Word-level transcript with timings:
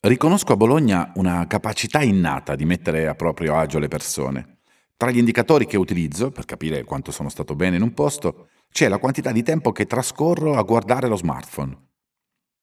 Riconosco 0.00 0.52
a 0.52 0.56
Bologna 0.56 1.10
una 1.16 1.44
capacità 1.48 2.02
innata 2.02 2.54
di 2.54 2.64
mettere 2.64 3.08
a 3.08 3.16
proprio 3.16 3.56
agio 3.56 3.80
le 3.80 3.88
persone. 3.88 4.58
Tra 4.96 5.10
gli 5.10 5.18
indicatori 5.18 5.66
che 5.66 5.76
utilizzo, 5.76 6.30
per 6.30 6.44
capire 6.44 6.84
quanto 6.84 7.10
sono 7.10 7.28
stato 7.28 7.56
bene 7.56 7.74
in 7.74 7.82
un 7.82 7.92
posto, 7.94 8.46
c'è 8.70 8.86
la 8.86 8.98
quantità 8.98 9.32
di 9.32 9.42
tempo 9.42 9.72
che 9.72 9.86
trascorro 9.86 10.56
a 10.56 10.62
guardare 10.62 11.08
lo 11.08 11.16
smartphone. 11.16 11.76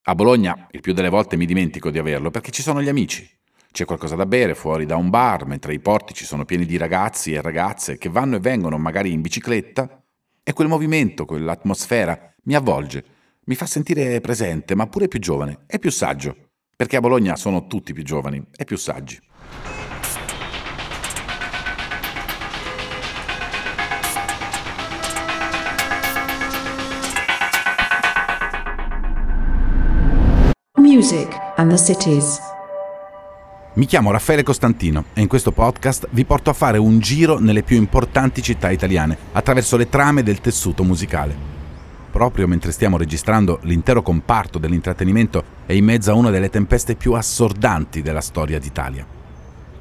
A 0.04 0.16
Bologna 0.16 0.68
il 0.72 0.80
più 0.80 0.94
delle 0.94 1.10
volte 1.10 1.36
mi 1.36 1.46
dimentico 1.46 1.90
di 1.90 1.98
averlo 1.98 2.32
perché 2.32 2.52
ci 2.52 2.62
sono 2.62 2.82
gli 2.82 2.88
amici. 2.88 3.30
C'è 3.70 3.84
qualcosa 3.84 4.16
da 4.16 4.26
bere 4.26 4.56
fuori 4.56 4.86
da 4.86 4.96
un 4.96 5.10
bar, 5.10 5.46
mentre 5.46 5.74
i 5.74 5.82
portici 5.82 6.24
sono 6.24 6.46
pieni 6.46 6.66
di 6.66 6.78
ragazzi 6.78 7.34
e 7.34 7.42
ragazze 7.42 7.98
che 7.98 8.08
vanno 8.08 8.38
e 8.38 8.40
vengono 8.40 8.78
magari 8.78 9.12
in 9.12 9.20
bicicletta. 9.20 10.02
E 10.42 10.54
quel 10.54 10.70
movimento, 10.70 11.26
quell'atmosfera 11.26 12.34
mi 12.44 12.56
avvolge, 12.56 13.04
mi 13.44 13.56
fa 13.56 13.66
sentire 13.66 14.22
presente, 14.22 14.74
ma 14.74 14.88
pure 14.88 15.10
più 15.10 15.20
giovane 15.20 15.66
e 15.68 15.80
più 15.80 15.92
saggio. 15.92 16.45
Perché 16.78 16.98
a 16.98 17.00
Bologna 17.00 17.38
sono 17.38 17.68
tutti 17.68 17.94
più 17.94 18.04
giovani 18.04 18.44
e 18.54 18.66
più 18.66 18.76
saggi. 18.76 19.18
Music 30.78 31.38
and 31.56 31.72
the 31.72 31.78
Cities. 31.78 32.40
Mi 33.76 33.86
chiamo 33.86 34.12
Raffaele 34.12 34.44
Costantino 34.44 35.06
e 35.14 35.22
in 35.22 35.28
questo 35.28 35.54
podcast 35.54 36.08
vi 36.12 36.26
porto 36.26 36.50
a 36.50 36.54
fare 36.54 36.78
un 36.78 37.00
giro 37.00 37.40
nelle 37.40 37.64
più 37.64 37.78
importanti 37.78 38.42
città 38.42 38.70
italiane 38.70 39.18
attraverso 39.32 39.78
le 39.78 39.88
trame 39.88 40.24
del 40.24 40.42
tessuto 40.42 40.84
musicale 40.84 41.55
proprio 42.16 42.48
mentre 42.48 42.72
stiamo 42.72 42.96
registrando, 42.96 43.60
l'intero 43.64 44.02
comparto 44.02 44.58
dell'intrattenimento 44.58 45.44
è 45.66 45.74
in 45.74 45.84
mezzo 45.84 46.12
a 46.12 46.14
una 46.14 46.30
delle 46.30 46.50
tempeste 46.50 46.96
più 46.96 47.12
assordanti 47.12 48.02
della 48.02 48.22
storia 48.22 48.58
d'Italia. 48.58 49.06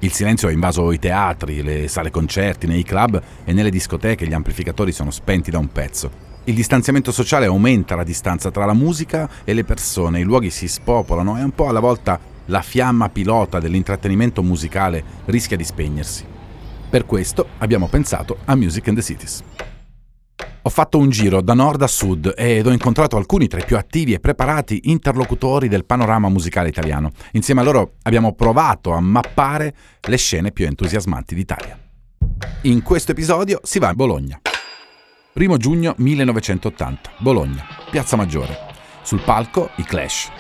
Il 0.00 0.10
silenzio 0.10 0.48
ha 0.48 0.50
invaso 0.50 0.90
i 0.90 0.98
teatri, 0.98 1.62
le 1.62 1.86
sale 1.86 2.10
concerti, 2.10 2.66
nei 2.66 2.82
club 2.82 3.22
e 3.44 3.52
nelle 3.52 3.70
discoteche 3.70 4.26
gli 4.26 4.32
amplificatori 4.32 4.90
sono 4.90 5.12
spenti 5.12 5.52
da 5.52 5.58
un 5.58 5.70
pezzo. 5.70 6.10
Il 6.42 6.56
distanziamento 6.56 7.12
sociale 7.12 7.46
aumenta 7.46 7.94
la 7.94 8.02
distanza 8.02 8.50
tra 8.50 8.64
la 8.64 8.74
musica 8.74 9.30
e 9.44 9.54
le 9.54 9.62
persone, 9.62 10.18
i 10.18 10.24
luoghi 10.24 10.50
si 10.50 10.66
spopolano 10.66 11.38
e 11.38 11.42
un 11.44 11.52
po' 11.52 11.68
alla 11.68 11.78
volta 11.78 12.18
la 12.46 12.62
fiamma 12.62 13.10
pilota 13.10 13.60
dell'intrattenimento 13.60 14.42
musicale 14.42 15.04
rischia 15.26 15.56
di 15.56 15.62
spegnersi. 15.62 16.24
Per 16.90 17.06
questo 17.06 17.46
abbiamo 17.58 17.86
pensato 17.86 18.38
a 18.46 18.56
Music 18.56 18.88
in 18.88 18.94
the 18.96 19.02
Cities. 19.02 19.44
Ho 20.66 20.70
fatto 20.70 20.96
un 20.96 21.10
giro 21.10 21.42
da 21.42 21.52
nord 21.52 21.82
a 21.82 21.86
sud 21.86 22.32
ed 22.34 22.66
ho 22.66 22.70
incontrato 22.70 23.18
alcuni 23.18 23.48
tra 23.48 23.60
i 23.60 23.64
più 23.66 23.76
attivi 23.76 24.14
e 24.14 24.18
preparati 24.18 24.80
interlocutori 24.84 25.68
del 25.68 25.84
panorama 25.84 26.30
musicale 26.30 26.70
italiano. 26.70 27.10
Insieme 27.32 27.60
a 27.60 27.64
loro 27.64 27.96
abbiamo 28.04 28.32
provato 28.32 28.92
a 28.92 29.00
mappare 29.00 29.74
le 30.00 30.16
scene 30.16 30.52
più 30.52 30.64
entusiasmanti 30.64 31.34
d'Italia. 31.34 31.78
In 32.62 32.82
questo 32.82 33.12
episodio 33.12 33.60
si 33.62 33.78
va 33.78 33.88
a 33.88 33.94
Bologna. 33.94 34.40
1 35.34 35.56
giugno 35.58 35.92
1980, 35.98 37.10
Bologna, 37.18 37.66
Piazza 37.90 38.16
Maggiore. 38.16 38.56
Sul 39.02 39.20
palco 39.20 39.68
i 39.76 39.84
Clash. 39.84 40.30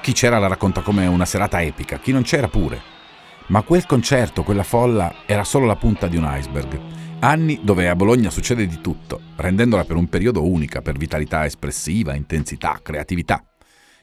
Chi 0.00 0.12
c'era 0.12 0.38
la 0.38 0.46
racconta 0.46 0.82
come 0.82 1.06
una 1.06 1.24
serata 1.24 1.60
epica, 1.60 1.98
chi 1.98 2.12
non 2.12 2.22
c'era 2.22 2.46
pure. 2.46 2.80
Ma 3.48 3.62
quel 3.62 3.84
concerto, 3.84 4.44
quella 4.44 4.62
folla, 4.62 5.12
era 5.26 5.42
solo 5.42 5.66
la 5.66 5.74
punta 5.74 6.06
di 6.06 6.16
un 6.16 6.32
iceberg. 6.32 7.01
Anni 7.24 7.60
dove 7.62 7.88
a 7.88 7.94
Bologna 7.94 8.30
succede 8.30 8.66
di 8.66 8.80
tutto, 8.80 9.20
rendendola 9.36 9.84
per 9.84 9.94
un 9.94 10.08
periodo 10.08 10.44
unica 10.44 10.82
per 10.82 10.96
vitalità 10.96 11.44
espressiva, 11.44 12.16
intensità, 12.16 12.80
creatività. 12.82 13.44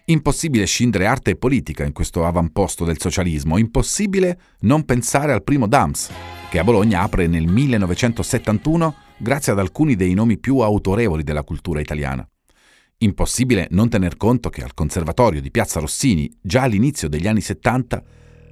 Impossibile 0.05 0.65
scindere 0.65 1.05
arte 1.05 1.31
e 1.31 1.35
politica 1.35 1.83
in 1.83 1.91
questo 1.91 2.25
avamposto 2.25 2.85
del 2.85 2.97
socialismo, 2.97 3.57
impossibile 3.57 4.39
non 4.61 4.85
pensare 4.85 5.33
al 5.33 5.43
primo 5.43 5.67
DAMS, 5.67 6.11
che 6.49 6.59
a 6.59 6.63
Bologna 6.63 7.01
apre 7.01 7.27
nel 7.27 7.45
1971 7.45 8.95
grazie 9.17 9.51
ad 9.51 9.59
alcuni 9.59 9.97
dei 9.97 10.13
nomi 10.13 10.37
più 10.37 10.59
autorevoli 10.59 11.23
della 11.23 11.43
cultura 11.43 11.81
italiana. 11.81 12.25
Impossibile 12.99 13.67
non 13.71 13.89
tener 13.89 14.15
conto 14.15 14.49
che 14.49 14.63
al 14.63 14.73
Conservatorio 14.73 15.41
di 15.41 15.51
Piazza 15.51 15.81
Rossini, 15.81 16.31
già 16.41 16.61
all'inizio 16.61 17.09
degli 17.09 17.27
anni 17.27 17.41
70, 17.41 18.01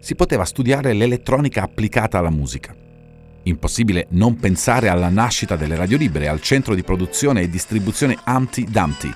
si 0.01 0.13
poteva 0.15 0.43
studiare 0.43 0.91
l'elettronica 0.91 1.63
applicata 1.63 2.17
alla 2.17 2.29
musica. 2.29 2.86
Impossibile 3.47 4.07
non 4.09 4.35
pensare 4.35 4.89
alla 4.89 5.07
nascita 5.07 5.55
delle 5.55 5.77
radio 5.77 5.97
libere, 5.97 6.27
al 6.27 6.41
centro 6.41 6.75
di 6.75 6.83
produzione 6.83 7.41
e 7.41 7.49
distribuzione 7.49 8.17
Humpty 8.25 8.65
Dumpty, 8.65 9.09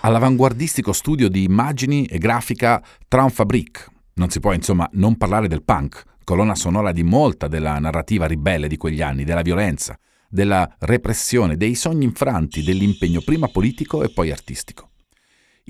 all'avanguardistico 0.00 0.92
studio 0.92 1.28
di 1.28 1.44
immagini 1.44 2.04
e 2.06 2.18
grafica 2.18 2.82
Traum 3.06 3.30
Fabric. 3.30 3.86
Non 4.14 4.30
si 4.30 4.40
può 4.40 4.52
insomma 4.52 4.88
non 4.94 5.16
parlare 5.16 5.46
del 5.46 5.62
punk, 5.62 6.02
colonna 6.24 6.56
sonora 6.56 6.90
di 6.90 7.04
molta 7.04 7.46
della 7.46 7.78
narrativa 7.78 8.26
ribelle 8.26 8.66
di 8.66 8.76
quegli 8.76 9.02
anni, 9.02 9.22
della 9.22 9.42
violenza, 9.42 9.96
della 10.28 10.68
repressione, 10.80 11.56
dei 11.56 11.76
sogni 11.76 12.06
infranti, 12.06 12.64
dell'impegno 12.64 13.20
prima 13.20 13.46
politico 13.46 14.02
e 14.02 14.10
poi 14.12 14.32
artistico. 14.32 14.90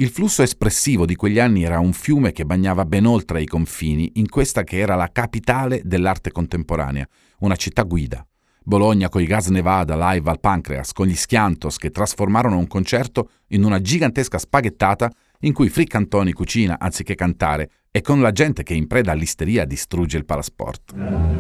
Il 0.00 0.08
flusso 0.08 0.42
espressivo 0.42 1.04
di 1.04 1.16
quegli 1.16 1.38
anni 1.38 1.64
era 1.64 1.80
un 1.80 1.92
fiume 1.92 2.32
che 2.32 2.46
bagnava 2.46 2.86
ben 2.86 3.04
oltre 3.04 3.42
i 3.42 3.46
confini 3.46 4.12
in 4.14 4.28
questa 4.28 4.64
che 4.64 4.78
era 4.78 4.94
la 4.94 5.10
capitale 5.12 5.82
dell'arte 5.84 6.32
contemporanea, 6.32 7.06
una 7.40 7.56
città 7.56 7.82
guida. 7.82 8.26
Bologna 8.62 9.08
coi 9.08 9.24
gas 9.24 9.48
Nevada 9.48 10.12
live 10.12 10.28
al 10.28 10.40
Pancreas, 10.40 10.92
con 10.92 11.06
gli 11.06 11.16
Schiantos 11.16 11.78
che 11.78 11.90
trasformarono 11.90 12.58
un 12.58 12.66
concerto 12.66 13.30
in 13.48 13.64
una 13.64 13.80
gigantesca 13.80 14.36
spaghettata 14.36 15.10
in 15.40 15.54
cui 15.54 15.70
Frick 15.70 15.94
Antoni 15.94 16.32
cucina 16.32 16.78
anziché 16.78 17.14
cantare 17.14 17.70
e 17.90 18.02
con 18.02 18.20
la 18.20 18.30
gente 18.30 18.62
che 18.62 18.74
in 18.74 18.86
preda 18.86 19.12
all'isteria 19.12 19.64
distrugge 19.64 20.18
il 20.18 20.26
palasport. 20.26 20.92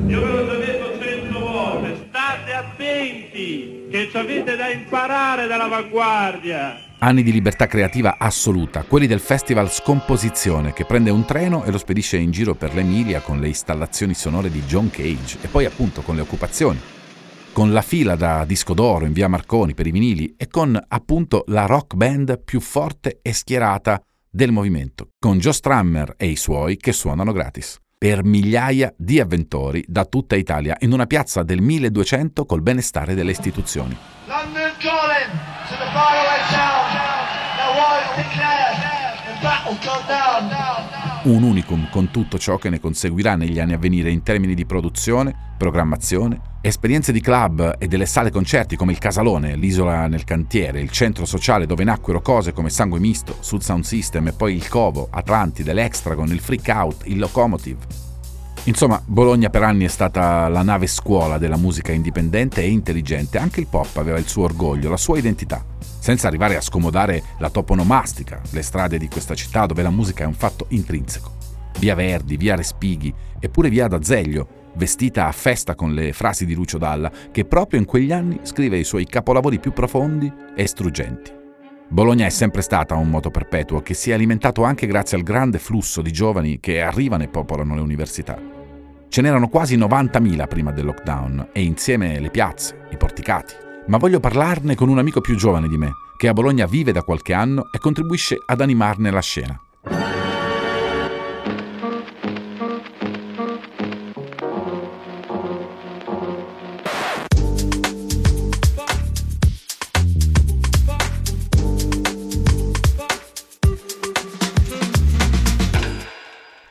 Io 0.06 0.20
ve 0.24 0.42
l'ho 0.42 0.56
detto 0.56 0.98
cento 0.98 1.38
volte, 1.38 2.06
state 2.08 2.52
attenti, 2.54 3.88
che 3.90 4.08
ci 4.10 4.16
avete 4.16 4.56
da 4.56 4.70
imparare 4.70 5.46
dall'avanguardia. 5.46 6.87
Anni 7.00 7.22
di 7.22 7.30
libertà 7.30 7.68
creativa 7.68 8.16
assoluta, 8.18 8.82
quelli 8.82 9.06
del 9.06 9.20
festival 9.20 9.70
Scomposizione 9.70 10.72
che 10.72 10.84
prende 10.84 11.10
un 11.10 11.24
treno 11.24 11.62
e 11.62 11.70
lo 11.70 11.78
spedisce 11.78 12.16
in 12.16 12.32
giro 12.32 12.56
per 12.56 12.74
l'Emilia 12.74 13.20
con 13.20 13.38
le 13.38 13.46
installazioni 13.46 14.14
sonore 14.14 14.50
di 14.50 14.62
John 14.62 14.90
Cage 14.90 15.38
e 15.40 15.46
poi 15.46 15.64
appunto 15.64 16.02
con 16.02 16.16
le 16.16 16.22
occupazioni, 16.22 16.80
con 17.52 17.72
la 17.72 17.82
fila 17.82 18.16
da 18.16 18.44
disco 18.44 18.74
d'oro 18.74 19.04
in 19.04 19.12
via 19.12 19.28
Marconi 19.28 19.74
per 19.74 19.86
i 19.86 19.92
vinili 19.92 20.34
e 20.36 20.48
con 20.48 20.76
appunto 20.88 21.44
la 21.46 21.66
rock 21.66 21.94
band 21.94 22.42
più 22.42 22.58
forte 22.58 23.20
e 23.22 23.32
schierata 23.32 24.02
del 24.28 24.50
movimento, 24.50 25.10
con 25.20 25.38
Joe 25.38 25.52
Strammer 25.52 26.14
e 26.16 26.26
i 26.26 26.36
suoi 26.36 26.78
che 26.78 26.92
suonano 26.92 27.30
gratis 27.30 27.78
per 27.96 28.24
migliaia 28.24 28.92
di 28.96 29.18
avventori 29.18 29.84
da 29.86 30.04
tutta 30.04 30.36
Italia 30.36 30.76
in 30.80 30.92
una 30.92 31.06
piazza 31.06 31.42
del 31.42 31.60
1200 31.60 32.44
col 32.44 32.62
benestare 32.62 33.14
delle 33.14 33.32
istituzioni. 33.32 33.96
London 34.26 34.57
calling 34.80 35.30
to 35.68 35.74
the 35.76 35.88
faraway 35.92 36.40
sound. 36.50 36.94
Now 37.58 37.74
war 37.76 37.98
declared. 38.16 38.88
Un 41.24 41.42
unicum 41.42 41.88
con 41.90 42.10
tutto 42.10 42.38
ciò 42.38 42.56
che 42.56 42.70
ne 42.70 42.80
conseguirà 42.80 43.36
negli 43.36 43.60
anni 43.60 43.74
a 43.74 43.78
venire 43.78 44.10
in 44.10 44.22
termini 44.22 44.54
di 44.54 44.66
produzione, 44.66 45.54
programmazione, 45.56 46.40
esperienze 46.60 47.12
di 47.12 47.20
club 47.20 47.76
e 47.78 47.86
delle 47.86 48.06
sale 48.06 48.30
concerti 48.30 48.74
come 48.74 48.92
il 48.92 48.98
Casalone, 48.98 49.54
l'isola 49.54 50.06
nel 50.06 50.24
cantiere, 50.24 50.80
il 50.80 50.90
centro 50.90 51.24
sociale 51.24 51.66
dove 51.66 51.84
nacquero 51.84 52.20
cose 52.20 52.52
come 52.52 52.70
Sangue 52.70 52.98
Misto, 52.98 53.36
Sud 53.40 53.60
Sound 53.60 53.84
System 53.84 54.28
e 54.28 54.32
poi 54.32 54.54
il 54.54 54.68
Covo, 54.68 55.08
Atlantide, 55.10 55.72
l'Extragon, 55.72 56.28
il 56.28 56.40
Freak 56.40 56.68
Out, 56.68 57.02
il 57.04 57.18
Locomotive. 57.18 58.07
Insomma, 58.68 59.02
Bologna 59.02 59.48
per 59.48 59.62
anni 59.62 59.86
è 59.86 59.88
stata 59.88 60.46
la 60.48 60.60
nave 60.60 60.88
scuola 60.88 61.38
della 61.38 61.56
musica 61.56 61.90
indipendente 61.90 62.60
e 62.60 62.68
intelligente, 62.68 63.38
anche 63.38 63.60
il 63.60 63.66
pop 63.66 63.96
aveva 63.96 64.18
il 64.18 64.28
suo 64.28 64.44
orgoglio, 64.44 64.90
la 64.90 64.98
sua 64.98 65.16
identità, 65.16 65.64
senza 65.98 66.28
arrivare 66.28 66.54
a 66.54 66.60
scomodare 66.60 67.22
la 67.38 67.48
toponomastica, 67.48 68.42
le 68.50 68.60
strade 68.60 68.98
di 68.98 69.08
questa 69.08 69.34
città 69.34 69.64
dove 69.64 69.80
la 69.80 69.88
musica 69.88 70.24
è 70.24 70.26
un 70.26 70.34
fatto 70.34 70.66
intrinseco. 70.68 71.32
Via 71.78 71.94
Verdi, 71.94 72.36
via 72.36 72.56
Respighi, 72.56 73.12
eppure 73.40 73.70
via 73.70 73.88
D'Azeglio, 73.88 74.46
vestita 74.74 75.28
a 75.28 75.32
festa 75.32 75.74
con 75.74 75.94
le 75.94 76.12
frasi 76.12 76.44
di 76.44 76.52
Lucio 76.52 76.76
Dalla, 76.76 77.10
che 77.32 77.46
proprio 77.46 77.80
in 77.80 77.86
quegli 77.86 78.12
anni 78.12 78.40
scrive 78.42 78.76
i 78.76 78.84
suoi 78.84 79.06
capolavori 79.06 79.58
più 79.60 79.72
profondi 79.72 80.30
e 80.54 80.66
struggenti. 80.66 81.32
Bologna 81.88 82.26
è 82.26 82.30
sempre 82.30 82.60
stata 82.60 82.96
un 82.96 83.08
moto 83.08 83.30
perpetuo 83.30 83.80
che 83.80 83.94
si 83.94 84.10
è 84.10 84.12
alimentato 84.12 84.62
anche 84.62 84.86
grazie 84.86 85.16
al 85.16 85.22
grande 85.22 85.58
flusso 85.58 86.02
di 86.02 86.12
giovani 86.12 86.60
che 86.60 86.82
arrivano 86.82 87.22
e 87.22 87.28
popolano 87.28 87.74
le 87.74 87.80
università. 87.80 88.56
Ce 89.10 89.22
n'erano 89.22 89.48
quasi 89.48 89.76
90.000 89.76 90.46
prima 90.46 90.70
del 90.70 90.84
lockdown 90.84 91.48
e 91.52 91.62
insieme 91.62 92.20
le 92.20 92.30
piazze, 92.30 92.86
i 92.90 92.96
porticati. 92.96 93.54
Ma 93.86 93.96
voglio 93.96 94.20
parlarne 94.20 94.74
con 94.74 94.90
un 94.90 94.98
amico 94.98 95.22
più 95.22 95.34
giovane 95.34 95.66
di 95.66 95.78
me, 95.78 95.92
che 96.18 96.28
a 96.28 96.34
Bologna 96.34 96.66
vive 96.66 96.92
da 96.92 97.02
qualche 97.02 97.32
anno 97.32 97.68
e 97.72 97.78
contribuisce 97.78 98.36
ad 98.44 98.60
animarne 98.60 99.10
la 99.10 99.20
scena. 99.20 99.60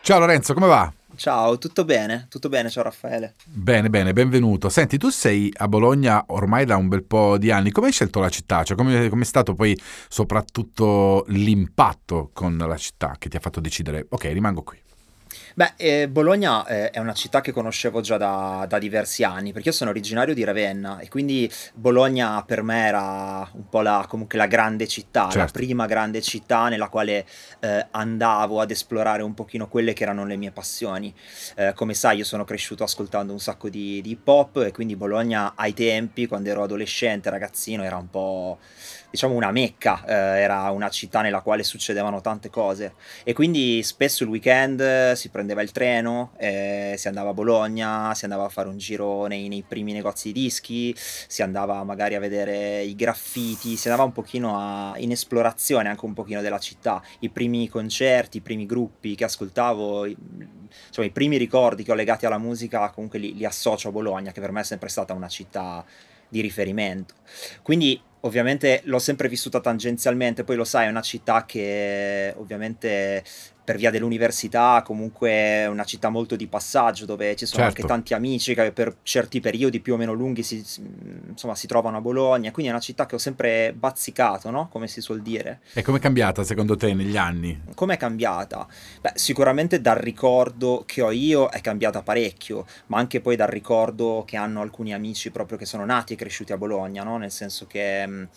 Ciao 0.01 0.19
Lorenzo, 0.19 0.53
come 0.53 0.67
va? 0.67 0.93
Ciao, 1.17 1.57
tutto 1.57 1.83
bene? 1.83 2.27
Tutto 2.29 2.47
bene, 2.47 2.69
ciao 2.69 2.83
Raffaele. 2.83 3.33
Bene, 3.45 3.89
bene, 3.89 4.13
benvenuto. 4.13 4.69
Senti, 4.69 4.99
tu 4.99 5.09
sei 5.09 5.51
a 5.57 5.67
Bologna 5.67 6.23
ormai 6.27 6.63
da 6.63 6.77
un 6.77 6.87
bel 6.87 7.03
po' 7.03 7.39
di 7.39 7.49
anni. 7.49 7.71
Come 7.71 7.87
hai 7.87 7.91
scelto 7.91 8.19
la 8.19 8.29
città? 8.29 8.63
Cioè, 8.63 8.77
come 8.77 9.09
è 9.09 9.23
stato 9.23 9.55
poi 9.55 9.77
soprattutto 10.07 11.25
l'impatto 11.29 12.29
con 12.33 12.55
la 12.55 12.77
città 12.77 13.15
che 13.17 13.29
ti 13.29 13.35
ha 13.35 13.39
fatto 13.39 13.59
decidere, 13.59 14.05
ok, 14.07 14.23
rimango 14.25 14.61
qui? 14.61 14.77
Beh, 15.57 15.73
eh, 15.77 16.07
Bologna 16.07 16.67
eh, 16.67 16.91
è 16.91 16.99
una 16.99 17.15
città 17.15 17.41
che 17.41 17.51
conoscevo 17.51 17.99
già 17.99 18.17
da, 18.17 18.67
da, 18.69 18.77
diversi 18.77 19.23
anni, 19.23 19.53
perché 19.53 19.69
io 19.69 19.73
sono 19.73 19.89
originario 19.89 20.35
di 20.35 20.43
Ravenna 20.43 20.99
e 20.99 21.09
quindi 21.09 21.51
Bologna 21.73 22.43
per 22.43 22.61
me 22.61 22.85
era 22.85 23.49
un 23.53 23.67
po' 23.67 23.81
la, 23.81 24.05
comunque 24.07 24.37
la 24.37 24.45
grande 24.45 24.87
città, 24.87 25.23
certo. 25.23 25.39
la 25.39 25.47
prima 25.47 25.87
grande 25.87 26.21
città 26.21 26.67
nella 26.67 26.89
quale 26.89 27.25
eh, 27.61 27.87
andavo 27.89 28.61
ad 28.61 28.69
esplorare 28.69 29.23
un 29.23 29.33
pochino 29.33 29.67
quelle 29.67 29.93
che 29.93 30.03
erano 30.03 30.27
le 30.27 30.35
mie 30.35 30.51
passioni. 30.51 31.11
Eh, 31.55 31.73
come 31.73 31.95
sai, 31.95 32.17
io 32.17 32.23
sono 32.23 32.43
cresciuto 32.43 32.83
ascoltando 32.83 33.33
un 33.33 33.39
sacco 33.39 33.67
di, 33.67 33.99
di 34.03 34.11
hip 34.11 34.27
hop 34.27 34.57
e 34.57 34.71
quindi 34.71 34.95
Bologna 34.95 35.53
ai 35.55 35.73
tempi, 35.73 36.27
quando 36.27 36.49
ero 36.49 36.61
adolescente, 36.61 37.31
ragazzino, 37.31 37.83
era 37.83 37.97
un 37.97 38.11
po' 38.11 38.59
diciamo 39.09 39.33
una 39.33 39.51
mecca, 39.51 40.03
eh, 40.05 40.41
era 40.41 40.69
una 40.71 40.89
città 40.89 41.21
nella 41.21 41.41
quale 41.41 41.63
succedevano 41.63 42.21
tante 42.21 42.49
cose 42.49 42.93
e 43.23 43.33
quindi 43.33 43.81
spesso 43.83 44.23
il 44.23 44.29
weekend 44.29 45.13
si 45.13 45.29
prendeva 45.29 45.61
il 45.61 45.71
treno, 45.71 46.33
eh, 46.37 46.95
si 46.97 47.07
andava 47.07 47.29
a 47.29 47.33
Bologna, 47.33 48.13
si 48.13 48.25
andava 48.25 48.45
a 48.45 48.49
fare 48.49 48.67
un 48.67 48.77
giro 48.77 49.25
nei, 49.25 49.47
nei, 49.47 49.63
primi 49.67 49.93
negozi 49.93 50.31
di 50.31 50.41
dischi, 50.41 50.93
si 50.97 51.41
andava 51.41 51.83
magari 51.83 52.15
a 52.15 52.19
vedere 52.19 52.83
i 52.83 52.95
graffiti, 52.95 53.77
si 53.77 53.87
andava 53.87 54.05
un 54.05 54.13
pochino 54.13 54.57
a, 54.57 54.93
in 54.97 55.11
esplorazione 55.11 55.89
anche 55.89 56.05
un 56.05 56.13
pochino 56.13 56.41
della 56.41 56.59
città, 56.59 57.01
i 57.19 57.29
primi 57.29 57.67
concerti, 57.69 58.37
i 58.37 58.41
primi 58.41 58.65
gruppi 58.65 59.15
che 59.15 59.23
ascoltavo, 59.23 60.05
insomma 60.05 61.07
i 61.07 61.11
primi 61.11 61.37
ricordi 61.37 61.83
che 61.83 61.91
ho 61.91 61.95
legati 61.95 62.25
alla 62.25 62.37
musica 62.37 62.89
comunque 62.89 63.19
li, 63.19 63.35
li 63.35 63.45
associo 63.45 63.89
a 63.89 63.91
Bologna 63.91 64.31
che 64.31 64.41
per 64.41 64.51
me 64.51 64.61
è 64.61 64.63
sempre 64.63 64.89
stata 64.89 65.13
una 65.13 65.27
città 65.27 65.85
di 66.29 66.41
riferimento. 66.41 67.15
Quindi 67.61 67.99
ovviamente 68.21 68.81
l'ho 68.85 68.99
sempre 68.99 69.27
vissuta 69.27 69.59
tangenzialmente, 69.59 70.43
poi 70.43 70.55
lo 70.55 70.63
sai, 70.63 70.87
è 70.87 70.89
una 70.89 71.01
città 71.01 71.45
che 71.45 72.33
ovviamente 72.37 73.23
per 73.67 73.75
via 73.75 73.91
dell'università, 73.91 74.81
comunque 74.81 75.29
è 75.29 75.67
una 75.67 75.83
città 75.83 76.07
molto 76.07 76.37
di 76.37 76.47
passaggio 76.47 77.03
dove 77.03 77.35
ci 77.35 77.45
sono 77.45 77.63
certo. 77.63 77.81
anche 77.81 77.93
tanti 77.93 78.13
amici 78.13 78.55
che 78.55 78.71
per 78.71 78.95
certi 79.03 79.41
periodi 79.41 79.81
più 79.81 79.95
o 79.95 79.97
meno 79.97 80.13
lunghi 80.13 80.41
si, 80.41 80.63
insomma, 81.27 81.53
si 81.53 81.67
trovano 81.67 81.97
a 81.97 81.99
Bologna, 81.99 82.51
quindi 82.51 82.71
è 82.71 82.73
una 82.73 82.81
città 82.81 83.05
che 83.05 83.15
ho 83.15 83.17
sempre 83.17 83.73
bazzicato, 83.73 84.51
no? 84.51 84.69
come 84.69 84.87
si 84.87 85.01
suol 85.01 85.21
dire. 85.21 85.59
E 85.73 85.81
com'è 85.81 85.99
cambiata 85.99 86.45
secondo 86.45 86.77
te 86.77 86.93
negli 86.93 87.17
anni? 87.17 87.59
Com'è 87.75 87.97
cambiata? 87.97 88.65
Beh, 89.01 89.11
sicuramente 89.15 89.81
dal 89.81 89.97
ricordo 89.97 90.83
che 90.85 91.01
ho 91.01 91.11
io 91.11 91.49
è 91.49 91.59
cambiata 91.59 92.01
parecchio, 92.01 92.65
ma 92.85 92.99
anche 92.99 93.19
poi 93.19 93.35
dal 93.35 93.49
ricordo 93.49 94.23
che 94.25 94.37
hanno 94.37 94.61
alcuni 94.61 94.93
amici 94.93 95.29
proprio 95.29 95.57
che 95.57 95.65
sono 95.65 95.83
nati 95.83 96.13
e 96.13 96.15
cresciuti 96.15 96.53
a 96.53 96.57
Bologna, 96.57 97.03
no? 97.03 97.17
nel 97.17 97.31
senso 97.31 97.67
che 97.67 98.29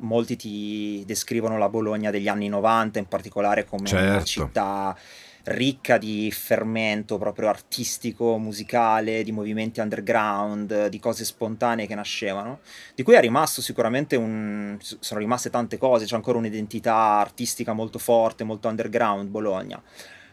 molti 0.00 0.36
ti 0.36 1.02
descrivono 1.06 1.58
la 1.58 1.68
Bologna 1.68 2.10
degli 2.10 2.28
anni 2.28 2.48
90 2.48 2.98
in 2.98 3.06
particolare 3.06 3.64
come 3.64 3.86
certo. 3.86 4.10
una 4.10 4.24
città 4.24 4.96
ricca 5.44 5.96
di 5.96 6.30
fermento 6.30 7.18
proprio 7.18 7.48
artistico, 7.48 8.36
musicale, 8.38 9.22
di 9.22 9.32
movimenti 9.32 9.80
underground, 9.80 10.88
di 10.88 10.98
cose 11.00 11.24
spontanee 11.24 11.86
che 11.86 11.94
nascevano, 11.94 12.60
di 12.94 13.02
cui 13.02 13.14
è 13.14 13.20
rimasto 13.20 13.62
sicuramente 13.62 14.16
un... 14.16 14.76
sono 14.80 15.20
rimaste 15.20 15.50
tante 15.50 15.78
cose, 15.78 16.04
c'è 16.04 16.14
ancora 16.14 16.38
un'identità 16.38 16.94
artistica 16.94 17.72
molto 17.72 17.98
forte, 17.98 18.44
molto 18.44 18.68
underground 18.68 19.28
Bologna. 19.28 19.82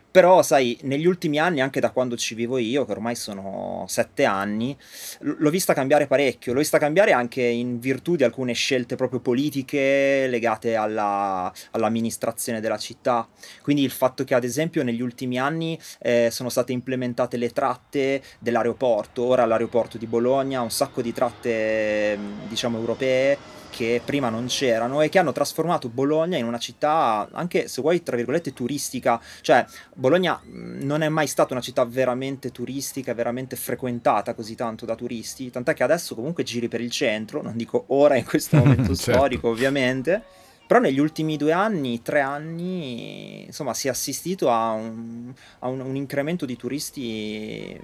Però, 0.10 0.42
sai, 0.42 0.78
negli 0.84 1.06
ultimi 1.06 1.38
anni, 1.38 1.62
anche 1.62 1.80
da 1.80 1.92
quando 1.92 2.18
ci 2.18 2.34
vivo 2.34 2.58
io, 2.58 2.86
che 2.86 2.92
ormai 2.92 3.16
sono 3.16 3.86
sette 3.88 4.26
anni, 4.26 4.76
l'ho 5.20 5.50
vista 5.50 5.74
cambiare 5.74 6.08
parecchio. 6.08 6.54
L'ho 6.54 6.60
vista 6.60 6.80
cambiare 6.80 7.12
anche 7.12 7.44
in 7.44 7.80
virtù 7.80 8.16
di 8.16 8.24
alcune 8.24 8.54
scelte 8.54 8.96
proprio 8.96 9.20
politiche 9.20 10.26
legate 10.28 10.76
alla, 10.76 11.54
all'amministrazione 11.72 12.62
della 12.62 12.78
città. 12.78 13.28
Quindi 13.62 13.84
il 13.84 13.92
fatto 13.92 14.24
che, 14.24 14.34
ad 14.34 14.44
esempio, 14.44 14.84
negli 14.84 15.02
ultimi 15.02 15.38
anni 15.38 15.80
eh, 16.00 16.30
sono 16.32 16.50
state 16.50 16.72
implementate 16.72 17.38
le 17.38 17.52
tratte 17.52 18.24
dell'aeroporto. 18.40 19.24
Ora 19.24 19.46
l'aeroporto 19.46 19.98
di 20.00 20.08
Bologna 20.08 20.62
un 20.62 20.72
sacco 20.72 21.02
di 21.02 21.14
tratte, 21.14 22.18
diciamo, 22.48 22.78
europee 22.78 23.57
che 23.78 24.02
prima 24.04 24.30
non 24.30 24.48
c'erano 24.48 25.02
e 25.02 25.10
che 25.10 25.20
hanno 25.20 25.32
trasformato 25.32 25.88
Bologna 25.88 26.36
in 26.36 26.46
una 26.46 26.58
città 26.58 27.30
anche 27.32 27.68
se 27.68 27.82
vuoi 27.84 28.02
tra 28.02 28.16
virgolette 28.16 28.52
turistica, 28.52 29.22
cioè 29.42 29.64
Bologna 29.94 30.42
non 30.46 31.04
è 31.04 31.10
mai 31.10 31.28
stata 31.28 31.54
una 31.54 31.62
città 31.62 31.86
veramente 31.86 32.52
turistica, 32.52 33.14
veramente 33.14 33.56
frequentata 33.56 34.34
così 34.34 34.56
tanto 34.56 34.88
da 34.88 34.96
turisti, 34.96 35.52
tant'è 35.52 35.76
che 35.76 35.84
adesso 35.84 36.16
comunque 36.16 36.42
giri 36.42 36.68
per 36.68 36.82
il 36.82 36.90
centro, 36.90 37.44
non 37.44 37.56
dico 37.56 37.86
ora 37.90 38.16
in 38.16 38.26
questo 38.26 38.58
momento 38.58 38.96
certo. 38.96 39.12
storico 39.12 39.50
ovviamente, 39.50 40.24
però 40.66 40.80
negli 40.80 41.00
ultimi 41.00 41.38
due 41.38 41.52
anni, 41.52 42.02
tre 42.02 42.22
anni, 42.22 43.46
insomma, 43.46 43.76
si 43.76 43.88
è 43.88 43.92
assistito 43.92 44.50
a 44.50 44.72
un, 44.72 45.32
a 45.60 45.68
un, 45.68 45.82
un 45.82 45.96
incremento 45.96 46.48
di 46.48 46.56
turisti 46.58 47.80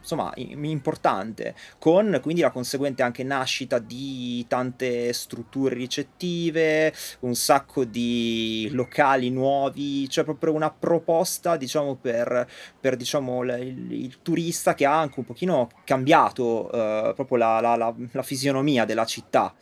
insomma 0.00 0.32
importante, 0.34 1.54
con 1.78 2.18
quindi 2.22 2.40
la 2.40 2.50
conseguente 2.50 3.02
anche 3.02 3.22
nascita 3.22 3.78
di 3.78 4.44
tante 4.48 5.12
strutture 5.12 5.74
ricettive, 5.74 6.92
un 7.20 7.34
sacco 7.34 7.84
di 7.84 8.68
locali 8.72 9.30
nuovi, 9.30 10.08
cioè 10.08 10.24
proprio 10.24 10.52
una 10.52 10.70
proposta 10.70 11.56
diciamo 11.56 11.96
per, 11.96 12.48
per 12.78 12.96
diciamo, 12.96 13.42
il, 13.42 13.92
il, 13.92 14.18
turista 14.22 14.74
che 14.74 14.84
ha 14.84 14.98
anche 14.98 15.18
un 15.18 15.24
pochino 15.24 15.68
cambiato 15.84 16.70
eh, 16.72 17.12
proprio 17.14 17.38
la, 17.38 17.60
la, 17.60 17.76
la, 17.76 17.94
la 18.12 18.22
fisionomia 18.22 18.84
della 18.84 19.04
città 19.04 19.54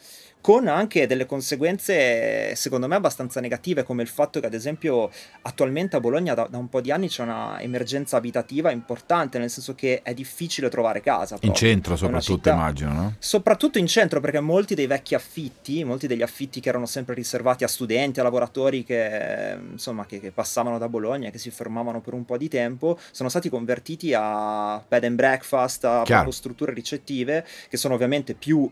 con 0.49 0.67
anche 0.67 1.07
delle 1.07 1.27
conseguenze 1.27 2.55
secondo 2.55 2.89
me 2.89 2.95
abbastanza 2.95 3.39
negative 3.39 3.83
come 3.83 4.01
il 4.01 4.09
fatto 4.09 4.41
che 4.41 4.47
ad 4.47 4.55
esempio 4.55 5.11
attualmente 5.43 5.97
a 5.97 6.01
Bologna 6.01 6.33
da, 6.33 6.47
da 6.51 6.57
un 6.57 6.71
po' 6.71 6.81
di 6.81 6.91
anni 6.91 7.09
c'è 7.09 7.23
una 7.23 7.61
emergenza 7.61 8.17
abitativa 8.17 8.71
importante 8.71 9.39
nel 9.39 9.51
senso 9.51 9.75
che 9.75 10.01
è 10.01 10.15
difficile 10.15 10.71
trovare 10.71 11.03
casa 11.03 11.37
proprio. 11.37 11.51
in 11.51 11.55
centro 11.55 11.97
soprattutto 11.97 12.37
città, 12.37 12.53
immagino 12.55 12.93
no? 12.95 13.15
soprattutto 13.19 13.77
in 13.77 13.87
centro 13.87 14.21
perché 14.21 14.41
molti 14.41 14.75
dei 14.75 14.87
vecchi 14.87 15.15
affitti 15.15 15.85
molti 15.85 16.07
degli 16.07 16.23
affitti 16.23 16.61
che 16.61 16.71
erano 16.71 16.87
sempre 16.87 17.15
riservati 17.15 17.65
a 17.65 17.69
studenti 17.69 18.19
a 18.19 18.23
lavoratori 18.23 18.85
che 18.85 19.55
insomma 19.73 20.07
che, 20.07 20.19
che 20.19 20.31
passavano 20.31 20.79
da 20.79 20.89
Bologna 20.89 21.29
che 21.29 21.37
si 21.37 21.51
fermavano 21.51 22.01
per 22.01 22.15
un 22.15 22.25
po' 22.25 22.39
di 22.39 22.49
tempo 22.49 22.99
sono 23.11 23.29
stati 23.29 23.51
convertiti 23.51 24.15
a 24.17 24.83
bed 24.89 25.05
and 25.05 25.17
breakfast 25.17 25.85
a 25.85 26.05
strutture 26.31 26.73
ricettive 26.73 27.45
che 27.69 27.77
sono 27.77 27.93
ovviamente 27.93 28.33
più 28.33 28.61
uh, 28.61 28.71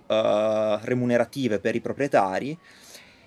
remunerative 0.80 1.64
per 1.66 1.74
i 1.74 1.80
proprietari 1.80 2.56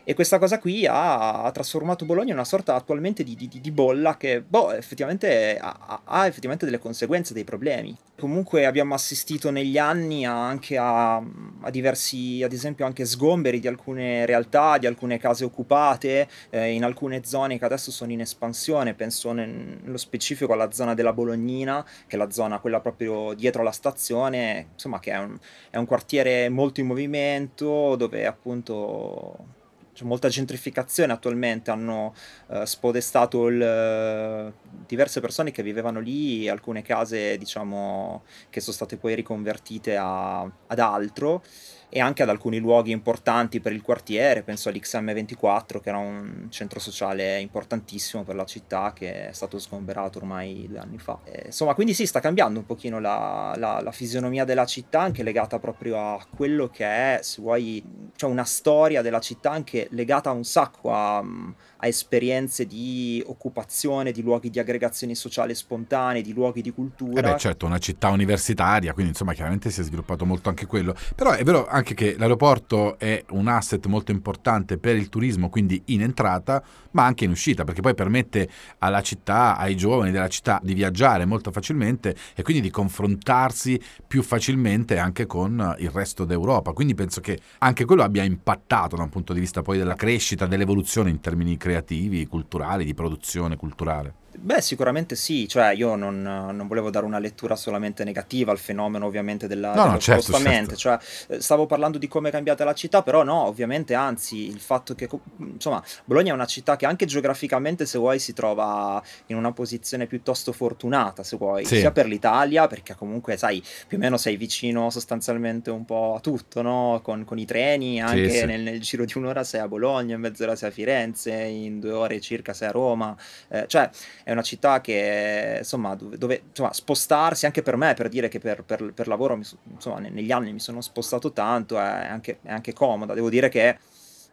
e 0.09 0.15
questa 0.15 0.39
cosa 0.39 0.57
qui 0.57 0.87
ha, 0.87 1.43
ha, 1.43 1.51
trasformato 1.51 2.03
Bologna 2.03 2.29
in 2.29 2.33
una 2.33 2.43
sorta 2.43 2.73
attualmente 2.73 3.23
di, 3.23 3.35
di, 3.35 3.47
di 3.47 3.71
bolla 3.71 4.17
che, 4.17 4.41
boh, 4.41 4.71
effettivamente 4.71 5.55
ha, 5.61 6.01
ha, 6.03 6.25
effettivamente 6.25 6.65
delle 6.65 6.79
conseguenze, 6.79 7.35
dei 7.35 7.43
problemi. 7.43 7.95
Comunque 8.17 8.65
abbiamo 8.65 8.95
assistito 8.95 9.51
negli 9.51 9.77
anni 9.77 10.25
anche 10.25 10.79
a, 10.79 11.17
a, 11.17 11.69
diversi, 11.69 12.41
ad 12.41 12.53
esempio 12.53 12.87
anche 12.87 13.05
sgomberi 13.05 13.59
di 13.59 13.67
alcune 13.67 14.25
realtà, 14.25 14.79
di 14.79 14.87
alcune 14.87 15.19
case 15.19 15.45
occupate, 15.45 16.27
eh, 16.49 16.71
in 16.71 16.83
alcune 16.83 17.23
zone 17.23 17.59
che 17.59 17.65
adesso 17.65 17.91
sono 17.91 18.11
in 18.11 18.21
espansione, 18.21 18.95
penso 18.95 19.31
nello 19.31 19.97
specifico 19.97 20.53
alla 20.53 20.71
zona 20.71 20.95
della 20.95 21.13
Bolognina, 21.13 21.85
che 22.07 22.15
è 22.15 22.17
la 22.17 22.31
zona 22.31 22.57
quella 22.57 22.79
proprio 22.79 23.35
dietro 23.35 23.61
la 23.61 23.69
stazione, 23.69 24.69
insomma 24.73 24.99
che 24.99 25.11
è 25.11 25.19
un, 25.19 25.37
è 25.69 25.77
un 25.77 25.85
quartiere 25.85 26.49
molto 26.49 26.79
in 26.79 26.87
movimento, 26.87 27.95
dove 27.95 28.25
appunto 28.25 29.57
c'è 29.99 30.05
molta 30.05 30.29
gentrificazione 30.29 31.11
attualmente, 31.11 31.71
hanno 31.71 32.13
uh, 32.47 32.63
spodestato 32.63 33.47
il, 33.47 33.59
uh, 33.59 34.69
diverse 34.87 35.19
persone 35.19 35.51
che 35.51 35.61
vivevano 35.61 35.99
lì, 35.99 36.47
alcune 36.47 36.81
case 36.81 37.37
diciamo 37.37 38.23
che 38.49 38.61
sono 38.61 38.75
state 38.75 38.95
poi 38.95 39.15
riconvertite 39.15 39.97
a, 39.97 40.41
ad 40.41 40.79
altro 40.79 41.43
e 41.89 41.99
anche 41.99 42.21
ad 42.23 42.29
alcuni 42.29 42.59
luoghi 42.59 42.91
importanti 42.91 43.59
per 43.59 43.73
il 43.73 43.81
quartiere, 43.81 44.43
penso 44.43 44.69
all'XM24 44.69 45.79
che 45.81 45.89
era 45.89 45.97
un 45.97 46.47
centro 46.49 46.79
sociale 46.79 47.39
importantissimo 47.39 48.23
per 48.23 48.35
la 48.35 48.45
città 48.45 48.93
che 48.93 49.29
è 49.29 49.31
stato 49.33 49.57
sgomberato 49.59 50.19
ormai 50.19 50.67
due 50.67 50.77
anni 50.77 50.99
fa. 50.99 51.19
E, 51.23 51.43
insomma, 51.47 51.73
quindi 51.73 51.93
sì, 51.93 52.05
sta 52.05 52.19
cambiando 52.19 52.59
un 52.59 52.65
pochino 52.65 52.99
la, 52.99 53.53
la, 53.57 53.81
la, 53.81 53.91
fisionomia 53.91 54.45
della 54.45 54.65
città, 54.65 55.01
anche 55.01 55.23
legata 55.23 55.57
proprio 55.57 55.97
a 55.97 56.25
quello 56.35 56.67
che 56.67 56.85
è, 56.85 57.19
se 57.23 57.41
vuoi, 57.41 57.83
cioè 58.15 58.29
una 58.29 58.45
storia 58.45 59.01
della 59.01 59.19
città 59.19 59.51
anche 59.51 59.87
legata 59.91 60.31
un 60.31 60.43
sacco 60.43 60.93
a, 60.93 61.17
a 61.17 61.87
esperienze 61.87 62.65
di 62.65 63.23
occupazione, 63.25 64.11
di 64.11 64.21
luoghi 64.21 64.49
di 64.49 64.59
aggregazione 64.59 65.15
sociale 65.15 65.55
spontanei, 65.55 66.21
di 66.21 66.33
luoghi 66.33 66.61
di 66.61 66.71
cultura. 66.71 67.19
Eh 67.19 67.33
beh, 67.33 67.39
certo, 67.39 67.65
una 67.65 67.79
città 67.79 68.09
universitaria, 68.09 68.93
quindi 68.93 69.11
insomma 69.11 69.33
chiaramente 69.33 69.71
si 69.71 69.81
è 69.81 69.83
sviluppato 69.83 70.25
molto 70.25 70.49
anche 70.49 70.65
quello. 70.65 70.95
Però 71.15 71.31
è 71.31 71.43
vero 71.43 71.67
anche 71.67 71.78
che 71.81 72.15
l'aeroporto 72.17 72.97
è 72.97 73.23
un 73.29 73.47
asset 73.47 73.85
molto 73.87 74.11
importante 74.11 74.77
per 74.77 74.95
il 74.95 75.09
turismo, 75.09 75.49
quindi 75.49 75.81
in 75.85 76.01
entrata, 76.01 76.63
ma 76.91 77.05
anche 77.05 77.25
in 77.25 77.31
uscita, 77.31 77.63
perché 77.63 77.81
poi 77.81 77.93
permette 77.93 78.49
alla 78.79 79.01
città, 79.01 79.57
ai 79.57 79.75
giovani 79.75 80.11
della 80.11 80.27
città 80.27 80.59
di 80.63 80.73
viaggiare 80.73 81.25
molto 81.25 81.51
facilmente 81.51 82.15
e 82.35 82.43
quindi 82.43 82.61
di 82.61 82.69
confrontarsi 82.69 83.81
più 84.05 84.23
facilmente 84.23 84.97
anche 84.97 85.25
con 85.25 85.75
il 85.79 85.89
resto 85.89 86.25
d'Europa. 86.25 86.73
Quindi 86.73 86.95
penso 86.95 87.21
che 87.21 87.39
anche 87.59 87.85
quello 87.85 88.03
abbia 88.03 88.23
impattato 88.23 88.95
da 88.95 89.03
un 89.03 89.09
punto 89.09 89.33
di 89.33 89.39
vista 89.39 89.61
poi 89.61 89.77
della 89.77 89.95
crescita, 89.95 90.45
dell'evoluzione 90.45 91.09
in 91.09 91.19
termini 91.19 91.57
creativi, 91.57 92.27
culturali, 92.27 92.85
di 92.85 92.93
produzione 92.93 93.55
culturale. 93.55 94.18
Beh, 94.31 94.61
sicuramente 94.61 95.15
sì, 95.15 95.47
cioè 95.47 95.73
io 95.73 95.95
non, 95.95 96.21
non, 96.21 96.67
volevo 96.67 96.89
dare 96.89 97.05
una 97.05 97.19
lettura 97.19 97.55
solamente 97.55 98.03
negativa 98.03 98.51
al 98.51 98.59
fenomeno 98.59 99.05
ovviamente 99.05 99.47
della, 99.47 99.69
no, 99.69 99.81
dello 99.81 99.91
no, 99.93 99.99
certo, 99.99 100.33
certo. 100.33 100.75
cioè 100.75 100.97
eh, 101.27 101.41
stavo 101.41 101.65
parlando 101.65 101.97
di 101.97 102.07
come 102.07 102.29
è 102.29 102.31
cambiata 102.31 102.63
la 102.63 102.73
città, 102.73 103.01
però 103.01 103.23
no, 103.23 103.45
ovviamente 103.45 103.95
anzi 103.95 104.47
il 104.47 104.59
fatto 104.59 104.93
che 104.95 105.09
insomma 105.37 105.83
Bologna 106.05 106.31
è 106.31 106.35
una 106.35 106.45
città 106.45 106.75
che 106.75 106.85
anche 106.85 107.05
geograficamente 107.05 107.85
se 107.85 107.97
vuoi 107.97 108.19
si 108.19 108.33
trova 108.33 109.01
in 109.27 109.35
una 109.35 109.51
posizione 109.51 110.05
piuttosto 110.05 110.51
fortunata, 110.51 111.23
se 111.23 111.35
vuoi, 111.35 111.65
Sì. 111.65 111.77
sia 111.77 111.91
per 111.91 112.05
l'Italia, 112.05 112.67
perché 112.67 112.95
comunque 112.95 113.35
sai, 113.35 113.63
più 113.87 113.97
o 113.97 113.99
meno 113.99 114.17
sei 114.17 114.37
vicino 114.37 114.89
sostanzialmente 114.89 115.69
un 115.71 115.85
po' 115.85 116.15
a 116.15 116.19
tutto, 116.19 116.61
no? 116.61 116.99
Con, 117.03 117.25
con 117.25 117.39
i 117.39 117.45
treni, 117.45 118.01
anche 118.01 118.29
sì. 118.29 118.45
Nel, 118.45 118.61
nel 118.61 118.79
giro 118.79 119.05
di 119.05 119.13
un'ora 119.15 119.43
sei 119.43 119.61
a 119.61 119.67
Bologna, 119.67 120.15
in 120.15 120.21
mezz'ora 120.21 120.55
sei 120.55 120.69
a 120.69 120.71
Firenze, 120.71 121.33
in 121.33 121.79
due 121.79 121.91
ore 121.91 122.21
circa 122.21 122.53
sei 122.53 122.69
a 122.69 122.71
Roma, 122.71 123.15
eh, 123.49 123.65
cioè 123.67 123.89
è 124.29 124.31
una 124.31 124.43
città 124.43 124.79
che 124.79 125.55
insomma 125.57 125.95
dove, 125.95 126.17
dove, 126.17 126.43
insomma, 126.49 126.71
spostarsi 126.71 127.47
anche 127.47 127.63
per 127.63 127.75
me 127.77 127.95
per 127.95 128.09
dire 128.09 128.27
che 128.27 128.37
per, 128.37 128.63
per, 128.63 128.93
per 128.93 129.07
lavoro 129.07 129.35
mi 129.35 129.43
so- 129.43 129.57
insomma 129.73 129.97
ne- 129.97 130.11
negli 130.11 130.31
anni 130.31 130.53
mi 130.53 130.59
sono 130.59 130.81
spostato 130.81 131.31
tanto 131.33 131.79
è 131.79 131.81
anche, 131.81 132.37
è 132.43 132.51
anche 132.51 132.71
comoda 132.73 133.15
devo 133.15 133.29
dire 133.29 133.49
che 133.49 133.77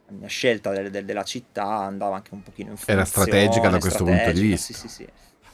la 0.08 0.12
mia 0.12 0.28
scelta 0.28 0.70
del- 0.70 0.90
del- 0.90 1.06
della 1.06 1.22
città 1.24 1.64
andava 1.64 2.16
anche 2.16 2.34
un 2.34 2.42
pochino 2.42 2.72
in 2.72 2.76
Era 2.86 3.04
funzione 3.06 3.06
strategica 3.06 3.68
da 3.70 3.78
questo 3.78 4.04
punto 4.04 4.30
di 4.32 4.40
strategica, 4.40 4.50
vista. 4.50 4.72
sì 4.74 4.88
sì 4.88 4.88
sì 4.88 5.06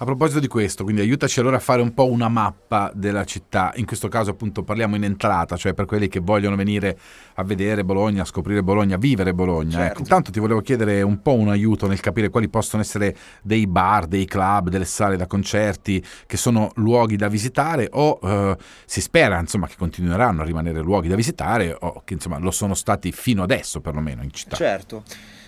A 0.02 0.04
proposito 0.04 0.40
di 0.40 0.48
questo, 0.48 0.82
quindi 0.82 1.00
aiutaci 1.00 1.38
allora 1.38 1.58
a 1.58 1.60
fare 1.60 1.80
un 1.80 1.94
po' 1.94 2.10
una 2.10 2.26
mappa 2.26 2.90
della 2.92 3.24
città. 3.24 3.70
In 3.76 3.86
questo 3.86 4.08
caso 4.08 4.30
appunto 4.30 4.64
parliamo 4.64 4.96
in 4.96 5.04
entrata, 5.04 5.56
cioè 5.56 5.74
per 5.74 5.84
quelli 5.84 6.08
che 6.08 6.18
vogliono 6.18 6.56
venire 6.56 6.98
a 7.34 7.44
vedere 7.44 7.84
Bologna, 7.84 8.22
a 8.22 8.24
scoprire 8.24 8.64
Bologna, 8.64 8.96
a 8.96 8.98
vivere 8.98 9.32
Bologna. 9.32 9.76
Certo. 9.76 9.92
Ecco, 9.92 10.00
intanto 10.00 10.32
ti 10.32 10.40
volevo 10.40 10.60
chiedere 10.60 11.02
un 11.02 11.22
po' 11.22 11.34
un 11.34 11.50
aiuto 11.50 11.86
nel 11.86 12.00
capire 12.00 12.30
quali 12.30 12.48
possono 12.48 12.82
essere 12.82 13.16
dei 13.42 13.68
bar, 13.68 14.08
dei 14.08 14.24
club, 14.24 14.70
delle 14.70 14.86
sale 14.86 15.16
da 15.16 15.28
concerti 15.28 16.04
che 16.26 16.36
sono 16.36 16.72
luoghi 16.74 17.14
da 17.14 17.28
visitare 17.28 17.88
o 17.92 18.18
eh, 18.24 18.56
si 18.84 19.00
spera 19.00 19.38
insomma 19.38 19.68
che 19.68 19.76
continueranno 19.78 20.42
a 20.42 20.44
rimanere 20.44 20.80
luoghi 20.80 21.06
da 21.06 21.14
visitare 21.14 21.76
o 21.78 22.02
che 22.04 22.14
insomma 22.14 22.38
lo 22.38 22.50
sono 22.50 22.74
stati 22.74 23.12
fino 23.12 23.44
adesso 23.44 23.80
perlomeno 23.80 24.24
in 24.24 24.32
città. 24.32 24.56
Certo. 24.56 25.04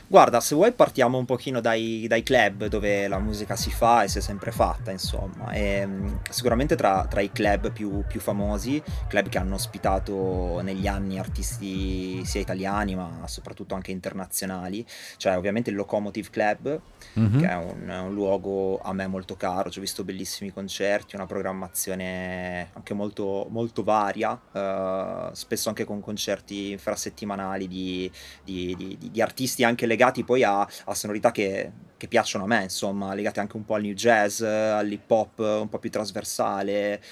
Guarda, 0.07 0.39
se 0.41 0.55
vuoi 0.55 0.71
partiamo 0.73 1.19
un 1.19 1.25
pochino 1.25 1.61
dai, 1.61 2.05
dai 2.07 2.23
club 2.23 2.67
dove 2.67 3.09
la 3.09 3.19
musica 3.19 3.57
si 3.57 3.71
fa 3.71 4.05
e 4.05 4.09
si 4.09 4.19
è 4.19 4.21
sempre 4.21 4.53
fatta, 4.53 4.91
insomma. 4.93 5.51
E, 5.51 5.85
mh, 5.87 6.21
sicuramente 6.31 6.77
tra, 6.77 7.07
tra 7.09 7.21
i 7.21 7.33
club 7.33 7.73
più, 7.73 8.05
più 8.07 8.21
famosi, 8.21 8.81
club 9.09 9.29
che 9.29 9.39
hanno 9.39 9.55
ospitato 9.55 10.61
negli 10.63 10.87
anni 10.87 11.19
artisti 11.19 12.25
sia 12.25 12.41
italiani 12.41 12.95
ma 12.95 13.23
soprattutto 13.27 13.75
anche 13.75 13.91
internazionali, 13.91 14.87
cioè 15.17 15.37
ovviamente 15.37 15.71
il 15.71 15.77
Locomotive 15.77 16.29
Club, 16.31 16.81
Mhm. 17.15 17.39
che 17.39 17.49
è 17.49 17.55
un, 17.55 17.89
un 17.89 18.13
luogo 18.13 18.81
a 18.81 18.93
me 18.93 19.07
molto 19.07 19.37
caro, 19.37 19.71
ci 19.71 19.79
ho 19.79 19.81
visto 19.81 20.05
bellissimi 20.05 20.53
concerti, 20.53 21.15
una 21.17 21.27
programmazione 21.27 22.71
anche 22.75 22.93
molto, 22.95 23.47
molto 23.51 23.83
varia, 23.83 24.39
eh, 24.53 25.29
spesso 25.33 25.69
anche 25.71 25.85
con 25.85 26.01
concerti 26.01 26.73
infrasettimanali 26.73 27.67
di- 27.69 28.11
di- 28.45 28.75
di- 28.77 29.11
di 29.11 29.23
artisti 29.23 29.65
anche 29.65 29.87
legati 29.87 30.03
poi 30.25 30.43
a, 30.43 30.61
a 30.61 30.95
sonorità 30.95 31.31
che, 31.31 31.71
che 31.97 32.09
piacciono 32.09 32.45
a 32.45 32.47
me, 32.47 32.65
insomma, 32.65 33.15
legate 33.15 33.41
anche 33.41 33.57
un 33.57 33.65
po' 33.65 33.75
al 33.75 33.83
new 33.83 33.95
jazz, 33.95 34.41
all'hip 34.43 35.11
hop 35.11 35.39
un 35.39 35.69
po' 35.69 35.79
più 35.79 35.91
trasversale, 35.91 37.03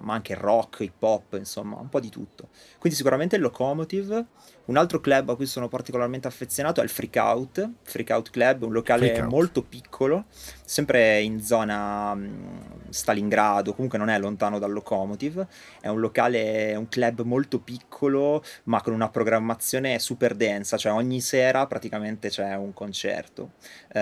ma 0.00 0.14
anche 0.14 0.34
rock, 0.34 0.80
hip 0.80 1.02
hop, 1.02 1.34
insomma, 1.34 1.76
un 1.76 1.88
po' 1.88 2.00
di 2.00 2.08
tutto. 2.08 2.48
Quindi 2.78 2.96
sicuramente 2.96 3.36
il 3.36 3.42
Locomotive. 3.42 4.26
Un 4.68 4.76
altro 4.76 5.00
club 5.00 5.30
a 5.30 5.34
cui 5.34 5.46
sono 5.46 5.66
particolarmente 5.66 6.28
affezionato 6.28 6.80
è 6.82 6.84
il 6.84 6.90
Freak 6.90 7.16
Out, 7.16 7.70
Freak 7.82 8.10
Out 8.10 8.30
Club, 8.30 8.64
un 8.64 8.72
locale 8.72 9.22
molto 9.22 9.62
piccolo, 9.62 10.26
sempre 10.62 11.22
in 11.22 11.40
zona 11.40 12.14
mh, 12.14 12.90
Stalingrado, 12.90 13.72
comunque 13.72 13.96
non 13.96 14.10
è 14.10 14.18
lontano 14.18 14.58
dal 14.58 14.70
Locomotive, 14.70 15.46
è 15.80 15.88
un 15.88 16.00
locale, 16.00 16.74
un 16.76 16.86
club 16.86 17.22
molto 17.22 17.60
piccolo 17.60 18.44
ma 18.64 18.82
con 18.82 18.92
una 18.92 19.08
programmazione 19.08 19.98
super 19.98 20.34
densa, 20.34 20.76
cioè 20.76 20.92
ogni 20.92 21.22
sera 21.22 21.66
praticamente 21.66 22.28
c'è 22.28 22.54
un 22.54 22.74
concerto. 22.74 23.52
Eh, 23.90 24.00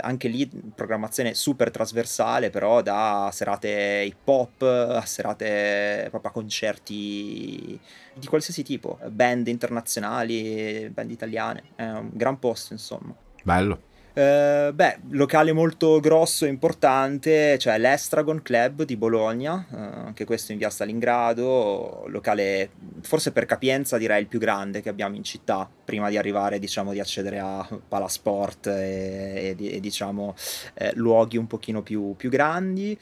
anche 0.00 0.28
lì 0.28 0.50
programmazione 0.74 1.34
super 1.34 1.70
trasversale, 1.70 2.48
però 2.48 2.80
da 2.80 3.28
serate 3.30 4.04
hip 4.06 4.26
hop 4.26 4.62
a 4.62 5.04
serate 5.04 6.06
proprio 6.08 6.30
a 6.30 6.32
concerti 6.32 7.78
di 8.18 8.26
qualsiasi 8.26 8.62
tipo, 8.62 8.98
band 9.08 9.46
internazionali, 9.46 9.64
band 10.90 11.10
italiane, 11.10 11.62
è 11.74 11.84
un 11.84 12.10
gran 12.12 12.38
posto 12.38 12.72
insomma. 12.72 13.14
Bello. 13.42 13.94
Eh, 14.18 14.72
beh, 14.72 15.00
locale 15.10 15.52
molto 15.52 16.00
grosso 16.00 16.46
e 16.46 16.48
importante, 16.48 17.58
cioè 17.58 17.76
l'Estragon 17.76 18.40
Club 18.40 18.84
di 18.84 18.96
Bologna, 18.96 19.66
eh, 19.70 19.76
anche 19.76 20.24
questo 20.24 20.52
in 20.52 20.58
via 20.58 20.70
Stalingrado, 20.70 22.04
locale 22.06 22.70
forse 23.02 23.30
per 23.32 23.44
capienza 23.44 23.98
direi 23.98 24.22
il 24.22 24.26
più 24.26 24.38
grande 24.38 24.80
che 24.80 24.88
abbiamo 24.88 25.16
in 25.16 25.22
città, 25.22 25.68
prima 25.84 26.08
di 26.08 26.16
arrivare 26.16 26.58
diciamo 26.58 26.92
di 26.92 27.00
accedere 27.00 27.40
a 27.40 27.68
Palasport 27.86 28.68
e, 28.68 29.54
e 29.58 29.66
e, 29.66 29.80
diciamo 29.80 30.34
eh, 30.72 30.92
luoghi 30.94 31.36
un 31.36 31.46
pochino 31.46 31.82
più, 31.82 32.14
più 32.16 32.30
grandi. 32.30 32.98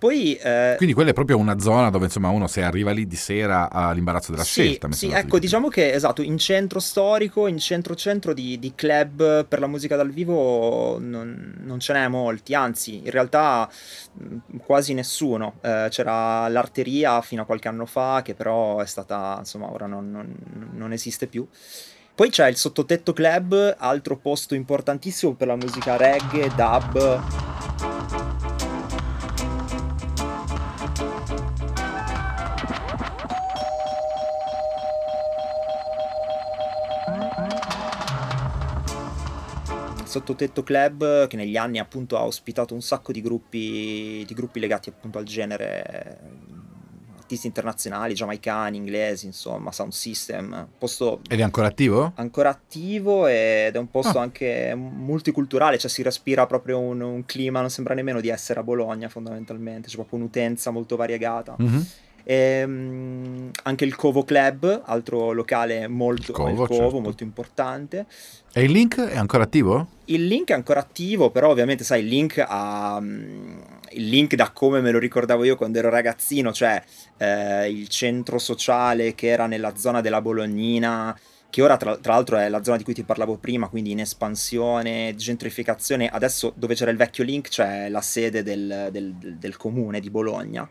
Poi 0.00 0.34
eh, 0.36 0.76
Quindi 0.78 0.94
quella 0.94 1.10
è 1.10 1.12
proprio 1.12 1.36
una 1.36 1.58
zona 1.58 1.90
dove 1.90 2.06
insomma 2.06 2.30
uno 2.30 2.46
se 2.46 2.62
arriva 2.62 2.90
lì 2.90 3.06
di 3.06 3.16
sera 3.16 3.70
ha 3.70 3.92
l'imbarazzo 3.92 4.30
della 4.30 4.44
sì, 4.44 4.62
scelta. 4.62 4.90
sì, 4.92 5.10
ecco, 5.10 5.34
di 5.34 5.42
diciamo 5.42 5.68
che 5.68 5.92
esatto, 5.92 6.22
in 6.22 6.38
centro 6.38 6.80
storico, 6.80 7.46
in 7.46 7.58
centro-centro 7.58 8.32
di, 8.32 8.58
di 8.58 8.72
club 8.74 9.44
per 9.44 9.60
la 9.60 9.66
musica 9.66 9.96
dal 9.96 10.10
vivo 10.10 10.98
non, 10.98 11.58
non 11.62 11.80
ce 11.80 11.92
n'è 11.92 12.08
molti, 12.08 12.54
anzi, 12.54 13.02
in 13.04 13.10
realtà 13.10 13.68
quasi 14.64 14.94
nessuno. 14.94 15.58
Eh, 15.60 15.88
c'era 15.90 16.48
l'arteria 16.48 17.20
fino 17.20 17.42
a 17.42 17.44
qualche 17.44 17.68
anno 17.68 17.84
fa, 17.84 18.22
che 18.24 18.32
però 18.32 18.78
è 18.78 18.86
stata, 18.86 19.36
insomma, 19.38 19.70
ora 19.70 19.84
non, 19.86 20.10
non- 20.10 20.34
non 20.72 20.92
esiste 20.94 21.26
più. 21.26 21.46
Poi 22.14 22.30
c'è 22.30 22.48
il 22.48 22.56
Sottotetto 22.56 23.12
Club, 23.12 23.76
altro 23.78 24.16
posto 24.16 24.54
importantissimo 24.54 25.34
per 25.34 25.48
la 25.48 25.56
musica 25.56 25.98
reggae, 25.98 26.48
dub. 26.54 28.29
Sottotetto 40.10 40.62
Club 40.62 41.26
che 41.28 41.36
negli 41.36 41.56
anni 41.56 41.78
appunto 41.78 42.16
ha 42.18 42.24
ospitato 42.24 42.74
un 42.74 42.82
sacco 42.82 43.12
di 43.12 43.20
gruppi, 43.22 44.24
di 44.26 44.34
gruppi 44.34 44.60
legati 44.60 44.88
appunto 44.90 45.18
al 45.18 45.24
genere 45.24 45.84
eh, 45.86 46.58
artisti 47.18 47.46
internazionali, 47.46 48.14
giamaicani, 48.14 48.76
inglesi, 48.76 49.26
insomma, 49.26 49.70
sound 49.70 49.92
system, 49.92 50.66
posto 50.76 51.20
Ed 51.28 51.38
è 51.38 51.42
ancora 51.42 51.68
attivo? 51.68 52.12
ancora 52.16 52.48
attivo 52.48 53.28
ed 53.28 53.76
è 53.76 53.78
un 53.78 53.88
posto 53.88 54.18
Ah. 54.18 54.22
anche 54.22 54.74
multiculturale, 54.74 55.78
cioè 55.78 55.88
si 55.88 56.02
respira 56.02 56.46
proprio 56.46 56.80
un, 56.80 57.00
un 57.00 57.24
clima, 57.24 57.60
non 57.60 57.70
sembra 57.70 57.94
nemmeno 57.94 58.20
di 58.20 58.28
essere 58.28 58.58
a 58.58 58.62
Bologna 58.64 59.08
fondamentalmente, 59.08 59.88
c'è 59.88 59.94
proprio 59.94 60.18
un'utenza 60.18 60.70
molto 60.72 60.96
variegata. 60.96 61.54
Mhm. 61.56 61.86
Ehm, 62.32 63.50
anche 63.64 63.84
il 63.84 63.96
Covo 63.96 64.22
Club, 64.22 64.82
altro 64.84 65.32
locale 65.32 65.88
molto, 65.88 66.32
Covo, 66.32 66.64
Covo, 66.68 66.74
certo. 66.74 67.00
molto 67.00 67.22
importante. 67.24 68.06
E 68.52 68.62
il 68.62 68.70
link 68.70 69.00
è 69.00 69.16
ancora 69.16 69.42
attivo? 69.42 69.88
Il 70.04 70.28
link 70.28 70.50
è 70.50 70.52
ancora 70.52 70.78
attivo, 70.78 71.30
però 71.30 71.50
ovviamente 71.50 71.82
sai, 71.82 72.02
il 72.02 72.06
link 72.06 72.40
ha... 72.46 73.00
mm, 73.00 73.58
Il 73.94 74.08
link 74.08 74.36
da 74.36 74.50
come 74.52 74.80
me 74.80 74.92
lo 74.92 75.00
ricordavo 75.00 75.42
io 75.42 75.56
quando 75.56 75.78
ero 75.78 75.90
ragazzino, 75.90 76.52
cioè 76.52 76.80
eh, 77.16 77.68
il 77.68 77.88
centro 77.88 78.38
sociale 78.38 79.16
che 79.16 79.26
era 79.26 79.46
nella 79.48 79.74
zona 79.74 80.00
della 80.00 80.20
Bolognina, 80.20 81.18
che 81.50 81.62
ora 81.62 81.76
tra, 81.76 81.96
tra, 81.96 82.12
l'altro 82.12 82.36
è 82.36 82.48
la 82.48 82.62
zona 82.62 82.76
di 82.76 82.84
cui 82.84 82.94
ti 82.94 83.02
parlavo 83.02 83.38
prima, 83.38 83.66
quindi 83.66 83.90
in 83.90 83.98
espansione, 83.98 85.16
gentrificazione. 85.16 86.06
Adesso 86.08 86.52
dove 86.54 86.76
c'era 86.76 86.92
il 86.92 86.96
vecchio 86.96 87.24
link 87.24 87.48
c'è 87.48 87.88
la 87.88 88.00
sede 88.00 88.44
del, 88.44 88.90
del, 88.92 89.14
del 89.14 89.56
comune 89.56 89.98
di 89.98 90.10
Bologna 90.10 90.70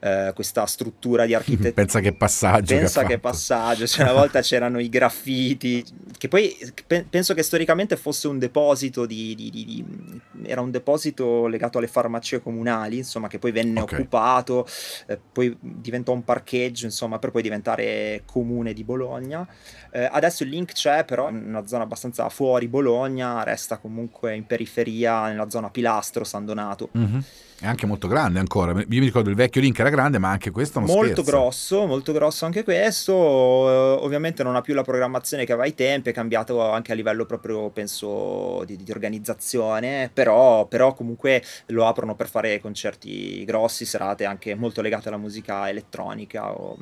eh, 0.00 0.32
questa 0.34 0.66
struttura 0.66 1.26
di 1.26 1.34
architettura. 1.34 1.72
Pensa 1.72 2.00
che 2.00 2.12
passaggio. 2.12 2.74
Pensa 2.76 3.02
che, 3.02 3.08
che 3.08 3.18
passaggio. 3.18 3.86
Cioè, 3.86 4.04
una 4.04 4.12
volta 4.12 4.40
c'erano 4.42 4.78
i 4.78 4.88
graffiti, 4.88 5.84
che 6.16 6.28
poi 6.28 6.56
pe- 6.86 7.06
penso 7.08 7.34
che 7.34 7.42
storicamente 7.42 7.96
fosse 7.96 8.28
un 8.28 8.38
deposito 8.38 9.06
di, 9.06 9.34
di, 9.34 9.50
di, 9.50 9.64
di, 9.64 10.20
era 10.44 10.60
un 10.60 10.70
deposito 10.70 11.46
legato 11.46 11.78
alle 11.78 11.88
farmacie 11.88 12.40
comunali, 12.40 12.98
insomma, 12.98 13.28
che 13.28 13.38
poi 13.38 13.52
venne 13.52 13.80
okay. 13.80 13.98
occupato, 13.98 14.66
eh, 15.06 15.18
poi 15.32 15.56
diventò 15.60 16.12
un 16.12 16.24
parcheggio, 16.24 16.84
insomma, 16.84 17.18
per 17.18 17.30
poi 17.30 17.42
diventare 17.42 18.22
comune 18.24 18.72
di 18.72 18.84
Bologna. 18.84 19.46
Eh, 19.90 20.08
adesso 20.10 20.42
il 20.42 20.50
link 20.50 20.72
c'è, 20.72 21.04
però 21.04 21.28
in 21.28 21.44
una 21.46 21.66
zona 21.66 21.84
abbastanza 21.84 22.28
fuori 22.28 22.68
Bologna, 22.68 23.42
resta 23.42 23.78
comunque 23.78 24.34
in 24.34 24.46
periferia, 24.46 25.28
nella 25.28 25.48
zona 25.50 25.70
Pilastro, 25.70 26.24
San 26.24 26.44
Donato. 26.44 26.90
Mm-hmm. 26.96 27.18
È 27.60 27.66
anche 27.66 27.86
molto 27.86 28.06
grande 28.06 28.38
ancora. 28.38 28.70
Io 28.70 28.84
mi 28.86 28.98
ricordo 29.00 29.30
il 29.30 29.34
vecchio 29.34 29.60
link 29.60 29.76
era 29.80 29.90
grande, 29.90 30.18
ma 30.18 30.30
anche 30.30 30.52
questo 30.52 30.78
non 30.78 30.88
Molto 30.88 31.22
scherzo. 31.22 31.30
grosso, 31.30 31.86
molto 31.86 32.12
grosso 32.12 32.44
anche 32.44 32.62
questo. 32.62 33.12
Eh, 33.12 34.04
ovviamente 34.04 34.44
non 34.44 34.54
ha 34.54 34.60
più 34.60 34.74
la 34.74 34.82
programmazione 34.82 35.44
che 35.44 35.50
aveva 35.50 35.66
ai 35.66 35.74
tempi, 35.74 36.10
è 36.10 36.12
cambiato 36.12 36.70
anche 36.70 36.92
a 36.92 36.94
livello 36.94 37.26
proprio, 37.26 37.68
penso, 37.70 38.62
di, 38.64 38.76
di 38.76 38.90
organizzazione, 38.92 40.08
però, 40.12 40.66
però, 40.66 40.94
comunque 40.94 41.42
lo 41.66 41.86
aprono 41.86 42.14
per 42.14 42.28
fare 42.28 42.60
concerti 42.60 43.44
grossi, 43.44 43.84
serate 43.84 44.24
anche 44.24 44.54
molto 44.54 44.80
legate 44.80 45.08
alla 45.08 45.16
musica 45.16 45.68
elettronica 45.68 46.52
o, 46.52 46.76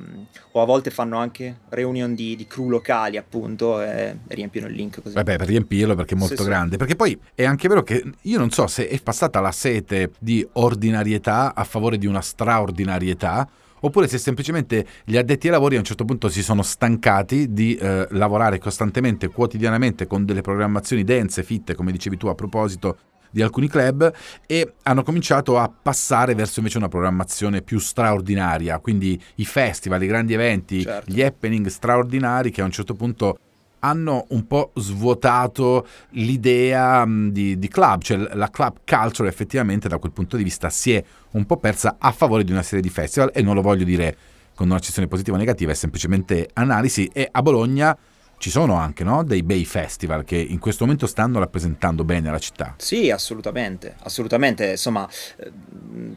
o 0.53 0.61
a 0.61 0.65
volte 0.67 0.91
fanno 0.91 1.17
anche 1.17 1.61
reunion 1.71 2.15
di, 2.15 2.37
di 2.37 2.47
crew 2.47 2.69
locali 2.69 3.17
appunto 3.17 3.81
e 3.81 4.15
riempiono 4.27 4.67
il 4.67 4.75
link 4.75 5.01
così. 5.01 5.15
Vabbè, 5.15 5.39
per 5.39 5.47
riempirlo 5.47 5.95
perché 5.95 6.15
è 6.15 6.19
molto 6.19 6.43
sì, 6.43 6.49
grande. 6.49 6.73
Sì. 6.73 6.77
Perché 6.77 6.97
poi 6.97 7.19
è 7.35 7.45
anche 7.45 7.67
vero 7.67 7.83
che 7.83 8.05
io 8.21 8.39
non 8.39 8.51
so 8.51 8.67
se 8.67 8.89
è 8.89 9.01
passata 9.01 9.41
la 9.41 9.53
sete 9.53 10.11
di 10.19 10.47
ordinarietà 10.67 11.55
a 11.55 11.65
favore 11.65 11.97
di 11.97 12.07
una 12.07 12.21
straordinarietà 12.21 13.49
oppure 13.81 14.09
se 14.09 14.19
semplicemente 14.19 14.87
gli 15.05 15.17
addetti 15.17 15.47
ai 15.47 15.53
lavori 15.53 15.77
a 15.77 15.79
un 15.79 15.85
certo 15.85 16.05
punto 16.05 16.29
si 16.29 16.43
sono 16.43 16.63
stancati 16.63 17.53
di 17.53 17.77
eh, 17.77 18.07
lavorare 18.11 18.59
costantemente, 18.59 19.29
quotidianamente 19.29 20.07
con 20.07 20.25
delle 20.25 20.41
programmazioni 20.41 21.05
dense, 21.05 21.43
fitte, 21.43 21.75
come 21.75 21.93
dicevi 21.93 22.17
tu 22.17 22.27
a 22.27 22.35
proposito 22.35 22.99
di 23.31 23.43
alcuni 23.43 23.69
club 23.69 24.11
e 24.47 24.75
hanno 24.85 25.03
cominciato 25.03 25.59
a 25.59 25.71
passare 25.71 26.35
verso 26.35 26.61
invece 26.61 26.79
una 26.79 26.89
programmazione 26.89 27.61
più 27.61 27.79
straordinaria, 27.79 28.79
quindi 28.79 29.21
i 29.37 29.45
festival, 29.45 30.03
i 30.03 30.07
grandi 30.07 30.33
eventi, 30.33 30.83
certo. 30.83 31.13
gli 31.13 31.23
happening 31.23 31.67
straordinari 31.67 32.51
che 32.51 32.63
a 32.63 32.65
un 32.65 32.71
certo 32.71 32.95
punto 32.95 33.39
hanno 33.87 34.27
un 34.31 34.47
po' 34.47 34.73
svuotato 34.75 35.87
l'idea 36.11 37.07
di, 37.07 37.59
di, 37.59 37.69
club, 37.69 38.03
cioè 38.03 38.17
la 38.35 38.51
club 38.51 38.79
culture 38.85 39.29
effettivamente 39.29 39.89
da 39.89 39.99
quel 39.99 40.13
punto 40.13 40.37
di 40.37 40.43
vista 40.43 40.71
si 40.71 40.93
è 40.93 41.05
un 41.33 41.47
po' 41.47 41.57
persa 41.57 41.97
a 41.99 42.11
favore 42.13 42.45
di 42.45 42.53
una 42.53 42.63
serie 42.63 42.83
di 42.83 42.91
festival 42.91 43.31
e 43.33 43.43
non 43.43 43.55
lo 43.55 43.63
voglio 43.63 43.85
dire 43.85 44.17
con 44.55 44.69
una 44.71 44.79
cessione 44.79 45.07
positiva 45.07 45.37
o 45.37 45.39
negativa, 45.39 45.71
è 45.71 45.75
semplicemente 45.75 46.49
analisi 46.55 47.09
e 47.13 47.29
a 47.31 47.43
Bologna 47.43 47.97
ci 48.39 48.51
sono 48.51 48.75
anche 48.75 49.03
no? 49.05 49.25
dei 49.25 49.43
bei 49.43 49.65
festival 49.65 50.25
che 50.25 50.37
in 50.37 50.59
questo 50.59 50.85
momento 50.85 51.07
stanno 51.07 51.39
rappresentando 51.39 52.05
bene 52.05 52.31
la 52.31 52.39
città. 52.39 52.75
Sì, 52.79 53.11
assolutamente, 53.11 53.97
assolutamente. 54.03 54.71
Insomma, 54.71 55.09
eh, 55.37 55.51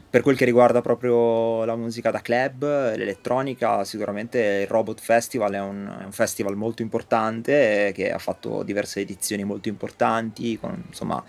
per 0.08 0.22
quel 0.22 0.36
che 0.36 0.44
riguarda 0.44 0.80
proprio 0.82 1.64
la 1.64 1.76
musica 1.76 2.10
da 2.10 2.20
club, 2.20 2.62
l'elettronica, 2.96 3.84
sicuramente 3.84 4.38
il 4.62 4.66
Robot 4.66 5.00
Festival 5.00 5.52
è 5.52 5.60
un, 5.60 5.98
è 6.00 6.04
un 6.04 6.12
festival 6.12 6.56
molto 6.56 6.82
importante 6.82 7.92
che 7.94 8.12
ha 8.12 8.18
fatto 8.18 8.62
diverse 8.62 9.00
edizioni 9.00 9.44
molto 9.44 9.68
importanti, 9.68 10.58
con, 10.58 10.82
insomma 10.88 11.22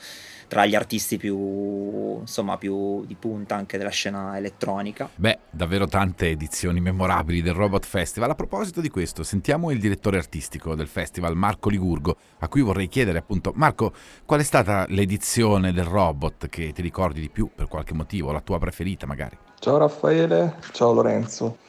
tra 0.52 0.66
gli 0.66 0.76
artisti 0.76 1.16
più, 1.16 2.20
insomma, 2.20 2.58
più 2.58 3.06
di 3.06 3.16
punta 3.16 3.56
anche 3.56 3.78
della 3.78 3.90
scena 3.90 4.36
elettronica. 4.36 5.10
Beh, 5.16 5.40
davvero 5.50 5.88
tante 5.88 6.28
edizioni 6.28 6.82
memorabili 6.82 7.42
del 7.42 7.54
Robot 7.54 7.86
Festival. 7.86 8.32
A 8.32 8.36
proposito 8.36 8.82
di 8.82 8.90
questo, 8.90 9.24
sentiamo 9.24 9.72
il 9.72 9.80
direttore 9.80 10.18
artistico 10.18 10.76
del 10.76 10.90
festival, 10.90 11.38
Marco 11.38 11.70
Ligurgo, 11.70 12.18
a 12.40 12.50
cui 12.50 12.60
vorrei 12.60 12.90
chiedere 12.90 13.20
appunto, 13.20 13.54
Marco, 13.56 13.94
qual 14.26 14.42
è 14.42 14.44
stata 14.44 14.86
l'edizione 14.90 15.72
del 15.72 15.86
Robot 15.86 16.50
che 16.50 16.74
ti 16.74 16.82
ricordi 16.82 17.22
di 17.22 17.30
più 17.30 17.50
per 17.56 17.70
qualche 17.70 17.94
motivo, 17.94 18.34
la 18.34 18.42
tua 18.42 18.60
preferita 18.60 19.06
magari? 19.06 19.38
Ciao 19.58 19.78
Raffaele, 19.78 20.56
ciao 20.74 20.92
Lorenzo. 20.92 21.60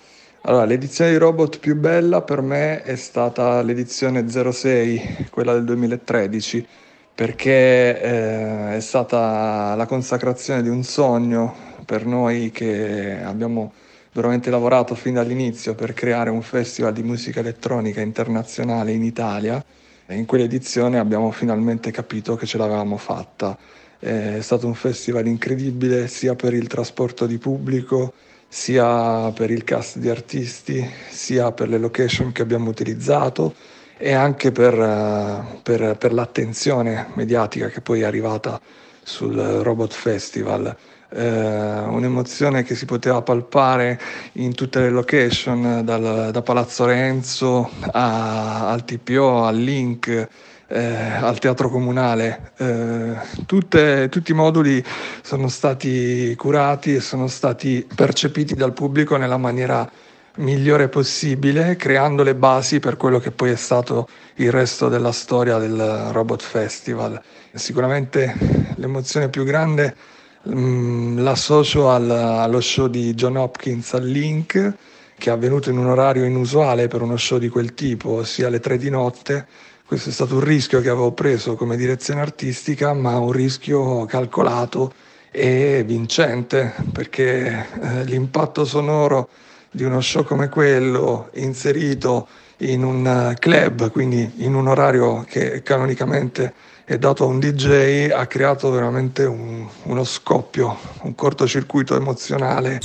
Allora, 0.40 0.64
l'edizione 0.64 1.12
di 1.12 1.18
Robot 1.18 1.60
più 1.60 1.76
bella 1.76 2.22
per 2.22 2.40
me 2.40 2.82
è 2.82 2.96
stata 2.96 3.62
l'edizione 3.62 4.28
06, 4.28 5.28
quella 5.30 5.52
del 5.52 5.66
2013 5.66 6.66
perché 7.14 8.00
eh, 8.00 8.76
è 8.76 8.80
stata 8.80 9.74
la 9.74 9.86
consacrazione 9.86 10.62
di 10.62 10.68
un 10.68 10.82
sogno 10.82 11.54
per 11.84 12.06
noi 12.06 12.50
che 12.50 13.20
abbiamo 13.22 13.72
veramente 14.12 14.50
lavorato 14.50 14.94
fin 14.94 15.14
dall'inizio 15.14 15.74
per 15.74 15.94
creare 15.94 16.30
un 16.30 16.42
festival 16.42 16.92
di 16.92 17.02
musica 17.02 17.40
elettronica 17.40 18.00
internazionale 18.00 18.92
in 18.92 19.02
Italia 19.02 19.62
e 20.06 20.16
in 20.16 20.26
quell'edizione 20.26 20.98
abbiamo 20.98 21.30
finalmente 21.30 21.90
capito 21.90 22.34
che 22.36 22.46
ce 22.46 22.58
l'avevamo 22.58 22.96
fatta. 22.96 23.56
È 23.98 24.40
stato 24.40 24.66
un 24.66 24.74
festival 24.74 25.26
incredibile 25.26 26.08
sia 26.08 26.34
per 26.34 26.54
il 26.54 26.66
trasporto 26.66 27.26
di 27.26 27.38
pubblico, 27.38 28.12
sia 28.48 29.30
per 29.32 29.50
il 29.50 29.64
cast 29.64 29.98
di 29.98 30.10
artisti, 30.10 30.84
sia 31.08 31.52
per 31.52 31.68
le 31.68 31.78
location 31.78 32.32
che 32.32 32.42
abbiamo 32.42 32.68
utilizzato 32.68 33.54
e 34.02 34.14
anche 34.14 34.50
per, 34.50 34.74
eh, 34.74 35.60
per, 35.62 35.96
per 35.96 36.12
l'attenzione 36.12 37.06
mediatica 37.14 37.68
che 37.68 37.80
poi 37.80 38.00
è 38.00 38.04
arrivata 38.04 38.60
sul 39.00 39.36
Robot 39.36 39.92
Festival. 39.92 40.76
Eh, 41.08 41.24
un'emozione 41.24 42.64
che 42.64 42.74
si 42.74 42.84
poteva 42.84 43.22
palpare 43.22 44.00
in 44.32 44.56
tutte 44.56 44.80
le 44.80 44.90
location, 44.90 45.82
dal, 45.84 46.30
da 46.32 46.42
Palazzo 46.42 46.84
Renzo 46.84 47.70
a, 47.92 48.70
al 48.70 48.84
TPO, 48.84 49.44
al 49.44 49.56
Link, 49.56 50.28
eh, 50.66 50.94
al 51.20 51.38
Teatro 51.38 51.68
Comunale. 51.68 52.54
Eh, 52.56 53.14
tutte, 53.46 54.08
tutti 54.08 54.32
i 54.32 54.34
moduli 54.34 54.84
sono 55.22 55.46
stati 55.46 56.34
curati 56.34 56.96
e 56.96 57.00
sono 57.00 57.28
stati 57.28 57.86
percepiti 57.94 58.56
dal 58.56 58.72
pubblico 58.72 59.16
nella 59.16 59.36
maniera 59.36 59.88
migliore 60.36 60.88
possibile, 60.88 61.76
creando 61.76 62.22
le 62.22 62.34
basi 62.34 62.80
per 62.80 62.96
quello 62.96 63.18
che 63.18 63.30
poi 63.30 63.50
è 63.50 63.56
stato 63.56 64.08
il 64.36 64.50
resto 64.50 64.88
della 64.88 65.12
storia 65.12 65.58
del 65.58 66.08
Robot 66.12 66.42
Festival. 66.42 67.20
Sicuramente 67.52 68.34
l'emozione 68.76 69.28
più 69.28 69.44
grande 69.44 69.94
mh, 70.42 70.58
mm, 70.58 71.18
l'associo 71.18 71.90
al, 71.90 72.10
allo 72.10 72.60
show 72.60 72.86
di 72.86 73.12
John 73.14 73.36
Hopkins 73.36 73.92
al 73.94 74.06
Link, 74.06 74.74
che 75.18 75.30
è 75.30 75.32
avvenuto 75.32 75.70
in 75.70 75.78
un 75.78 75.86
orario 75.86 76.24
inusuale 76.24 76.88
per 76.88 77.02
uno 77.02 77.16
show 77.16 77.38
di 77.38 77.48
quel 77.48 77.74
tipo, 77.74 78.10
ossia 78.10 78.46
alle 78.46 78.60
tre 78.60 78.78
di 78.78 78.90
notte. 78.90 79.46
Questo 79.86 80.08
è 80.08 80.12
stato 80.12 80.36
un 80.36 80.44
rischio 80.44 80.80
che 80.80 80.88
avevo 80.88 81.12
preso 81.12 81.54
come 81.54 81.76
direzione 81.76 82.22
artistica, 82.22 82.94
ma 82.94 83.18
un 83.18 83.30
rischio 83.30 84.06
calcolato 84.06 84.92
e 85.30 85.84
vincente, 85.86 86.74
perché 86.92 87.66
eh, 87.80 88.04
l'impatto 88.04 88.64
sonoro 88.64 89.28
di 89.74 89.84
uno 89.84 90.02
show 90.02 90.22
come 90.22 90.50
quello 90.50 91.30
inserito 91.34 92.28
in 92.58 92.84
un 92.84 93.34
club, 93.38 93.90
quindi 93.90 94.30
in 94.36 94.54
un 94.54 94.68
orario 94.68 95.24
che 95.26 95.62
canonicamente 95.62 96.52
è 96.84 96.98
dato 96.98 97.24
a 97.24 97.26
un 97.26 97.40
DJ, 97.40 98.10
ha 98.10 98.26
creato 98.26 98.70
veramente 98.70 99.24
un, 99.24 99.66
uno 99.84 100.04
scoppio, 100.04 100.76
un 101.02 101.14
cortocircuito 101.14 101.96
emozionale 101.96 102.80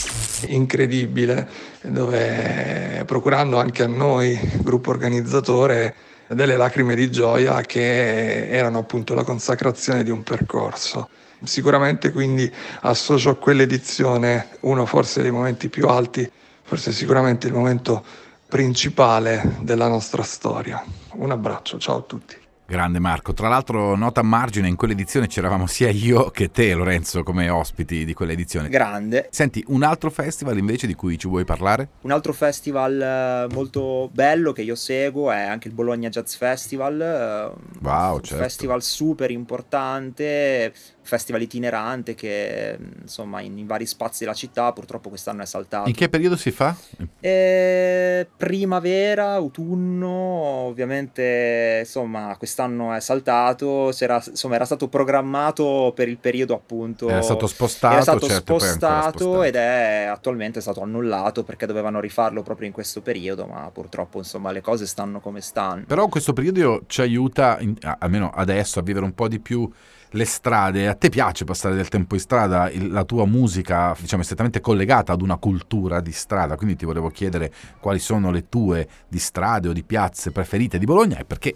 incredibile, 0.48 1.48
dove 1.82 3.04
procurando 3.06 3.60
anche 3.60 3.84
a 3.84 3.88
noi, 3.88 4.40
gruppo 4.62 4.92
organizzatore, 4.92 5.94
delle 6.28 6.56
lacrime 6.56 6.96
di 6.96 7.12
gioia 7.12 7.62
che 7.62 8.50
erano 8.50 8.80
appunto 8.80 9.14
la 9.14 9.24
consacrazione 9.24 10.04
di 10.04 10.10
un 10.10 10.24
percorso. 10.24 11.10
Sicuramente 11.44 12.12
quindi 12.12 12.52
associo 12.82 13.32
a 13.32 13.36
quell'edizione 13.36 14.48
uno 14.62 14.86
forse 14.86 15.22
dei 15.22 15.32
momenti 15.32 15.70
più 15.70 15.88
alti 15.88 16.30
forse 16.68 16.92
sicuramente 16.92 17.48
il 17.48 17.54
momento 17.54 18.04
principale 18.46 19.56
della 19.62 19.88
nostra 19.88 20.22
storia. 20.22 20.84
Un 21.14 21.32
abbraccio, 21.32 21.80
ciao 21.80 22.00
a 22.00 22.02
tutti. 22.02 22.36
Grande 22.70 23.00
Marco, 23.00 23.32
tra 23.32 23.48
l'altro 23.48 23.96
nota 23.96 24.20
a 24.20 24.24
margine, 24.24 24.68
in 24.68 24.76
quell'edizione 24.76 25.28
c'eravamo 25.28 25.68
sia 25.68 25.90
io 25.90 26.30
che 26.32 26.52
te 26.52 26.74
Lorenzo 26.74 27.24
come 27.24 27.48
ospiti 27.48 28.04
di 28.04 28.14
quell'edizione. 28.14 28.68
Grande. 28.68 29.30
Senti, 29.32 29.64
un 29.68 29.84
altro 29.84 30.10
festival 30.10 30.58
invece 30.58 30.86
di 30.86 30.94
cui 30.94 31.18
ci 31.18 31.30
vuoi 31.30 31.46
parlare? 31.46 31.88
Un 32.02 32.12
altro 32.12 32.34
festival 32.34 33.48
eh, 33.50 33.54
molto 33.54 34.10
bello 34.12 34.52
che 34.52 34.64
io 34.64 34.76
seguo 34.76 35.32
è 35.32 35.44
anche 35.44 35.70
il 35.70 35.74
Bologna 35.74 36.10
Jazz 36.10 36.36
Festival. 36.36 37.54
Wow, 37.80 38.16
un 38.16 38.24
certo. 38.24 38.44
festival 38.44 38.84
super 38.84 39.32
importante, 39.32 40.74
festival 41.08 41.42
itinerante 41.42 42.14
che 42.14 42.78
insomma 43.02 43.42
in, 43.42 43.58
in, 43.58 43.66
vari 43.66 43.86
spazi 43.86 44.24
della 44.24 44.36
città 44.36 44.72
purtroppo 44.74 45.10
quest'anno 45.10 45.42
è 45.42 45.46
saltato. 45.46 45.90
In 45.90 45.96
che 45.96 46.10
periodo 46.10 46.36
si 46.36 46.52
fa? 46.52 46.76
E 47.20 48.28
primavera, 48.36 49.32
autunno, 49.34 50.08
ovviamente 50.08 51.78
insomma 51.80 52.36
quest'anno 52.38 52.94
è 52.94 53.00
saltato, 53.00 53.88
insomma 53.88 54.56
era 54.56 54.66
stato 54.66 54.88
programmato 54.88 55.94
per 55.96 56.08
il 56.08 56.18
periodo 56.18 56.54
appunto... 56.54 57.10
Era 57.10 57.22
stato 57.22 57.48
spostato, 57.48 57.94
era 57.94 58.04
stato 58.04 58.28
certo, 58.28 58.60
spostato 58.60 59.44
ed 59.44 59.56
è 59.56 60.08
attualmente 60.10 60.62
stato 60.62 60.82
annullato 60.82 61.44
perché 61.44 61.66
dovevano 61.66 62.00
rifarlo 62.00 62.44
proprio 62.44 62.68
in 62.68 62.74
questo 62.74 63.02
periodo, 63.02 63.46
ma 63.46 63.70
purtroppo 63.72 64.20
insomma 64.20 64.52
le 64.52 64.62
cose 64.62 64.86
stanno 64.86 65.20
come 65.20 65.42
stanno. 65.42 65.86
Però 65.88 66.08
questo 66.08 66.34
periodo 66.34 66.84
ci 66.88 67.02
aiuta, 67.02 67.58
in, 67.60 67.76
almeno 68.00 68.30
adesso, 68.30 68.80
a 68.80 68.82
vivere 68.82 69.06
un 69.06 69.14
po' 69.14 69.28
di 69.28 69.40
più 69.40 69.70
le 70.12 70.26
strade, 70.26 70.88
a 70.88 70.94
te 70.94 71.10
piace 71.10 71.44
passare 71.44 71.76
del 71.76 71.90
tempo 71.90 72.16
in 72.16 72.22
strada, 72.22 72.70
il, 72.70 72.90
la 72.92 73.04
tua 73.04 73.26
musica 73.26 73.96
diciamo 74.00 74.22
è 74.22 74.26
strettamente 74.26 74.62
collegata 74.62 75.12
ad 75.12 75.22
una 75.22 75.38
cultura 75.38 76.00
di 76.00 76.12
strada, 76.12 76.56
quindi 76.56 76.76
ti 76.76 76.86
volevo 76.86 77.10
chiedere 77.10 77.52
quali 77.80 78.00
sono 78.00 78.32
le 78.32 78.48
tue 78.48 78.88
di 79.08 79.20
strade 79.20 79.68
o 79.68 79.74
di 79.74 79.84
piazze 79.84 80.32
preferite 80.32 80.78
di 80.78 80.86
Bologna 80.86 81.18
e 81.18 81.26
perché. 81.26 81.56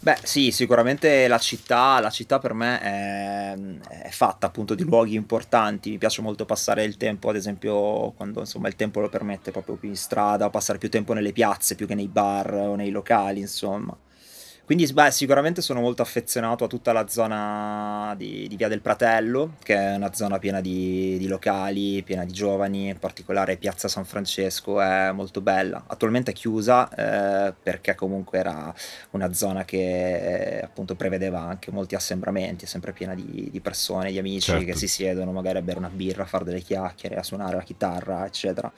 Beh 0.00 0.18
sì, 0.24 0.50
sicuramente 0.50 1.28
la 1.28 1.38
città, 1.38 2.00
la 2.00 2.10
città 2.10 2.40
per 2.40 2.54
me 2.54 2.80
è, 2.80 3.54
è, 4.02 4.10
fatta 4.10 4.48
appunto 4.48 4.74
di 4.74 4.82
luoghi 4.82 5.14
importanti, 5.14 5.90
mi 5.90 5.98
piace 5.98 6.22
molto 6.22 6.44
passare 6.44 6.82
il 6.82 6.96
tempo 6.96 7.28
ad 7.28 7.36
esempio 7.36 8.10
quando 8.16 8.40
insomma 8.40 8.66
il 8.66 8.74
tempo 8.74 8.98
lo 8.98 9.08
permette 9.08 9.52
proprio 9.52 9.76
più 9.76 9.88
in 9.88 9.96
strada, 9.96 10.50
passare 10.50 10.78
più 10.78 10.90
tempo 10.90 11.12
nelle 11.12 11.30
piazze 11.30 11.76
più 11.76 11.86
che 11.86 11.94
nei 11.94 12.08
bar 12.08 12.52
o 12.52 12.74
nei 12.74 12.90
locali 12.90 13.38
insomma. 13.38 13.96
Quindi 14.64 14.90
beh, 14.90 15.10
sicuramente 15.10 15.60
sono 15.60 15.80
molto 15.80 16.02
affezionato 16.02 16.62
a 16.64 16.68
tutta 16.68 16.92
la 16.92 17.08
zona 17.08 18.14
di, 18.16 18.46
di 18.46 18.56
Via 18.56 18.68
del 18.68 18.80
Pratello, 18.80 19.56
che 19.62 19.74
è 19.74 19.96
una 19.96 20.12
zona 20.14 20.38
piena 20.38 20.60
di, 20.60 21.18
di, 21.18 21.26
locali, 21.26 22.02
piena 22.04 22.24
di 22.24 22.32
giovani, 22.32 22.88
in 22.88 22.98
particolare 22.98 23.56
Piazza 23.56 23.88
San 23.88 24.04
Francesco 24.04 24.80
è 24.80 25.10
molto 25.10 25.40
bella. 25.40 25.82
Attualmente 25.88 26.30
è 26.30 26.34
chiusa 26.34 26.88
eh, 26.88 27.52
perché 27.60 27.96
comunque 27.96 28.38
era 28.38 28.72
una 29.10 29.32
zona 29.34 29.64
che 29.64 30.58
eh, 30.58 30.62
appunto 30.62 30.94
prevedeva 30.94 31.40
anche 31.40 31.72
molti 31.72 31.96
assembramenti, 31.96 32.64
è 32.64 32.68
sempre 32.68 32.92
piena 32.92 33.16
di, 33.16 33.48
di 33.50 33.60
persone, 33.60 34.12
di 34.12 34.18
amici 34.18 34.52
certo. 34.52 34.64
che 34.64 34.76
si 34.76 34.86
siedono 34.86 35.32
magari 35.32 35.58
a 35.58 35.62
bere 35.62 35.78
una 35.78 35.90
birra, 35.90 36.22
a 36.22 36.26
fare 36.26 36.44
delle 36.44 36.60
chiacchiere, 36.60 37.16
a 37.16 37.24
suonare 37.24 37.56
la 37.56 37.62
chitarra, 37.62 38.24
eccetera. 38.24 38.72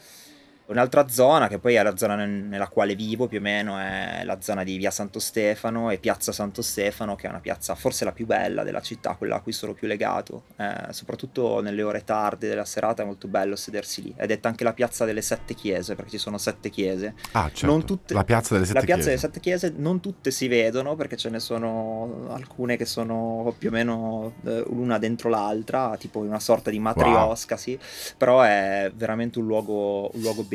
Un'altra 0.66 1.09
zona, 1.09 1.46
che 1.46 1.59
poi 1.59 1.74
è 1.74 1.83
la 1.83 1.94
zona 1.94 2.14
nella 2.24 2.68
quale 2.68 2.94
vivo 2.94 3.27
più 3.27 3.38
o 3.38 3.40
meno, 3.42 3.79
è 3.79 4.22
la 4.24 4.40
zona 4.40 4.64
di 4.64 4.79
via 4.79 4.90
Santo 4.90 5.18
Stefano 5.18 5.90
e 5.90 5.98
piazza 5.98 6.33
Santo 6.33 6.62
Stefano, 6.62 7.16
che 7.16 7.27
è 7.27 7.31
una 7.31 7.40
piazza 7.40 7.74
forse 7.74 8.07
la 8.07 8.12
più 8.12 8.24
bella 8.24 8.62
della 8.62 8.81
città, 8.81 9.14
quella 9.14 9.37
a 9.37 9.40
cui 9.40 9.53
sono 9.53 9.74
più 9.74 9.87
legato. 9.87 10.44
Eh, 10.57 10.87
soprattutto 10.90 11.61
nelle 11.61 11.83
ore 11.83 12.03
tarde 12.05 12.48
della 12.48 12.64
serata 12.64 13.03
è 13.03 13.05
molto 13.05 13.29
bello 13.29 13.57
sedersi 13.57 14.03
lì. 14.03 14.14
È 14.16 14.24
detta 14.24 14.48
anche 14.48 14.64
la 14.64 14.72
piazza 14.72 15.05
delle 15.05 15.20
sette 15.20 15.53
chiese, 15.55 15.94
perché 15.94 16.12
ci 16.12 16.18
sono 16.18 16.38
sette 16.38 16.70
chiese. 16.70 17.14
Ah, 17.33 17.50
certo. 17.53 17.85
Tutte, 17.85 18.14
la 18.14 18.24
piazza 18.24 18.55
delle 18.55 18.64
sette 18.64 18.79
la 18.79 18.85
piazza 18.87 19.03
chiese. 19.03 19.16
delle 19.16 19.20
sette 19.20 19.40
chiese 19.40 19.74
non 19.77 20.00
tutte 20.00 20.31
si 20.31 20.48
vedono, 20.48 20.96
perché 20.96 21.18
ce 21.18 21.29
ne 21.29 21.40
sono 21.40 22.29
alcune 22.31 22.79
che 22.79 22.87
sono 22.87 23.55
più 23.59 23.68
o 23.68 23.72
meno 23.72 24.33
eh, 24.44 24.64
l'una 24.68 24.96
dentro 24.96 25.29
l'altra, 25.29 25.94
tipo 25.98 26.20
una 26.20 26.40
sorta 26.40 26.70
di 26.70 26.79
matriosca, 26.79 27.55
wow. 27.55 27.62
sì. 27.62 27.79
Però 28.16 28.40
è 28.40 28.90
veramente 28.94 29.38
un 29.38 29.46
luogo, 29.46 30.11
un 30.14 30.20
luogo 30.22 30.42
bellissimo. 30.42 30.53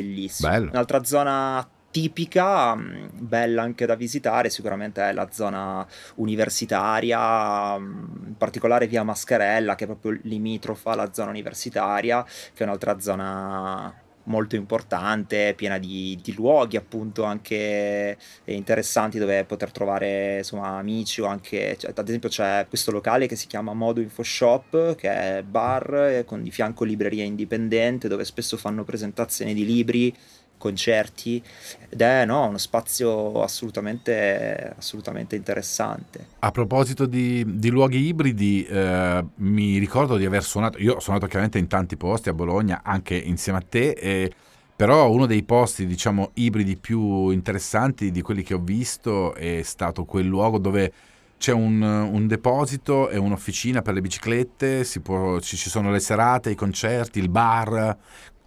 Bello. 0.47 0.69
Un'altra 0.71 1.03
zona 1.03 1.67
tipica, 1.91 2.75
mm, 2.75 3.07
bella 3.13 3.61
anche 3.63 3.85
da 3.85 3.95
visitare, 3.95 4.49
sicuramente 4.49 5.01
è 5.01 5.11
la 5.13 5.29
zona 5.31 5.85
universitaria, 6.15 7.77
mm, 7.77 8.27
in 8.27 8.37
particolare 8.37 8.87
via 8.87 9.03
Mascarella, 9.03 9.75
che 9.75 9.85
è 9.85 9.87
proprio 9.87 10.19
limitrofa 10.23 10.91
alla 10.91 11.13
zona 11.13 11.29
universitaria, 11.29 12.23
che 12.23 12.63
è 12.63 12.63
un'altra 12.63 12.99
zona 12.99 13.93
molto 14.29 14.55
importante, 14.55 15.53
piena 15.55 15.77
di, 15.77 16.17
di, 16.23 16.33
luoghi 16.33 16.77
appunto 16.77 17.23
anche 17.23 18.17
interessanti 18.45 19.19
dove 19.19 19.43
poter 19.43 19.71
trovare 19.71 20.37
insomma 20.37 20.77
amici 20.77 21.21
o 21.21 21.25
anche, 21.25 21.75
cioè, 21.77 21.91
ad 21.93 22.07
esempio 22.07 22.29
c'è 22.29 22.65
questo 22.69 22.91
locale 22.91 23.27
che 23.27 23.35
si 23.35 23.47
chiama 23.47 23.73
Modo 23.73 23.99
Info 23.99 24.23
Shop 24.23 24.95
che 24.95 25.09
è 25.09 25.43
bar 25.43 25.93
eh, 25.93 26.25
con 26.25 26.41
di 26.43 26.51
fianco 26.51 26.83
libreria 26.83 27.23
indipendente 27.23 28.07
dove 28.07 28.23
spesso 28.23 28.57
fanno 28.57 28.83
presentazioni 28.83 29.53
di 29.53 29.65
libri 29.65 30.15
concerti 30.59 31.41
ed 31.89 32.01
è 32.01 32.25
no, 32.25 32.45
uno 32.45 32.59
spazio 32.59 33.41
assolutamente, 33.41 34.75
assolutamente 34.77 35.35
interessante. 35.35 36.27
A 36.39 36.51
proposito 36.51 37.07
di, 37.07 37.43
di 37.57 37.69
luoghi 37.69 37.97
ibridi, 37.97 38.63
eh, 38.65 39.25
mi 39.35 39.79
ricordo 39.79 40.17
di 40.17 40.25
aver 40.25 40.43
suonato, 40.43 40.77
io 40.77 40.95
ho 40.95 40.99
suonato 40.99 41.25
chiaramente 41.25 41.57
in 41.57 41.67
tanti 41.67 41.97
posti 41.97 42.29
a 42.29 42.33
Bologna, 42.33 42.81
anche 42.83 43.15
insieme 43.15 43.57
a 43.57 43.63
te, 43.67 43.89
e, 43.91 44.31
però 44.75 45.09
uno 45.09 45.25
dei 45.25 45.41
posti 45.41 45.87
diciamo 45.87 46.31
ibridi 46.35 46.77
più 46.77 47.29
interessanti 47.29 48.11
di 48.11 48.21
quelli 48.21 48.43
che 48.43 48.53
ho 48.53 48.59
visto 48.59 49.33
è 49.33 49.61
stato 49.63 50.05
quel 50.05 50.25
luogo 50.25 50.59
dove 50.59 50.93
c'è 51.39 51.53
un, 51.53 51.81
un, 51.81 52.27
deposito 52.27 53.09
e 53.09 53.17
un'officina 53.17 53.81
per 53.81 53.93
le 53.93 54.01
biciclette, 54.01 54.85
può, 55.01 55.39
ci, 55.39 55.55
ci, 55.55 55.69
sono 55.69 55.89
le 55.89 56.01
serate, 56.01 56.51
i 56.51 56.55
concerti, 56.55 57.17
il 57.19 57.29
bar, 57.29 57.97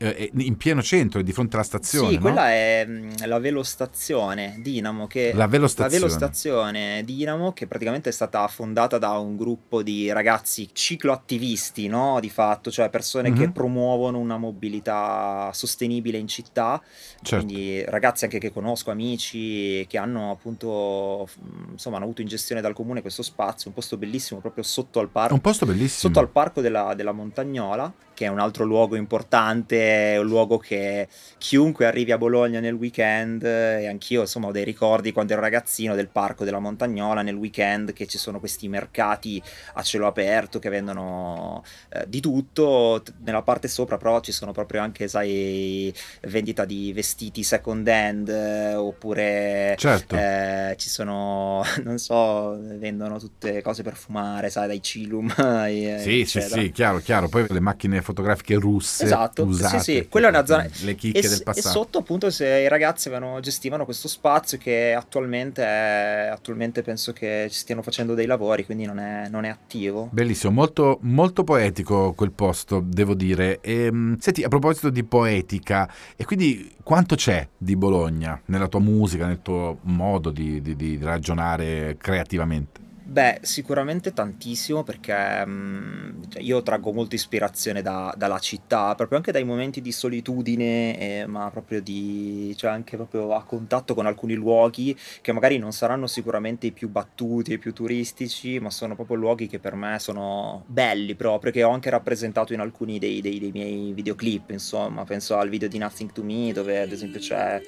eh, 0.02 0.30
in 0.38 0.56
pieno 0.56 0.82
centro, 0.82 1.22
di 1.22 1.32
fronte 1.32 1.54
alla 1.54 1.64
stazione. 1.64 2.08
Sì, 2.08 2.14
no? 2.14 2.20
quella 2.20 2.50
è 2.50 2.84
mm, 2.86 3.10
la 3.26 3.38
velostazione 3.38 4.56
Dinamo. 4.58 5.06
Che, 5.06 5.32
la 5.32 5.46
velostazione. 5.46 6.00
La 6.00 6.06
velostazione 6.06 7.02
Dinamo, 7.04 7.52
che 7.52 7.66
praticamente 7.66 8.08
è 8.08 8.12
stata 8.12 8.46
fondata 8.48 8.98
da 8.98 9.18
un 9.18 9.36
gruppo 9.36 9.82
di 9.82 10.10
ragazzi 10.10 10.68
cicloattivisti, 10.72 11.86
no? 11.86 12.18
Di 12.20 12.30
fatto, 12.30 12.70
cioè 12.70 12.90
persone 12.90 13.30
mm-hmm. 13.30 13.38
che 13.38 13.46
mhm. 13.46 13.52
promuovono 13.52 14.18
una 14.18 14.38
mobilità 14.38 15.50
sostenibile 15.52 16.18
in 16.18 16.26
città. 16.26 16.82
Certo. 17.22 17.44
Quindi 17.44 17.84
ragazzi 17.84 18.24
anche 18.24 18.38
che 18.38 18.52
conosco, 18.52 18.90
amici 18.90 19.86
che 19.88 19.98
hanno 19.98 20.32
appunto, 20.32 21.28
insomma, 21.70 21.96
hanno 21.96 22.06
avuto 22.06 22.22
in 22.22 22.28
gestione 22.28 22.60
dal 22.60 22.72
comune 22.72 23.02
questo 23.02 23.22
spazio, 23.22 23.68
un 23.68 23.74
posto 23.74 23.96
bellissimo 23.96 24.40
proprio 24.40 24.64
sotto 24.64 24.98
al 24.98 25.08
parco. 25.08 25.34
Un 25.34 25.40
posto 25.40 25.64
bellissimo. 25.64 26.12
Sotto 26.12 26.18
al 26.18 26.28
parco 26.28 26.60
della, 26.60 26.94
della 26.94 27.12
Montagnola 27.12 27.92
che 28.14 28.26
è 28.26 28.28
un 28.28 28.38
altro 28.38 28.64
luogo 28.64 28.96
importante, 28.96 30.16
un 30.18 30.26
luogo 30.26 30.58
che 30.58 31.08
chiunque 31.38 31.86
arrivi 31.86 32.12
a 32.12 32.18
Bologna 32.18 32.60
nel 32.60 32.74
weekend, 32.74 33.42
e 33.42 33.86
anch'io 33.86 34.20
insomma 34.20 34.48
ho 34.48 34.52
dei 34.52 34.64
ricordi 34.64 35.12
quando 35.12 35.32
ero 35.32 35.42
ragazzino 35.42 35.94
del 35.94 36.08
parco 36.08 36.44
della 36.44 36.58
Montagnola 36.58 37.22
nel 37.22 37.34
weekend 37.34 37.92
che 37.92 38.06
ci 38.06 38.18
sono 38.18 38.38
questi 38.38 38.68
mercati 38.68 39.42
a 39.74 39.82
cielo 39.82 40.06
aperto 40.06 40.58
che 40.58 40.68
vendono 40.68 41.64
eh, 41.90 42.04
di 42.08 42.20
tutto, 42.20 43.02
nella 43.24 43.42
parte 43.42 43.68
sopra 43.68 43.96
però 43.96 44.20
ci 44.20 44.32
sono 44.32 44.52
proprio 44.52 44.80
anche 44.80 45.08
sai 45.08 45.92
vendita 46.22 46.64
di 46.64 46.92
vestiti 46.92 47.42
second 47.42 47.86
hand 47.88 48.28
eh, 48.28 48.74
oppure 48.74 49.74
certo. 49.78 50.16
eh, 50.16 50.74
ci 50.76 50.88
sono 50.88 51.62
non 51.84 51.98
so 51.98 52.58
vendono 52.60 53.18
tutte 53.18 53.62
cose 53.62 53.82
per 53.82 53.96
fumare 53.96 54.50
sai 54.50 54.66
dai 54.66 54.82
Cilum 54.82 55.32
eh, 55.38 55.98
sì 56.00 56.24
sì 56.24 56.40
sì 56.40 56.70
chiaro 56.72 56.98
chiaro. 56.98 57.28
Poi 57.28 57.46
le 57.48 57.60
macchine 57.60 58.00
fotografiche 58.00 58.11
russe 58.58 59.04
esatto. 59.04 59.44
Usate, 59.44 59.78
sì 59.78 59.92
sì 59.98 60.08
quella 60.08 60.26
è 60.26 60.30
una 60.30 60.44
zona 60.44 60.66
le 60.82 60.94
chicche 60.94 61.18
e, 61.18 61.28
del 61.28 61.42
passato 61.42 61.68
e 61.68 61.70
sotto 61.70 61.98
appunto 61.98 62.30
se 62.30 62.46
i 62.46 62.68
ragazzi 62.68 63.08
avevano, 63.08 63.40
gestivano 63.40 63.84
questo 63.84 64.08
spazio 64.08 64.58
che 64.58 64.92
attualmente 64.94 65.62
è, 65.62 66.28
attualmente 66.30 66.82
penso 66.82 67.12
che 67.12 67.46
ci 67.50 67.58
stiano 67.58 67.82
facendo 67.82 68.14
dei 68.14 68.26
lavori 68.26 68.64
quindi 68.64 68.84
non 68.84 68.98
è, 68.98 69.28
non 69.28 69.44
è 69.44 69.48
attivo. 69.48 70.08
Bellissimo 70.12 70.52
molto, 70.52 70.98
molto 71.02 71.44
poetico 71.44 72.12
quel 72.12 72.32
posto 72.32 72.82
devo 72.84 73.14
dire. 73.14 73.60
E, 73.60 73.84
ehm, 73.84 74.18
senti 74.18 74.42
a 74.42 74.48
proposito 74.48 74.90
di 74.90 75.04
poetica 75.04 75.90
e 76.16 76.24
quindi 76.24 76.74
quanto 76.82 77.14
c'è 77.14 77.46
di 77.56 77.76
Bologna 77.76 78.40
nella 78.46 78.68
tua 78.68 78.80
musica 78.80 79.26
nel 79.26 79.42
tuo 79.42 79.78
modo 79.82 80.30
di, 80.30 80.60
di, 80.60 80.76
di 80.76 80.98
ragionare 81.00 81.96
creativamente 81.98 82.81
Beh, 83.12 83.40
sicuramente 83.42 84.14
tantissimo 84.14 84.84
perché 84.84 85.44
mh, 85.44 86.30
cioè, 86.30 86.40
io 86.40 86.62
traggo 86.62 86.94
molta 86.94 87.14
ispirazione 87.14 87.82
da, 87.82 88.14
dalla 88.16 88.38
città, 88.38 88.94
proprio 88.94 89.18
anche 89.18 89.32
dai 89.32 89.44
momenti 89.44 89.82
di 89.82 89.92
solitudine, 89.92 90.98
eh, 90.98 91.26
ma 91.26 91.50
proprio 91.50 91.82
di, 91.82 92.54
cioè 92.56 92.70
anche 92.70 92.96
proprio 92.96 93.34
a 93.34 93.44
contatto 93.44 93.92
con 93.92 94.06
alcuni 94.06 94.32
luoghi 94.32 94.96
che 95.20 95.30
magari 95.32 95.58
non 95.58 95.72
saranno 95.72 96.06
sicuramente 96.06 96.68
i 96.68 96.72
più 96.72 96.88
battuti, 96.88 97.52
i 97.52 97.58
più 97.58 97.74
turistici, 97.74 98.58
ma 98.60 98.70
sono 98.70 98.94
proprio 98.94 99.16
luoghi 99.18 99.46
che 99.46 99.58
per 99.58 99.74
me 99.74 99.98
sono 99.98 100.64
belli 100.66 101.14
proprio, 101.14 101.52
che 101.52 101.62
ho 101.64 101.70
anche 101.70 101.90
rappresentato 101.90 102.54
in 102.54 102.60
alcuni 102.60 102.98
dei, 102.98 103.20
dei, 103.20 103.38
dei 103.38 103.50
miei 103.52 103.92
videoclip, 103.92 104.48
insomma, 104.52 105.04
penso 105.04 105.36
al 105.36 105.50
video 105.50 105.68
di 105.68 105.76
Nothing 105.76 106.12
to 106.12 106.22
Me 106.24 106.50
dove 106.54 106.80
ad 106.80 106.90
esempio 106.90 107.20
c'è 107.20 107.60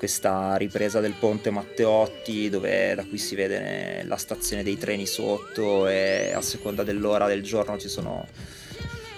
questa 0.00 0.56
ripresa 0.56 0.98
del 1.00 1.12
ponte 1.12 1.50
Matteotti 1.50 2.48
dove 2.48 2.94
da 2.94 3.04
qui 3.04 3.18
si 3.18 3.34
vede 3.34 4.02
la 4.04 4.16
stazione 4.16 4.62
dei 4.62 4.78
treni 4.78 5.04
sotto 5.04 5.86
e 5.88 6.32
a 6.34 6.40
seconda 6.40 6.82
dell'ora 6.82 7.26
del 7.26 7.42
giorno 7.42 7.76
ci 7.76 7.90
sono 7.90 8.26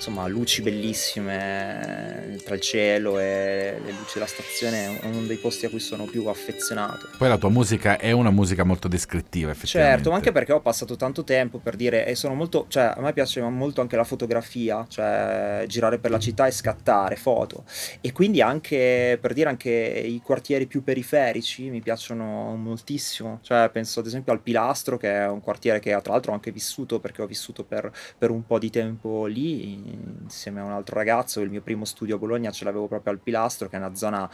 insomma 0.02 0.26
luci 0.26 0.62
bellissime 0.62 2.36
tra 2.44 2.56
il 2.56 2.60
cielo 2.60 3.20
e 3.20 3.80
le 3.84 3.92
luci 3.92 4.14
della 4.14 4.26
stazione 4.26 4.98
è 4.98 5.06
uno 5.06 5.26
dei 5.26 5.36
posti 5.36 5.66
a 5.66 5.68
cui 5.68 5.78
sono 5.78 6.06
più 6.06 6.26
affezionato. 6.26 7.08
Poi 7.16 7.28
la 7.28 7.38
tua 7.38 7.50
musica 7.50 7.96
è 7.96 8.10
una 8.10 8.30
musica 8.30 8.64
molto 8.64 8.88
descrittiva, 8.88 9.52
effettivamente. 9.52 9.94
Certo, 9.94 10.10
ma 10.10 10.16
anche 10.16 10.32
perché 10.32 10.52
ho 10.52 10.60
passato 10.60 10.96
tanto 10.96 11.22
tempo 11.22 11.58
per 11.58 11.76
dire 11.76 12.04
e 12.04 12.16
sono 12.16 12.34
molto, 12.34 12.66
cioè 12.66 12.92
a 12.96 13.00
me 13.00 13.12
piace 13.12 13.40
molto 13.42 13.80
anche 13.80 13.94
la 13.94 14.02
fotografia, 14.02 14.84
cioè 14.88 15.64
girare 15.68 15.98
per 15.98 16.10
la 16.10 16.18
città 16.18 16.48
e 16.48 16.50
scattare 16.50 17.14
foto 17.14 17.64
e 18.00 18.10
quindi 18.10 18.40
anche 18.40 19.18
per 19.20 19.32
dire 19.32 19.48
anche 19.48 19.70
i 19.70 20.20
quartieri 20.20 20.66
più 20.66 20.82
periferici 20.82 21.70
mi 21.70 21.80
piacciono 21.80 22.56
moltissimo, 22.56 23.38
cioè 23.42 23.70
penso 23.72 24.00
ad 24.00 24.06
esempio 24.06 24.32
al 24.32 24.40
Pilastro 24.40 24.96
che 24.96 25.12
è 25.12 25.28
un 25.28 25.40
quartiere 25.40 25.78
che 25.78 25.96
tra 26.02 26.12
l'altro 26.12 26.32
ho 26.32 26.34
anche 26.34 26.50
vissuto 26.50 26.98
perché 26.98 27.22
ho 27.22 27.26
vissuto 27.26 27.62
per, 27.62 27.92
per 28.18 28.30
un 28.30 28.44
po' 28.44 28.58
di 28.58 28.70
tempo 28.70 29.26
lì 29.26 29.90
insieme 30.22 30.60
a 30.60 30.64
un 30.64 30.72
altro 30.72 30.96
ragazzo, 30.96 31.40
il 31.40 31.50
mio 31.50 31.62
primo 31.62 31.84
studio 31.84 32.16
a 32.16 32.18
Bologna 32.18 32.50
ce 32.50 32.64
l'avevo 32.64 32.88
proprio 32.88 33.12
al 33.12 33.20
Pilastro, 33.20 33.68
che 33.68 33.76
è 33.76 33.78
una 33.78 33.94
zona 33.94 34.28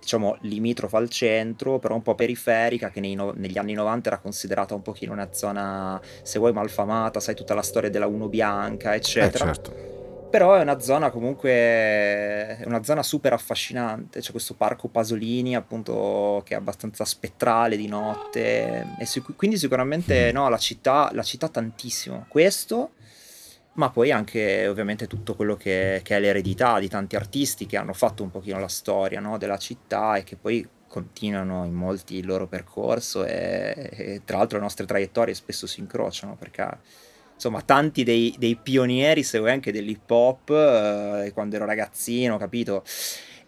diciamo 0.00 0.36
limitrofa 0.42 0.98
al 0.98 1.08
centro, 1.08 1.78
però 1.78 1.94
un 1.94 2.02
po' 2.02 2.14
periferica, 2.14 2.90
che 2.90 3.00
no- 3.00 3.32
negli 3.34 3.58
anni 3.58 3.72
90 3.72 4.08
era 4.08 4.18
considerata 4.18 4.74
un 4.74 4.82
pochino 4.82 5.12
una 5.12 5.32
zona, 5.32 6.00
se 6.22 6.38
vuoi, 6.38 6.52
malfamata, 6.52 7.20
sai 7.20 7.34
tutta 7.34 7.54
la 7.54 7.62
storia 7.62 7.90
della 7.90 8.06
Uno 8.06 8.28
Bianca, 8.28 8.94
eccetera. 8.94 9.44
Eh, 9.44 9.54
certo. 9.54 9.94
Però 10.30 10.54
è 10.54 10.60
una 10.60 10.80
zona 10.80 11.10
comunque, 11.10 11.50
è 11.50 12.62
una 12.66 12.82
zona 12.82 13.02
super 13.02 13.32
affascinante, 13.32 14.20
c'è 14.20 14.32
questo 14.32 14.54
parco 14.54 14.88
Pasolini 14.88 15.54
appunto 15.54 16.42
che 16.44 16.54
è 16.54 16.56
abbastanza 16.56 17.04
spettrale 17.04 17.76
di 17.76 17.86
notte, 17.86 18.96
e 18.98 19.06
sic- 19.06 19.34
quindi 19.36 19.56
sicuramente 19.56 20.32
no, 20.32 20.48
la 20.48 20.58
città, 20.58 21.10
la 21.12 21.22
città 21.22 21.48
tantissimo. 21.48 22.26
Questo 22.28 22.90
ma 23.76 23.90
poi 23.90 24.10
anche 24.10 24.66
ovviamente 24.66 25.06
tutto 25.06 25.34
quello 25.34 25.56
che, 25.56 26.00
che, 26.02 26.16
è 26.16 26.20
l'eredità 26.20 26.78
di 26.78 26.88
tanti 26.88 27.16
artisti 27.16 27.66
che 27.66 27.76
hanno 27.76 27.92
fatto 27.92 28.22
un 28.22 28.30
pochino 28.30 28.58
la 28.58 28.68
storia 28.68 29.20
no, 29.20 29.38
della 29.38 29.58
città 29.58 30.16
e 30.16 30.24
che 30.24 30.36
poi 30.36 30.66
continuano 30.88 31.64
in 31.64 31.74
molti 31.74 32.16
il 32.16 32.26
loro 32.26 32.46
percorso 32.46 33.24
e, 33.24 33.90
e, 33.92 34.22
tra 34.24 34.38
l'altro 34.38 34.56
le 34.58 34.64
nostre 34.64 34.86
traiettorie 34.86 35.34
spesso 35.34 35.66
si 35.66 35.80
incrociano 35.80 36.36
perché 36.36 36.66
insomma 37.34 37.60
tanti 37.60 38.02
dei, 38.02 38.34
dei 38.38 38.56
pionieri 38.56 39.22
se 39.22 39.38
vuoi 39.38 39.50
anche 39.50 39.72
dell'hip 39.72 40.10
hop 40.10 40.50
eh, 40.50 41.32
quando 41.34 41.56
ero 41.56 41.64
ragazzino 41.66 42.38
capito? 42.38 42.82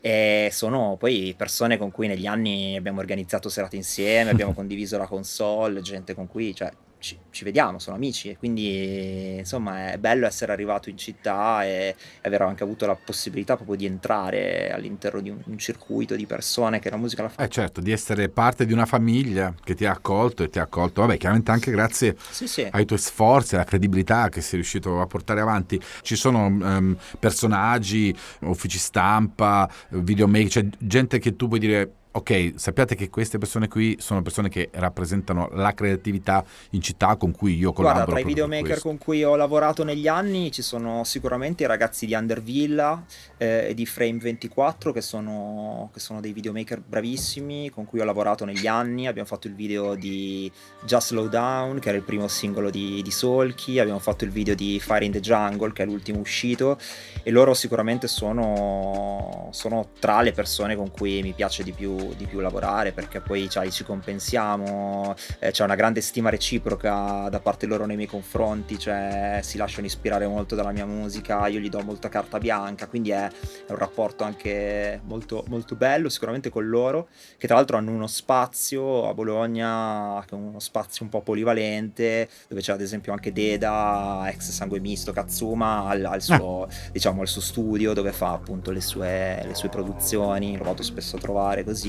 E 0.00 0.50
sono 0.52 0.96
poi 0.98 1.34
persone 1.36 1.76
con 1.76 1.90
cui 1.90 2.06
negli 2.06 2.26
anni 2.26 2.76
abbiamo 2.76 3.00
organizzato 3.00 3.48
serate 3.48 3.76
insieme 3.76 4.30
abbiamo 4.30 4.52
condiviso 4.54 4.98
la 4.98 5.06
console 5.06 5.80
gente 5.80 6.14
con 6.14 6.26
cui 6.26 6.54
cioè 6.54 6.70
ci, 6.98 7.18
ci, 7.30 7.44
vediamo, 7.44 7.78
sono 7.78 7.96
amici 7.96 8.28
e 8.30 8.37
quindi 8.37 9.37
insomma 9.38 9.92
è 9.92 9.98
bello 9.98 10.26
essere 10.26 10.52
arrivato 10.52 10.90
in 10.90 10.96
città 10.96 11.64
e 11.64 11.94
aver 12.22 12.42
anche 12.42 12.62
avuto 12.62 12.87
la 12.87 12.96
possibilità 12.96 13.56
proprio 13.56 13.76
di 13.76 13.87
entrare 13.87 14.70
all'interno 14.70 15.20
di 15.20 15.30
un, 15.30 15.38
un 15.44 15.58
circuito 15.58 16.14
di 16.16 16.26
persone 16.26 16.78
che 16.78 16.90
la 16.90 16.96
musica 16.96 17.22
la 17.22 17.28
fa. 17.28 17.42
Eh 17.42 17.48
certo, 17.48 17.80
di 17.80 17.92
essere 17.92 18.28
parte 18.28 18.66
di 18.66 18.72
una 18.72 18.87
famiglia 18.87 19.54
che 19.62 19.74
ti 19.74 19.84
ha 19.84 19.92
accolto 19.92 20.42
e 20.42 20.48
ti 20.48 20.58
ha 20.58 20.62
accolto, 20.62 21.02
vabbè 21.02 21.16
chiaramente 21.16 21.50
anche 21.50 21.70
grazie 21.70 22.16
sì, 22.30 22.46
sì. 22.46 22.66
ai 22.70 22.84
tuoi 22.84 22.98
sforzi, 22.98 23.54
alla 23.54 23.64
credibilità 23.64 24.28
che 24.28 24.40
sei 24.40 24.54
riuscito 24.54 25.00
a 25.00 25.06
portare 25.06 25.40
avanti. 25.40 25.80
Ci 26.02 26.16
sono 26.16 26.46
um, 26.46 26.96
personaggi, 27.18 28.14
uffici 28.40 28.78
stampa, 28.78 29.70
videomaker, 29.90 30.50
cioè 30.50 30.66
gente 30.78 31.18
che 31.18 31.37
tu 31.37 31.48
puoi 31.48 31.61
dire 31.61 31.92
ok, 32.10 32.54
sappiate 32.56 32.94
che 32.94 33.10
queste 33.10 33.38
persone 33.38 33.68
qui 33.68 33.96
sono 34.00 34.22
persone 34.22 34.48
che 34.48 34.70
rappresentano 34.72 35.48
la 35.52 35.74
creatività 35.74 36.44
in 36.70 36.80
città 36.80 37.16
con 37.16 37.32
cui 37.32 37.56
io 37.56 37.72
collaboro. 37.72 38.04
Guarda, 38.06 38.20
tra 38.20 38.20
i 38.20 38.34
videomaker 38.34 38.80
con 38.80 38.98
cui 38.98 39.22
ho 39.22 39.36
lavorato 39.36 39.84
negli 39.84 40.08
anni 40.08 40.50
ci 40.50 40.62
sono 40.62 41.04
sicuramente 41.04 41.64
i 41.64 41.66
ragazzi 41.66 42.06
di 42.06 42.14
Undervilla 42.14 43.04
eh, 43.36 43.68
e 43.68 43.74
di 43.74 43.84
Frame24 43.84 44.92
che 44.92 45.00
sono, 45.00 45.90
che 45.92 46.00
sono 46.00 46.20
dei 46.20 46.32
videomaker 46.32 46.80
bravissimi 46.80 47.70
con 47.70 47.84
cui 47.84 48.00
ho 48.00 48.04
lavorato 48.04 48.44
negli 48.44 48.66
anni. 48.66 49.06
Abbiamo 49.06 49.28
fatto 49.28 49.46
il 49.46 49.54
video 49.54 49.94
di 49.94 50.50
Just 50.84 51.08
Slow 51.08 51.28
Down, 51.28 51.78
che 51.78 51.88
era 51.88 51.98
il 51.98 52.04
primo 52.04 52.26
singolo 52.28 52.70
di, 52.70 53.02
di 53.02 53.10
Solky, 53.10 53.78
abbiamo 53.78 53.98
fatto 53.98 54.24
il 54.24 54.30
video 54.30 54.54
di 54.54 54.80
Fire 54.80 55.04
in 55.04 55.12
the 55.12 55.20
Jungle, 55.20 55.72
che 55.72 55.82
è 55.82 55.86
l'ultimo 55.86 56.20
uscito, 56.20 56.78
e 57.22 57.30
loro 57.30 57.54
sicuramente 57.54 58.08
sono, 58.08 59.48
sono 59.52 59.88
tra 59.98 60.22
le 60.22 60.32
persone 60.32 60.74
con 60.74 60.90
cui 60.90 61.22
mi 61.22 61.32
piace 61.32 61.62
di 61.62 61.72
più 61.72 61.97
di 62.16 62.26
più 62.26 62.40
lavorare 62.40 62.92
perché 62.92 63.20
poi 63.20 63.48
cioè, 63.48 63.68
ci 63.70 63.84
compensiamo, 63.84 65.14
eh, 65.38 65.50
c'è 65.50 65.64
una 65.64 65.74
grande 65.74 66.00
stima 66.00 66.30
reciproca 66.30 67.28
da 67.28 67.40
parte 67.40 67.66
loro 67.66 67.87
nei 67.87 67.96
miei 67.96 68.08
confronti, 68.08 68.78
cioè 68.78 69.40
si 69.42 69.56
lasciano 69.56 69.87
ispirare 69.87 70.26
molto 70.26 70.54
dalla 70.54 70.72
mia 70.72 70.87
musica, 70.87 71.46
io 71.46 71.58
gli 71.58 71.68
do 71.68 71.82
molta 71.82 72.08
carta 72.08 72.38
bianca, 72.38 72.87
quindi 72.87 73.11
è, 73.11 73.26
è 73.26 73.70
un 73.70 73.78
rapporto 73.78 74.24
anche 74.24 75.00
molto, 75.04 75.44
molto 75.48 75.74
bello 75.74 76.08
sicuramente 76.08 76.50
con 76.50 76.68
loro, 76.68 77.08
che 77.37 77.46
tra 77.46 77.56
l'altro 77.56 77.76
hanno 77.76 77.90
uno 77.90 78.06
spazio 78.06 79.08
a 79.08 79.14
Bologna, 79.14 80.22
che 80.26 80.34
è 80.34 80.38
uno 80.38 80.61
spazio 80.61 81.04
un 81.04 81.11
po' 81.11 81.22
polivalente, 81.22 82.28
dove 82.48 82.61
c'è 82.61 82.72
ad 82.72 82.80
esempio 82.80 83.12
anche 83.12 83.32
Deda, 83.32 84.24
ex 84.28 84.50
sangue 84.50 84.80
misto, 84.80 85.12
Katsuma, 85.12 85.84
al, 85.87 86.04
al, 86.04 86.22
suo, 86.22 86.64
ah. 86.64 86.68
diciamo, 86.92 87.20
al 87.22 87.28
suo 87.28 87.40
studio 87.40 87.92
dove 87.92 88.12
fa 88.12 88.32
appunto 88.32 88.70
le 88.70 88.80
sue, 88.80 89.42
le 89.44 89.54
sue 89.54 89.68
produzioni, 89.68 90.56
lo 90.56 90.64
vado 90.64 90.82
spesso 90.82 91.16
a 91.16 91.18
trovare 91.18 91.64
così 91.64 91.88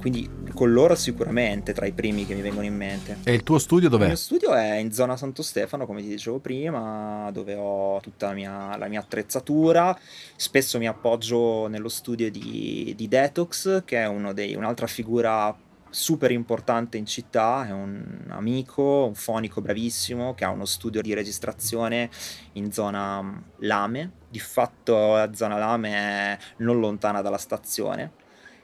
quindi 0.00 0.28
con 0.54 0.72
loro 0.72 0.94
sicuramente 0.94 1.72
tra 1.72 1.86
i 1.86 1.92
primi 1.92 2.26
che 2.26 2.34
mi 2.34 2.40
vengono 2.40 2.66
in 2.66 2.74
mente. 2.74 3.18
E 3.22 3.34
il 3.34 3.42
tuo 3.42 3.58
studio 3.58 3.88
dov'è? 3.88 4.04
Il 4.04 4.08
mio 4.08 4.16
studio 4.16 4.54
è 4.54 4.76
in 4.76 4.92
zona 4.92 5.16
Santo 5.16 5.42
Stefano, 5.42 5.86
come 5.86 6.00
ti 6.00 6.08
dicevo 6.08 6.38
prima, 6.38 7.30
dove 7.32 7.54
ho 7.54 8.00
tutta 8.00 8.28
la 8.28 8.32
mia, 8.32 8.76
la 8.76 8.88
mia 8.88 9.00
attrezzatura. 9.00 9.96
Spesso 10.36 10.78
mi 10.78 10.88
appoggio 10.88 11.68
nello 11.68 11.88
studio 11.88 12.30
di, 12.30 12.94
di 12.96 13.08
Detox, 13.08 13.84
che 13.84 14.02
è 14.02 14.32
dei, 14.32 14.54
un'altra 14.54 14.86
figura 14.86 15.54
super 15.92 16.30
importante 16.30 16.96
in 16.96 17.04
città, 17.04 17.66
è 17.66 17.72
un 17.72 18.26
amico, 18.28 19.06
un 19.06 19.14
fonico 19.14 19.60
bravissimo 19.60 20.34
che 20.34 20.44
ha 20.44 20.50
uno 20.50 20.64
studio 20.64 21.02
di 21.02 21.12
registrazione 21.14 22.08
in 22.52 22.72
zona 22.72 23.42
Lame. 23.58 24.12
Di 24.30 24.38
fatto 24.38 25.14
la 25.14 25.34
zona 25.34 25.58
Lame 25.58 25.92
è 25.92 26.38
non 26.58 26.80
lontana 26.80 27.20
dalla 27.20 27.38
stazione 27.38 28.19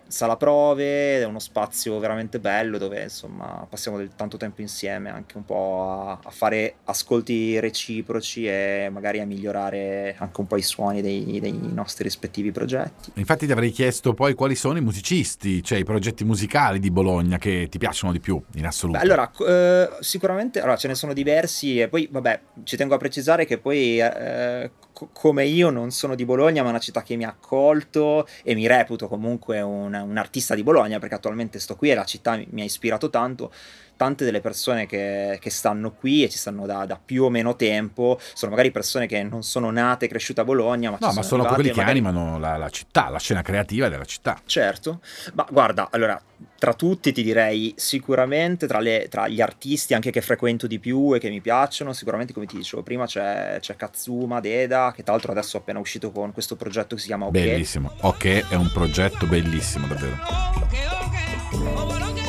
sala 0.08 0.36
prove, 0.36 1.20
è 1.20 1.24
uno 1.24 1.38
spazio 1.38 1.98
veramente 1.98 2.38
bello 2.38 2.78
dove 2.78 3.04
insomma 3.04 3.66
passiamo 3.68 3.96
del 3.96 4.10
tanto 4.14 4.36
tempo 4.36 4.60
insieme 4.60 5.10
anche 5.10 5.36
un 5.36 5.44
po' 5.44 5.90
a, 5.90 6.18
a, 6.22 6.30
fare 6.30 6.76
ascolti 6.84 7.58
reciproci 7.58 8.46
e 8.46 8.88
magari 8.90 9.20
a 9.20 9.26
migliorare 9.26 10.14
anche 10.18 10.40
un 10.40 10.46
po' 10.46 10.56
i 10.56 10.62
suoni 10.62 11.02
dei, 11.02 11.40
dei, 11.40 11.58
nostri 11.72 12.04
rispettivi 12.04 12.52
progetti. 12.52 13.10
Infatti 13.14 13.46
ti 13.46 13.52
avrei 13.52 13.70
chiesto 13.70 14.14
poi 14.14 14.34
quali 14.34 14.54
sono 14.54 14.78
i 14.78 14.82
musicisti, 14.82 15.62
cioè 15.62 15.78
i 15.78 15.84
progetti 15.84 16.24
musicali 16.24 16.78
di 16.78 16.90
Bologna 16.90 17.38
che 17.38 17.66
ti 17.68 17.78
piacciono 17.78 18.12
di 18.12 18.20
più 18.20 18.40
in 18.54 18.66
assoluto. 18.66 18.98
Beh, 18.98 19.04
allora, 19.04 19.30
eh, 19.46 19.88
sicuramente 20.00 20.60
allora, 20.60 20.76
ce 20.76 20.88
ne 20.88 20.94
sono 20.94 21.12
diversi 21.12 21.80
e 21.80 21.88
poi 21.88 22.08
vabbè 22.10 22.40
ci 22.64 22.76
tengo 22.76 22.94
a 22.94 22.98
precisare 22.98 23.44
che 23.44 23.58
poi 23.58 24.00
eh, 24.00 24.70
come 25.12 25.44
io 25.44 25.70
non 25.70 25.90
sono 25.90 26.14
di 26.14 26.24
Bologna, 26.24 26.62
ma 26.62 26.70
una 26.70 26.78
città 26.78 27.02
che 27.02 27.16
mi 27.16 27.24
ha 27.24 27.28
accolto 27.28 28.26
e 28.42 28.54
mi 28.54 28.66
reputo 28.66 29.08
comunque 29.08 29.60
un, 29.60 29.92
un 29.94 30.16
artista 30.16 30.54
di 30.54 30.62
Bologna, 30.62 30.98
perché 30.98 31.14
attualmente 31.16 31.58
sto 31.58 31.76
qui 31.76 31.90
e 31.90 31.94
la 31.94 32.04
città 32.04 32.36
mi, 32.36 32.46
mi 32.50 32.62
ha 32.62 32.64
ispirato 32.64 33.10
tanto 33.10 33.52
tante 33.96 34.24
delle 34.24 34.40
persone 34.40 34.86
che, 34.86 35.38
che 35.40 35.50
stanno 35.50 35.92
qui 35.92 36.24
e 36.24 36.28
ci 36.28 36.38
stanno 36.38 36.66
da, 36.66 36.84
da, 36.84 37.00
più 37.02 37.24
o 37.24 37.30
meno 37.30 37.56
tempo 37.56 38.18
sono 38.34 38.50
magari 38.50 38.70
persone 38.70 39.06
che 39.06 39.22
non 39.22 39.42
sono 39.42 39.70
nate 39.70 40.04
e 40.04 40.08
cresciute 40.08 40.40
a 40.40 40.44
Bologna, 40.44 40.90
ma, 40.90 40.98
no, 41.00 41.12
ma 41.12 41.22
sono, 41.22 41.44
quelli 41.44 41.70
che 41.70 41.76
magari... 41.76 41.98
animano 41.98 42.38
la, 42.38 42.56
la, 42.56 42.68
città, 42.68 43.08
la 43.08 43.18
scena 43.18 43.42
creativa 43.42 43.88
della 43.88 44.04
città. 44.04 44.40
Certo, 44.44 45.00
ma 45.34 45.46
guarda, 45.50 45.88
allora, 45.90 46.20
tra 46.58 46.74
tutti 46.74 47.12
ti 47.12 47.22
direi 47.22 47.74
sicuramente 47.76 48.66
tra, 48.66 48.80
le, 48.80 49.06
tra, 49.08 49.28
gli 49.28 49.40
artisti 49.40 49.94
anche 49.94 50.10
che 50.10 50.20
frequento 50.20 50.66
di 50.66 50.78
più 50.78 51.14
e 51.14 51.18
che 51.18 51.28
mi 51.28 51.40
piacciono, 51.40 51.92
sicuramente 51.92 52.32
come 52.32 52.46
ti 52.46 52.56
dicevo 52.56 52.82
prima 52.82 53.06
c'è, 53.06 53.58
c'è 53.60 53.76
Katsuma, 53.76 54.40
Deda, 54.40 54.92
che 54.94 55.02
tra 55.02 55.12
l'altro 55.12 55.32
adesso 55.32 55.56
è 55.56 55.60
appena 55.60 55.78
uscito 55.78 56.10
con 56.10 56.32
questo 56.32 56.56
progetto 56.56 56.94
che 56.94 57.00
si 57.00 57.06
chiama 57.08 57.26
OK. 57.26 57.32
Bellissimo, 57.32 57.92
OK 58.00 58.48
è 58.48 58.54
un 58.54 58.70
progetto 58.72 59.26
bellissimo 59.26 59.86
davvero. 59.86 60.16
Okay, 60.62 60.86
okay. 60.86 62.25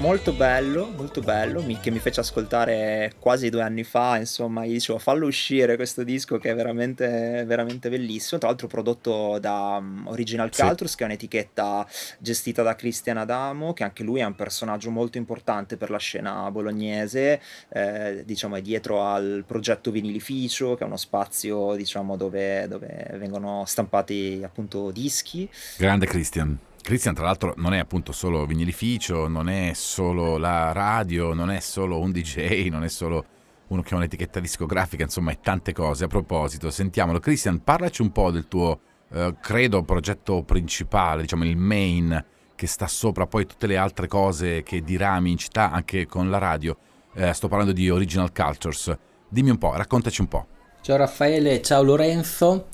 Molto 0.00 0.32
bello, 0.32 0.90
molto 0.96 1.20
bello, 1.20 1.62
mi, 1.62 1.78
che 1.78 1.90
mi 1.90 1.98
fece 1.98 2.20
ascoltare 2.20 3.12
quasi 3.18 3.50
due 3.50 3.62
anni 3.62 3.84
fa, 3.84 4.16
insomma, 4.16 4.64
gli 4.64 4.72
dicevo 4.72 4.98
fallo 4.98 5.26
uscire 5.26 5.76
questo 5.76 6.02
disco 6.02 6.38
che 6.38 6.50
è 6.50 6.54
veramente, 6.54 7.44
veramente 7.46 7.90
bellissimo, 7.90 8.40
tra 8.40 8.48
l'altro 8.48 8.66
prodotto 8.66 9.38
da 9.38 9.76
um, 9.78 10.06
Original 10.06 10.52
sì. 10.52 10.62
Cultures, 10.62 10.94
che 10.94 11.02
è 11.02 11.06
un'etichetta 11.06 11.86
gestita 12.18 12.62
da 12.62 12.74
Cristian 12.74 13.18
Adamo, 13.18 13.74
che 13.74 13.84
anche 13.84 14.02
lui 14.02 14.20
è 14.20 14.24
un 14.24 14.34
personaggio 14.34 14.90
molto 14.90 15.18
importante 15.18 15.76
per 15.76 15.90
la 15.90 15.98
scena 15.98 16.50
bolognese, 16.50 17.40
eh, 17.68 18.22
diciamo 18.24 18.56
è 18.56 18.62
dietro 18.62 19.04
al 19.04 19.44
progetto 19.46 19.90
Vinilificio, 19.90 20.76
che 20.76 20.84
è 20.84 20.86
uno 20.86 20.96
spazio, 20.96 21.74
diciamo, 21.74 22.16
dove, 22.16 22.66
dove 22.68 23.14
vengono 23.18 23.64
stampati 23.66 24.40
appunto 24.42 24.90
dischi. 24.90 25.48
Grande 25.76 26.06
Christian. 26.06 26.58
Christian 26.82 27.14
tra 27.14 27.24
l'altro 27.24 27.54
non 27.56 27.74
è 27.74 27.78
appunto 27.78 28.12
solo 28.12 28.46
vinilificio, 28.46 29.28
non 29.28 29.48
è 29.48 29.72
solo 29.74 30.36
la 30.38 30.72
radio, 30.72 31.32
non 31.34 31.50
è 31.50 31.60
solo 31.60 31.98
un 31.98 32.10
DJ, 32.10 32.68
non 32.68 32.84
è 32.84 32.88
solo 32.88 33.24
uno 33.68 33.82
che 33.82 33.94
ha 33.94 33.96
un'etichetta 33.96 34.40
discografica, 34.40 35.04
insomma 35.04 35.30
è 35.32 35.38
tante 35.40 35.72
cose. 35.72 36.04
A 36.04 36.08
proposito, 36.08 36.70
sentiamolo. 36.70 37.20
Christian, 37.20 37.62
parlaci 37.62 38.02
un 38.02 38.10
po' 38.10 38.30
del 38.30 38.48
tuo, 38.48 38.80
eh, 39.12 39.34
credo, 39.40 39.82
progetto 39.82 40.42
principale, 40.42 41.22
diciamo 41.22 41.44
il 41.44 41.56
main, 41.56 42.24
che 42.54 42.66
sta 42.66 42.86
sopra 42.86 43.26
poi 43.26 43.46
tutte 43.46 43.66
le 43.66 43.76
altre 43.76 44.06
cose 44.06 44.62
che 44.62 44.82
dirami 44.82 45.30
in 45.30 45.38
città, 45.38 45.70
anche 45.70 46.06
con 46.06 46.30
la 46.30 46.38
radio. 46.38 46.76
Eh, 47.14 47.32
sto 47.32 47.48
parlando 47.48 47.72
di 47.72 47.88
Original 47.90 48.32
Cultures. 48.32 48.96
Dimmi 49.28 49.50
un 49.50 49.58
po', 49.58 49.74
raccontaci 49.74 50.20
un 50.20 50.28
po'. 50.28 50.46
Ciao 50.82 50.96
Raffaele, 50.96 51.62
ciao 51.62 51.82
Lorenzo. 51.82 52.68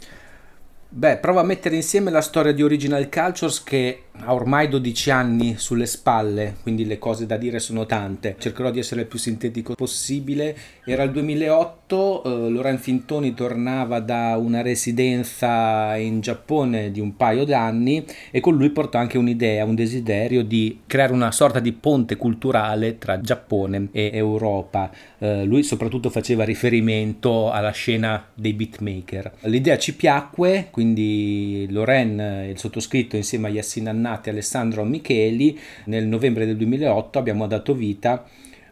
Beh, 0.89 1.19
provo 1.19 1.41
a 1.41 1.43
mettere 1.43 1.75
insieme 1.75 2.11
la 2.11 2.21
storia 2.21 2.53
di 2.53 2.63
Original 2.63 3.09
Cultures 3.09 3.63
che 3.63 4.05
ha 4.25 4.35
ormai 4.35 4.69
12 4.69 5.11
anni 5.11 5.55
sulle 5.57 5.87
spalle, 5.87 6.57
quindi 6.63 6.85
le 6.85 6.99
cose 6.99 7.27
da 7.27 7.37
dire 7.37 7.59
sono 7.59 7.87
tante. 7.87 8.37
Cercherò 8.39 8.71
di 8.71 8.79
essere 8.79 9.03
il 9.03 9.07
più 9.07 9.19
sintetico 9.19 9.75
possibile. 9.75 10.57
Era 10.85 11.03
il 11.03 11.13
2008, 11.13 12.25
eh, 12.25 12.51
Lorenzo 12.51 12.83
Fintoni 12.83 13.35
tornava 13.35 14.01
da 14.01 14.37
una 14.37 14.63
residenza 14.63 15.97
in 15.97 16.21
Giappone 16.21 16.91
di 16.91 17.01
un 17.01 17.17
paio 17.17 17.45
d'anni 17.45 18.05
e 18.31 18.41
con 18.41 18.57
lui 18.57 18.71
portò 18.71 18.99
anche 18.99 19.19
un'idea, 19.19 19.65
un 19.65 19.75
desiderio 19.75 20.43
di 20.43 20.81
creare 20.87 21.13
una 21.13 21.33
sorta 21.33 21.61
di 21.61 21.73
ponte 21.73 22.17
culturale 22.17 22.99
tra 22.99 23.21
Giappone 23.21 23.89
e 23.93 24.11
Europa. 24.13 24.91
Eh, 25.19 25.45
lui 25.45 25.63
soprattutto 25.63 26.11
faceva 26.11 26.45
riferimento 26.45 27.51
alla 27.51 27.71
scena 27.71 28.27
dei 28.35 28.53
beatmaker. 28.53 29.33
L'idea 29.43 29.79
ci 29.79 29.95
piacque, 29.95 30.69
quindi 30.71 31.67
Loren, 31.71 32.47
il 32.49 32.59
sottoscritto 32.59 33.17
insieme 33.17 33.49
a 33.49 33.51
Yassin 33.51 33.89
Anna 33.89 34.06
Annati, 34.07 34.31
Alessandro 34.31 34.85
Micheli, 34.85 35.59
nel 35.87 36.07
novembre 36.07 36.47
del 36.47 36.57
2008 36.57 37.19
abbiamo 37.19 37.49
dato 37.49 37.75
vita 37.75 38.25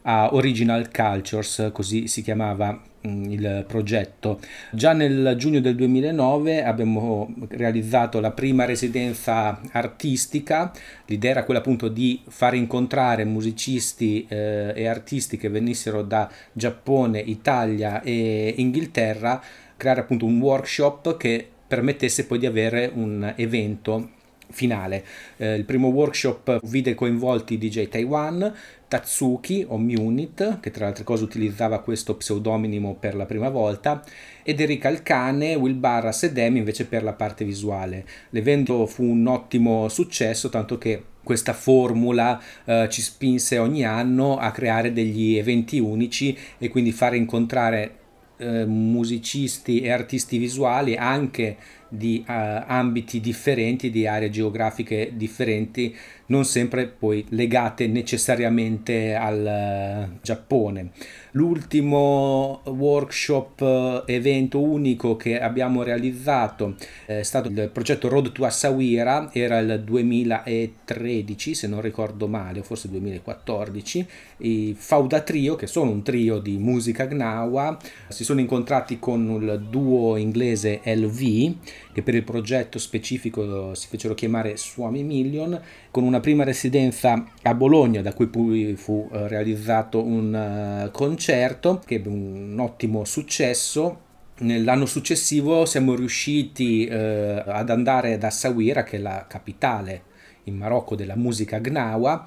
a 0.02 0.32
Original 0.34 0.90
Cultures, 0.92 1.70
così 1.72 2.06
si 2.06 2.22
chiamava 2.22 2.80
mm, 3.06 3.30
il 3.30 3.64
progetto. 3.66 4.38
Già 4.70 4.92
nel 4.92 5.34
giugno 5.36 5.60
del 5.60 5.74
2009 5.74 6.62
abbiamo 6.62 7.34
realizzato 7.48 8.20
la 8.20 8.30
prima 8.30 8.64
residenza 8.64 9.60
artistica, 9.72 10.70
l'idea 11.06 11.32
era 11.32 11.44
quella 11.44 11.60
appunto 11.60 11.88
di 11.88 12.20
far 12.28 12.54
incontrare 12.54 13.24
musicisti 13.24 14.26
eh, 14.28 14.72
e 14.74 14.86
artisti 14.86 15.36
che 15.36 15.48
venissero 15.48 16.02
da 16.02 16.30
Giappone, 16.52 17.18
Italia 17.18 18.02
e 18.02 18.54
Inghilterra, 18.58 19.42
creare 19.76 20.00
appunto 20.00 20.26
un 20.26 20.38
workshop 20.38 21.16
che 21.16 21.48
permettesse 21.66 22.26
poi 22.26 22.38
di 22.38 22.46
avere 22.46 22.90
un 22.94 23.32
evento 23.36 24.13
finale. 24.54 25.04
Eh, 25.36 25.56
il 25.56 25.64
primo 25.64 25.88
workshop 25.88 26.60
vide 26.64 26.94
coinvolti 26.94 27.58
DJ 27.58 27.88
Taiwan, 27.88 28.52
Tatsuki 28.88 29.64
o 29.68 29.76
Munit, 29.76 30.60
che 30.60 30.70
tra 30.70 30.84
le 30.84 30.90
altre 30.90 31.04
cose 31.04 31.24
utilizzava 31.24 31.80
questo 31.80 32.16
pseudonimo 32.16 32.94
per 32.94 33.16
la 33.16 33.26
prima 33.26 33.48
volta, 33.48 34.02
ed 34.42 34.60
Erika 34.60 34.88
Alcane, 34.88 35.54
Will 35.54 35.78
Barras 35.78 36.22
e 36.22 36.32
Demi 36.32 36.58
invece 36.58 36.86
per 36.86 37.02
la 37.02 37.12
parte 37.12 37.44
visuale. 37.44 38.06
L'evento 38.30 38.86
fu 38.86 39.04
un 39.04 39.26
ottimo 39.26 39.88
successo, 39.88 40.48
tanto 40.48 40.78
che 40.78 41.02
questa 41.24 41.54
formula 41.54 42.40
eh, 42.64 42.86
ci 42.90 43.02
spinse 43.02 43.58
ogni 43.58 43.84
anno 43.84 44.36
a 44.36 44.52
creare 44.52 44.92
degli 44.92 45.36
eventi 45.36 45.80
unici 45.80 46.36
e 46.58 46.68
quindi 46.68 46.92
fare 46.92 47.16
incontrare 47.16 48.02
eh, 48.36 48.64
musicisti 48.66 49.80
e 49.80 49.90
artisti 49.90 50.38
visuali 50.38 50.96
anche 50.96 51.56
di 51.96 52.24
uh, 52.26 52.32
ambiti 52.66 53.20
differenti, 53.20 53.90
di 53.90 54.06
aree 54.06 54.30
geografiche 54.30 55.12
differenti, 55.14 55.94
non 56.26 56.44
sempre 56.44 56.86
poi 56.86 57.24
legate 57.30 57.86
necessariamente 57.86 59.14
al 59.14 60.08
uh, 60.10 60.18
Giappone. 60.22 60.90
L'ultimo 61.32 62.62
workshop 62.64 63.60
uh, 63.60 64.02
evento 64.10 64.60
unico 64.60 65.16
che 65.16 65.40
abbiamo 65.40 65.82
realizzato 65.82 66.76
è 67.06 67.22
stato 67.22 67.48
il 67.48 67.70
progetto 67.72 68.08
Road 68.08 68.32
to 68.32 68.44
Asawira, 68.44 69.30
era 69.32 69.58
il 69.58 69.82
2013 69.84 71.54
se 71.54 71.66
non 71.66 71.80
ricordo 71.80 72.28
male, 72.28 72.60
o 72.60 72.62
forse 72.62 72.88
2014. 72.88 74.06
I 74.44 74.76
Fauda 74.76 75.22
Trio, 75.22 75.56
che 75.56 75.66
sono 75.66 75.90
un 75.90 76.02
trio 76.02 76.38
di 76.38 76.58
musica 76.58 77.06
gnawa, 77.06 77.78
si 78.08 78.24
sono 78.24 78.40
incontrati 78.40 78.98
con 78.98 79.40
il 79.40 79.66
duo 79.70 80.16
inglese 80.16 80.82
LV 80.84 81.54
che 81.92 82.02
per 82.02 82.14
il 82.14 82.24
progetto 82.24 82.78
specifico 82.78 83.74
si 83.74 83.86
fecero 83.88 84.12
chiamare 84.12 84.58
Swami 84.58 85.02
Million, 85.02 85.58
con 85.90 86.02
una 86.02 86.20
prima 86.20 86.44
residenza 86.44 87.24
a 87.42 87.54
Bologna 87.54 88.02
da 88.02 88.12
cui 88.12 88.26
poi 88.26 88.74
fu 88.76 89.08
eh, 89.10 89.28
realizzato 89.28 90.04
un 90.04 90.34
eh, 90.34 90.90
concerto 90.90 91.80
che 91.84 91.94
ebbe 91.94 92.08
un 92.10 92.56
ottimo 92.58 93.04
successo. 93.04 94.00
Nell'anno 94.40 94.84
successivo 94.84 95.64
siamo 95.64 95.94
riusciti 95.94 96.84
eh, 96.84 97.42
ad 97.46 97.70
andare 97.70 98.14
ad 98.14 98.24
Assawira, 98.24 98.82
che 98.82 98.96
è 98.96 99.00
la 99.00 99.24
capitale 99.26 100.12
in 100.44 100.56
Marocco 100.56 100.94
della 100.94 101.16
musica 101.16 101.58
gnawa, 101.58 102.24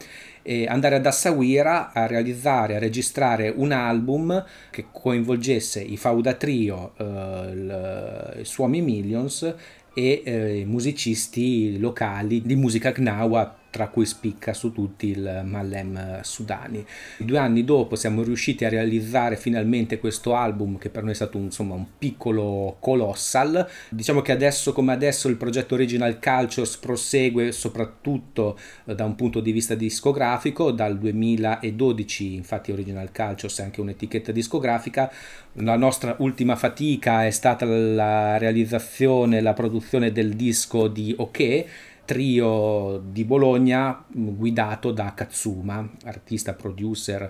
e 0.48 0.66
andare 0.66 0.96
ad 0.96 1.06
Assawira 1.06 1.92
a 1.92 2.06
realizzare, 2.06 2.78
a 2.78 2.80
registrare 2.80 3.52
un 3.54 3.74
album 3.74 4.46
che 4.70 4.86
coinvolgesse 4.90 5.82
i 5.82 5.98
Fauda 5.98 6.36
Trio, 6.36 6.94
eh, 6.96 7.04
il, 7.52 8.38
i 8.40 8.46
Suomi 8.46 8.82
Millions 8.82 9.54
e 9.94 10.22
eh, 10.24 10.64
musicisti 10.66 11.78
locali 11.78 12.42
di 12.42 12.56
musica 12.56 12.92
gnawa 12.92 13.58
tra 13.78 13.90
cui 13.90 14.08
spicca 14.08 14.56
su 14.56 14.72
tutti 14.72 15.10
il 15.10 15.44
Mallem 15.46 16.22
Sudani. 16.24 16.84
Due 17.20 17.38
anni 17.38 17.64
dopo 17.64 17.96
siamo 17.96 18.24
riusciti 18.24 18.66
a 18.66 18.70
realizzare 18.70 19.36
finalmente 19.36 20.00
questo 20.00 20.34
album 20.34 20.80
che 20.80 20.90
per 20.90 21.04
noi 21.04 21.12
è 21.12 21.16
stato 21.16 21.38
un, 21.38 21.44
insomma, 21.44 21.76
un 21.76 21.86
piccolo 21.96 22.78
colossal. 22.80 23.70
Diciamo 23.90 24.24
che 24.24 24.32
adesso 24.32 24.74
come 24.74 24.94
adesso 24.94 25.28
il 25.28 25.36
progetto 25.36 25.76
Original 25.76 26.18
Cultures 26.20 26.78
prosegue 26.78 27.52
soprattutto 27.52 28.58
eh, 28.86 28.96
da 28.96 29.06
un 29.06 29.14
punto 29.14 29.42
di 29.42 29.52
vista 29.52 29.76
discografico, 29.76 30.72
dal 30.72 30.98
2012 30.98 32.34
infatti 32.34 32.72
Original 32.72 33.12
Cultures 33.12 33.60
è 33.60 33.64
anche 33.64 33.82
un'etichetta 33.82 34.32
discografica, 34.32 35.12
la 35.60 35.76
nostra 35.76 36.16
ultima 36.18 36.56
fatica 36.56 37.28
è 37.28 37.30
stata 37.30 37.66
la 37.66 38.38
realizzazione, 38.38 39.40
la 39.40 39.54
produzione 39.54 40.12
del 40.12 40.34
disco 40.34 40.88
di 40.88 41.14
OK 41.16 41.66
trio 42.08 43.04
di 43.06 43.26
Bologna 43.26 44.02
guidato 44.08 44.94
da 44.94 45.12
Katsuma, 45.14 45.86
artista 46.06 46.54
producer 46.54 47.30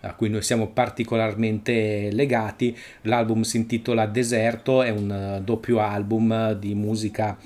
a 0.00 0.14
cui 0.14 0.28
noi 0.28 0.42
siamo 0.42 0.68
particolarmente 0.68 2.10
legati. 2.12 2.76
L'album 3.02 3.40
si 3.40 3.56
intitola 3.56 4.04
Deserto, 4.04 4.82
è 4.82 4.90
un 4.90 5.40
doppio 5.42 5.80
album 5.80 6.52
di 6.52 6.74
musica 6.74 7.38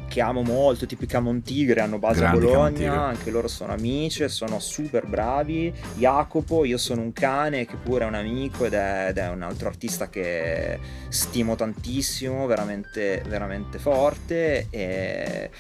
che 0.09 0.21
amo 0.23 0.43
molto, 0.43 0.87
tipo 0.87 1.05
i 1.05 1.09
Camon 1.09 1.43
Tigre, 1.43 1.81
hanno 1.81 1.99
base 1.99 2.21
Grandi 2.21 2.47
a 2.47 2.49
Bologna, 2.49 3.03
anche 3.03 3.31
loro 3.31 3.49
sono 3.49 3.73
amici, 3.73 4.27
sono 4.31 4.61
super 4.61 5.07
bravi. 5.07 5.71
Jacopo, 5.97 6.65
io 6.65 6.79
sono 6.79 7.03
un 7.03 7.13
cane 7.13 7.67
che 7.67 7.77
pure 7.77 8.05
è 8.05 8.07
un 8.07 8.15
amico 8.15 8.65
ed 8.65 8.73
è, 8.73 9.09
ed 9.09 9.19
è 9.19 9.29
un 9.29 9.43
altro 9.43 9.69
artista 9.69 10.09
che 10.09 10.92
stimo 11.09 11.55
tantissimo, 11.55 12.47
veramente, 12.47 13.23
veramente 13.27 13.79
forte. 13.79 14.67
E, 14.71 15.51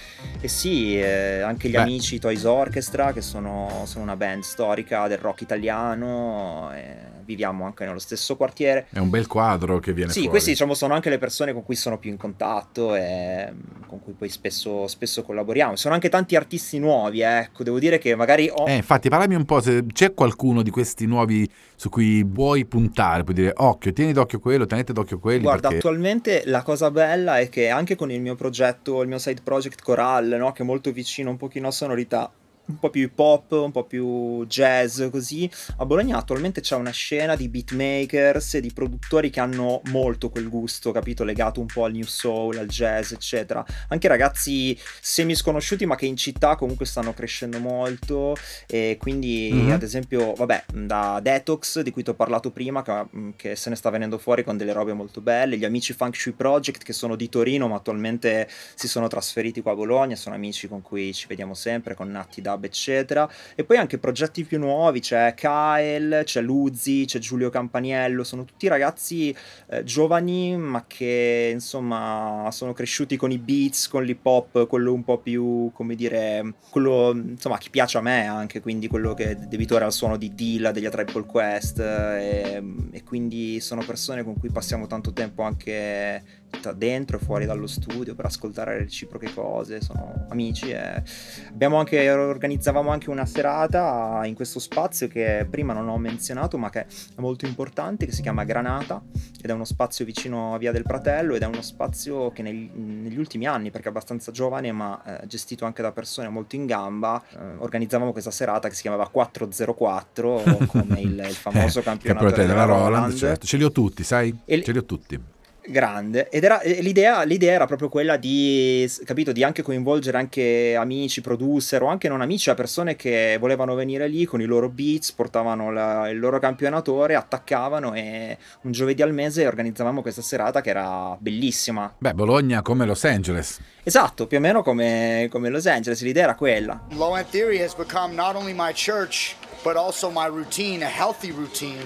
e 0.40 0.48
sì, 0.48 0.98
eh, 0.98 1.40
anche 1.40 1.68
gli 1.68 1.72
Beh. 1.72 1.78
amici 1.78 2.18
Toys 2.18 2.44
Orchestra, 2.44 3.12
che 3.12 3.20
sono, 3.20 3.82
sono, 3.84 4.02
una 4.02 4.16
band 4.16 4.42
storica 4.42 5.06
del 5.08 5.18
rock 5.18 5.42
italiano. 5.42 6.70
E 6.74 7.11
viviamo 7.24 7.64
anche 7.64 7.84
nello 7.84 7.98
stesso 7.98 8.36
quartiere. 8.36 8.86
È 8.90 8.98
un 8.98 9.10
bel 9.10 9.26
quadro 9.26 9.78
che 9.78 9.92
viene 9.92 10.10
sì, 10.10 10.18
fuori. 10.18 10.30
questi 10.30 10.50
diciamo 10.50 10.74
sono 10.74 10.94
anche 10.94 11.10
le 11.10 11.18
persone 11.18 11.52
con 11.52 11.64
cui 11.64 11.74
sono 11.74 11.98
più 11.98 12.10
in 12.10 12.16
contatto 12.16 12.94
e 12.94 13.52
con 13.86 14.02
cui 14.02 14.12
poi 14.12 14.28
spesso, 14.28 14.86
spesso 14.86 15.22
collaboriamo. 15.22 15.76
Sono 15.76 15.94
anche 15.94 16.08
tanti 16.08 16.36
artisti 16.36 16.78
nuovi, 16.78 17.20
eh, 17.20 17.38
ecco, 17.38 17.62
devo 17.62 17.78
dire 17.78 17.98
che 17.98 18.14
magari 18.14 18.50
ho... 18.52 18.68
Eh, 18.68 18.76
infatti, 18.76 19.08
parlami 19.08 19.34
un 19.34 19.44
po' 19.44 19.60
se 19.60 19.84
c'è 19.92 20.14
qualcuno 20.14 20.62
di 20.62 20.70
questi 20.70 21.06
nuovi 21.06 21.48
su 21.76 21.88
cui 21.88 22.22
vuoi 22.22 22.64
puntare, 22.64 23.24
puoi 23.24 23.34
dire 23.34 23.52
occhio, 23.56 23.92
tieni 23.92 24.12
d'occhio 24.12 24.38
quello, 24.38 24.66
tenete 24.66 24.92
d'occhio 24.92 25.18
quelli. 25.18 25.42
Guarda, 25.42 25.68
perché... 25.68 25.76
attualmente 25.76 26.42
la 26.46 26.62
cosa 26.62 26.90
bella 26.90 27.38
è 27.38 27.48
che 27.48 27.68
anche 27.68 27.96
con 27.96 28.10
il 28.10 28.20
mio 28.20 28.34
progetto, 28.34 29.02
il 29.02 29.08
mio 29.08 29.18
side 29.18 29.42
project 29.42 29.82
Coral, 29.82 30.26
no, 30.38 30.52
che 30.52 30.62
è 30.62 30.66
molto 30.66 30.92
vicino 30.92 31.30
un 31.30 31.36
pochino 31.36 31.68
a 31.68 31.72
sonorità 31.72 32.30
un 32.66 32.78
po' 32.78 32.90
più 32.90 33.02
hip 33.02 33.18
hop, 33.18 33.52
un 33.52 33.72
po' 33.72 33.84
più 33.84 34.46
jazz, 34.46 35.02
così. 35.10 35.50
A 35.78 35.86
Bologna 35.86 36.16
attualmente 36.16 36.60
c'è 36.60 36.76
una 36.76 36.90
scena 36.90 37.34
di 37.34 37.48
beatmakers 37.48 38.54
e 38.54 38.60
di 38.60 38.72
produttori 38.72 39.30
che 39.30 39.40
hanno 39.40 39.80
molto 39.86 40.30
quel 40.30 40.48
gusto, 40.48 40.92
capito? 40.92 41.24
Legato 41.24 41.60
un 41.60 41.66
po' 41.66 41.84
al 41.84 41.92
new 41.92 42.04
soul, 42.04 42.58
al 42.58 42.68
jazz, 42.68 43.12
eccetera. 43.12 43.64
Anche 43.88 44.08
ragazzi 44.08 44.78
semi 45.00 45.34
sconosciuti, 45.34 45.86
ma 45.86 45.96
che 45.96 46.06
in 46.06 46.16
città 46.16 46.54
comunque 46.54 46.86
stanno 46.86 47.12
crescendo 47.12 47.58
molto. 47.58 48.36
E 48.66 48.96
quindi, 49.00 49.50
mm-hmm. 49.52 49.70
ad 49.72 49.82
esempio, 49.82 50.32
vabbè, 50.34 50.64
da 50.72 51.18
Detox, 51.20 51.80
di 51.80 51.90
cui 51.90 52.02
ti 52.04 52.10
ho 52.10 52.14
parlato 52.14 52.50
prima, 52.50 52.82
che, 52.82 53.06
mm, 53.16 53.30
che, 53.36 53.56
se 53.56 53.70
ne 53.70 53.76
sta 53.76 53.90
venendo 53.90 54.18
fuori 54.18 54.44
con 54.44 54.56
delle 54.56 54.72
robe 54.72 54.92
molto 54.92 55.20
belle. 55.20 55.56
Gli 55.56 55.64
amici 55.64 55.92
Funk 55.92 56.16
Shui 56.16 56.32
Project, 56.32 56.84
che 56.84 56.92
sono 56.92 57.16
di 57.16 57.28
Torino, 57.28 57.66
ma 57.66 57.76
attualmente 57.76 58.48
si 58.74 58.86
sono 58.86 59.08
trasferiti 59.08 59.60
qua 59.60 59.72
a 59.72 59.76
Bologna. 59.76 60.14
Sono 60.14 60.36
amici 60.36 60.68
con 60.68 60.80
cui 60.80 61.12
ci 61.12 61.26
vediamo 61.26 61.54
sempre, 61.54 61.94
con 61.94 62.10
Natti 62.10 62.40
da 62.40 62.51
Dub, 62.52 62.64
eccetera. 62.64 63.28
E 63.54 63.64
poi 63.64 63.76
anche 63.76 63.98
progetti 63.98 64.44
più 64.44 64.58
nuovi, 64.58 65.00
c'è 65.00 65.34
Kyle, 65.34 66.24
c'è 66.24 66.40
Luzzi, 66.40 67.04
c'è 67.06 67.18
Giulio 67.18 67.50
Campaniello, 67.50 68.24
sono 68.24 68.44
tutti 68.44 68.68
ragazzi 68.68 69.34
eh, 69.68 69.84
giovani, 69.84 70.56
ma 70.56 70.84
che 70.86 71.50
insomma 71.52 72.48
sono 72.50 72.72
cresciuti 72.72 73.16
con 73.16 73.30
i 73.30 73.38
beats, 73.38 73.88
con 73.88 74.04
l'hip 74.04 74.24
hop, 74.24 74.66
quello 74.66 74.92
un 74.92 75.04
po' 75.04 75.18
più, 75.18 75.70
come 75.72 75.94
dire, 75.94 76.54
quello 76.70 77.12
insomma 77.12 77.58
che 77.58 77.68
piace 77.70 77.98
a 77.98 78.02
me 78.02 78.26
anche, 78.26 78.60
quindi 78.60 78.88
quello 78.88 79.14
che 79.14 79.36
debitore 79.48 79.84
al 79.84 79.92
suono 79.92 80.16
di 80.16 80.34
Dilla, 80.34 80.70
degli 80.70 80.88
Triple 80.88 81.24
Quest, 81.26 81.78
e, 81.78 82.62
e 82.90 83.02
quindi 83.02 83.60
sono 83.60 83.82
persone 83.84 84.22
con 84.22 84.38
cui 84.38 84.50
passiamo 84.50 84.86
tanto 84.86 85.12
tempo 85.12 85.42
anche 85.42 86.40
dentro 86.74 87.16
e 87.16 87.20
fuori 87.20 87.46
dallo 87.46 87.66
studio 87.66 88.14
per 88.14 88.26
ascoltare 88.26 88.78
reciproche 88.78 89.32
cose, 89.34 89.80
sono 89.80 90.26
amici 90.28 90.70
e 90.70 91.02
abbiamo 91.48 91.78
anche, 91.78 92.10
organizzavamo 92.10 92.90
anche 92.90 93.10
una 93.10 93.26
serata 93.26 94.20
in 94.24 94.34
questo 94.34 94.58
spazio 94.58 95.08
che 95.08 95.46
prima 95.50 95.72
non 95.72 95.88
ho 95.88 95.98
menzionato 95.98 96.58
ma 96.58 96.70
che 96.70 96.80
è 96.80 96.86
molto 97.16 97.46
importante, 97.46 98.06
che 98.06 98.12
si 98.12 98.22
chiama 98.22 98.44
Granata 98.44 99.02
ed 99.42 99.50
è 99.50 99.52
uno 99.52 99.64
spazio 99.64 100.04
vicino 100.04 100.54
a 100.54 100.58
Via 100.58 100.72
del 100.72 100.82
Pratello 100.82 101.34
ed 101.34 101.42
è 101.42 101.46
uno 101.46 101.62
spazio 101.62 102.30
che 102.30 102.42
negli, 102.42 102.70
negli 102.72 103.18
ultimi 103.18 103.46
anni, 103.46 103.70
perché 103.70 103.88
è 103.88 103.90
abbastanza 103.90 104.30
giovane 104.30 104.70
ma 104.72 105.20
eh, 105.20 105.26
gestito 105.26 105.64
anche 105.64 105.82
da 105.82 105.92
persone 105.92 106.28
molto 106.28 106.56
in 106.56 106.66
gamba, 106.66 107.22
eh, 107.30 107.38
organizzavamo 107.58 108.12
questa 108.12 108.30
serata 108.30 108.68
che 108.68 108.74
si 108.74 108.82
chiamava 108.82 109.08
404 109.08 110.42
come 110.68 111.00
il, 111.00 111.24
il 111.26 111.34
famoso 111.34 111.80
eh, 111.80 111.82
campionato 111.82 112.30
della 112.30 112.64
Roland, 112.64 112.86
Roland. 112.86 113.14
Certo. 113.14 113.46
ce 113.46 113.56
li 113.56 113.64
ho 113.64 113.72
tutti, 113.72 114.04
sai? 114.04 114.36
E, 114.44 114.62
ce 114.62 114.72
li 114.72 114.78
ho 114.78 114.84
tutti 114.84 115.20
grande. 115.66 116.28
Ed 116.28 116.44
era 116.44 116.60
l'idea, 116.62 117.22
l'idea, 117.22 117.52
era 117.52 117.66
proprio 117.66 117.88
quella 117.88 118.16
di 118.16 118.90
capito 119.04 119.32
di 119.32 119.42
anche 119.42 119.62
coinvolgere 119.62 120.18
anche 120.18 120.74
amici 120.76 121.20
producer 121.20 121.82
o 121.82 121.86
anche 121.86 122.08
non 122.08 122.20
amici 122.20 122.50
a 122.50 122.54
persone 122.54 122.96
che 122.96 123.36
volevano 123.38 123.74
venire 123.74 124.08
lì 124.08 124.24
con 124.24 124.40
i 124.40 124.44
loro 124.44 124.68
beats 124.68 125.12
portavano 125.12 125.70
la, 125.70 126.08
il 126.08 126.18
loro 126.18 126.38
campionatore 126.38 127.14
attaccavano 127.14 127.94
e 127.94 128.36
un 128.62 128.72
giovedì 128.72 129.02
al 129.02 129.12
mese 129.12 129.46
organizzavamo 129.46 130.02
questa 130.02 130.22
serata 130.22 130.60
che 130.60 130.70
era 130.70 131.16
bellissima. 131.18 131.92
Beh 131.96 132.14
Bologna 132.14 132.62
come 132.62 132.86
Los 132.86 133.04
Angeles. 133.04 133.60
Esatto 133.84 134.26
più 134.26 134.38
o 134.38 134.40
meno 134.40 134.62
come, 134.62 135.28
come 135.30 135.48
Los 135.48 135.66
Angeles 135.66 136.02
l'idea 136.02 136.24
era 136.24 136.34
quella. 136.34 136.86
Low 136.90 137.16
End 137.16 137.28
Theory 137.30 137.60
has 137.60 137.74
become 137.74 138.14
not 138.14 138.34
only 138.34 138.52
my 138.52 138.72
church 138.72 139.36
but 139.62 139.76
also 139.76 140.10
my 140.10 140.26
routine 140.26 140.84
a 140.84 140.88
healthy 140.88 141.30
routine 141.30 141.84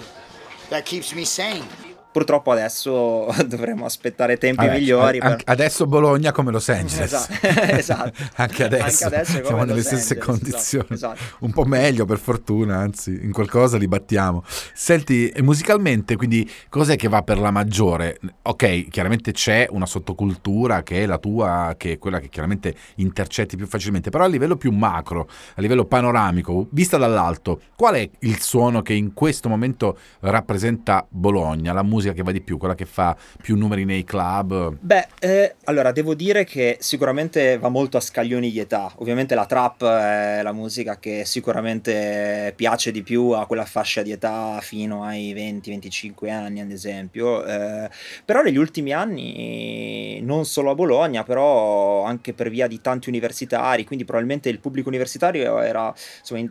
that 0.68 0.83
keeps 0.85 1.12
me 1.12 1.24
sane 1.24 1.86
Purtroppo 2.16 2.50
adesso 2.50 3.28
dovremo 3.46 3.84
aspettare 3.84 4.38
tempi 4.38 4.64
Vabbè, 4.64 4.78
migliori. 4.78 5.18
Per... 5.18 5.42
Adesso 5.44 5.84
Bologna 5.84 6.32
come 6.32 6.50
Los 6.50 6.70
Angeles. 6.70 7.12
Esatto. 7.12 7.46
esatto. 7.76 8.12
Anche 8.36 8.64
adesso, 8.64 9.04
Anche 9.04 9.16
adesso 9.16 9.44
siamo 9.44 9.64
nelle 9.64 9.74
Los 9.74 9.84
stesse 9.84 10.14
Angeles, 10.14 10.24
condizioni. 10.24 10.86
Esatto, 10.92 11.12
esatto. 11.12 11.36
Un 11.40 11.52
po' 11.52 11.66
meglio 11.66 12.06
per 12.06 12.18
fortuna, 12.18 12.78
anzi 12.78 13.18
in 13.22 13.32
qualcosa 13.32 13.76
li 13.76 13.86
battiamo. 13.86 14.44
Senti, 14.72 15.30
musicalmente 15.42 16.16
quindi 16.16 16.50
cos'è 16.70 16.96
che 16.96 17.06
va 17.06 17.20
per 17.20 17.38
la 17.38 17.50
maggiore? 17.50 18.18
Ok, 18.44 18.88
chiaramente 18.88 19.32
c'è 19.32 19.66
una 19.68 19.84
sottocultura 19.84 20.82
che 20.82 21.02
è 21.02 21.06
la 21.06 21.18
tua, 21.18 21.74
che 21.76 21.92
è 21.92 21.98
quella 21.98 22.18
che 22.18 22.30
chiaramente 22.30 22.74
intercetti 22.94 23.58
più 23.58 23.66
facilmente, 23.66 24.08
però 24.08 24.24
a 24.24 24.28
livello 24.28 24.56
più 24.56 24.72
macro, 24.72 25.28
a 25.54 25.60
livello 25.60 25.84
panoramico, 25.84 26.66
vista 26.70 26.96
dall'alto, 26.96 27.60
qual 27.76 27.96
è 27.96 28.10
il 28.20 28.40
suono 28.40 28.80
che 28.80 28.94
in 28.94 29.12
questo 29.12 29.50
momento 29.50 29.98
rappresenta 30.20 31.06
Bologna, 31.06 31.74
la 31.74 31.82
musica? 31.82 32.04
Musica 32.07 32.12
che 32.12 32.22
va 32.22 32.32
di 32.32 32.40
più, 32.40 32.59
quella 32.59 32.74
che 32.74 32.86
fa 32.86 33.16
più 33.40 33.57
numeri 33.57 33.84
nei 33.84 34.04
club? 34.04 34.76
Beh, 34.80 35.09
eh, 35.18 35.54
allora 35.64 35.92
devo 35.92 36.14
dire 36.14 36.44
che 36.44 36.76
sicuramente 36.80 37.59
va 37.59 37.68
molto 37.68 37.96
a 37.96 38.00
scaglioni 38.00 38.50
di 38.50 38.61
età. 38.61 38.92
Ovviamente 38.96 39.34
la 39.34 39.46
trap 39.46 39.84
è 39.84 40.42
la 40.42 40.52
musica 40.52 40.98
che 40.98 41.24
sicuramente 41.24 42.52
piace 42.54 42.90
di 42.90 43.02
più 43.02 43.30
a 43.30 43.46
quella 43.46 43.64
fascia 43.64 44.02
di 44.02 44.12
età 44.12 44.59
fino 44.61 45.04
ai 45.04 45.34
20-25 45.34 46.30
anni, 46.30 46.61
ad 46.61 46.70
esempio. 46.70 47.44
Eh, 47.44 47.88
però 48.24 48.42
negli 48.42 48.59
ultimi 48.59 48.92
anni, 48.92 50.20
non 50.22 50.44
solo 50.44 50.70
a 50.70 50.74
Bologna, 50.74 51.24
però 51.24 52.04
anche 52.04 52.32
per 52.32 52.50
via 52.50 52.66
di 52.66 52.80
tanti 52.80 53.09
universitari, 53.09 53.84
quindi 53.84 54.04
probabilmente 54.04 54.48
il 54.48 54.59
pubblico 54.59 54.88
universitario 54.88 55.61
era 55.61 55.92
insomma, 56.18 56.40
in, 56.40 56.50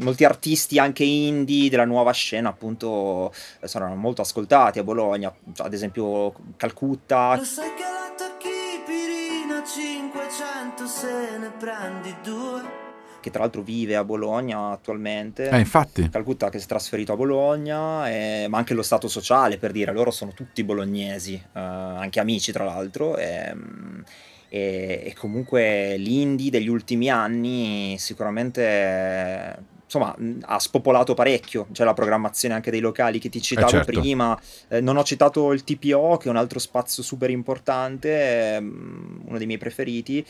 molti 0.00 0.24
artisti 0.24 0.78
anche 0.78 1.04
indie 1.04 1.70
della 1.70 1.84
nuova 1.84 2.12
scena, 2.12 2.48
appunto, 2.48 3.32
saranno 3.62 3.96
molto 3.96 4.22
ascoltati 4.22 4.78
Bologna, 4.84 5.34
ad 5.56 5.72
esempio 5.72 6.32
Calcutta. 6.56 7.36
Lo 7.36 7.44
sai 7.44 7.74
che 7.74 7.82
la 7.82 8.14
tocchi 8.16 8.48
Pirina 8.86 9.62
500 9.64 10.86
se 10.86 11.38
ne 11.38 11.50
prendi 11.58 12.14
due 12.22 12.82
che 13.24 13.30
tra 13.30 13.40
l'altro 13.40 13.62
vive 13.62 13.96
a 13.96 14.04
Bologna 14.04 14.72
attualmente. 14.72 15.48
Eh, 15.48 15.58
infatti. 15.58 16.10
Calcutta 16.10 16.50
che 16.50 16.58
si 16.58 16.66
è 16.66 16.68
trasferito 16.68 17.14
a 17.14 17.16
Bologna, 17.16 18.06
e, 18.10 18.44
ma 18.50 18.58
anche 18.58 18.74
lo 18.74 18.82
stato 18.82 19.08
sociale, 19.08 19.56
per 19.56 19.72
dire, 19.72 19.92
loro 19.92 20.10
sono 20.10 20.32
tutti 20.32 20.62
bolognesi, 20.62 21.32
eh, 21.32 21.58
anche 21.58 22.20
amici 22.20 22.52
tra 22.52 22.64
l'altro. 22.64 23.16
E, 23.16 23.56
e, 24.50 25.02
e 25.06 25.14
comunque 25.18 25.96
l'indie 25.96 26.50
degli 26.50 26.68
ultimi 26.68 27.08
anni 27.08 27.96
sicuramente 27.98 29.72
insomma, 29.94 30.14
ha 30.42 30.58
spopolato 30.58 31.14
parecchio. 31.14 31.66
C'è 31.72 31.84
la 31.84 31.94
programmazione 31.94 32.54
anche 32.54 32.70
dei 32.70 32.80
locali 32.80 33.18
che 33.18 33.28
ti 33.28 33.40
citavo 33.40 33.66
eh 33.68 33.70
certo. 33.70 34.00
prima. 34.00 34.38
Eh, 34.68 34.80
non 34.80 34.96
ho 34.96 35.04
citato 35.04 35.52
il 35.52 35.64
TPO, 35.64 36.16
che 36.16 36.28
è 36.28 36.30
un 36.30 36.36
altro 36.36 36.58
spazio 36.58 37.02
super 37.02 37.30
importante, 37.30 38.54
ehm, 38.56 39.22
uno 39.26 39.38
dei 39.38 39.46
miei 39.46 39.58
preferiti 39.58 40.24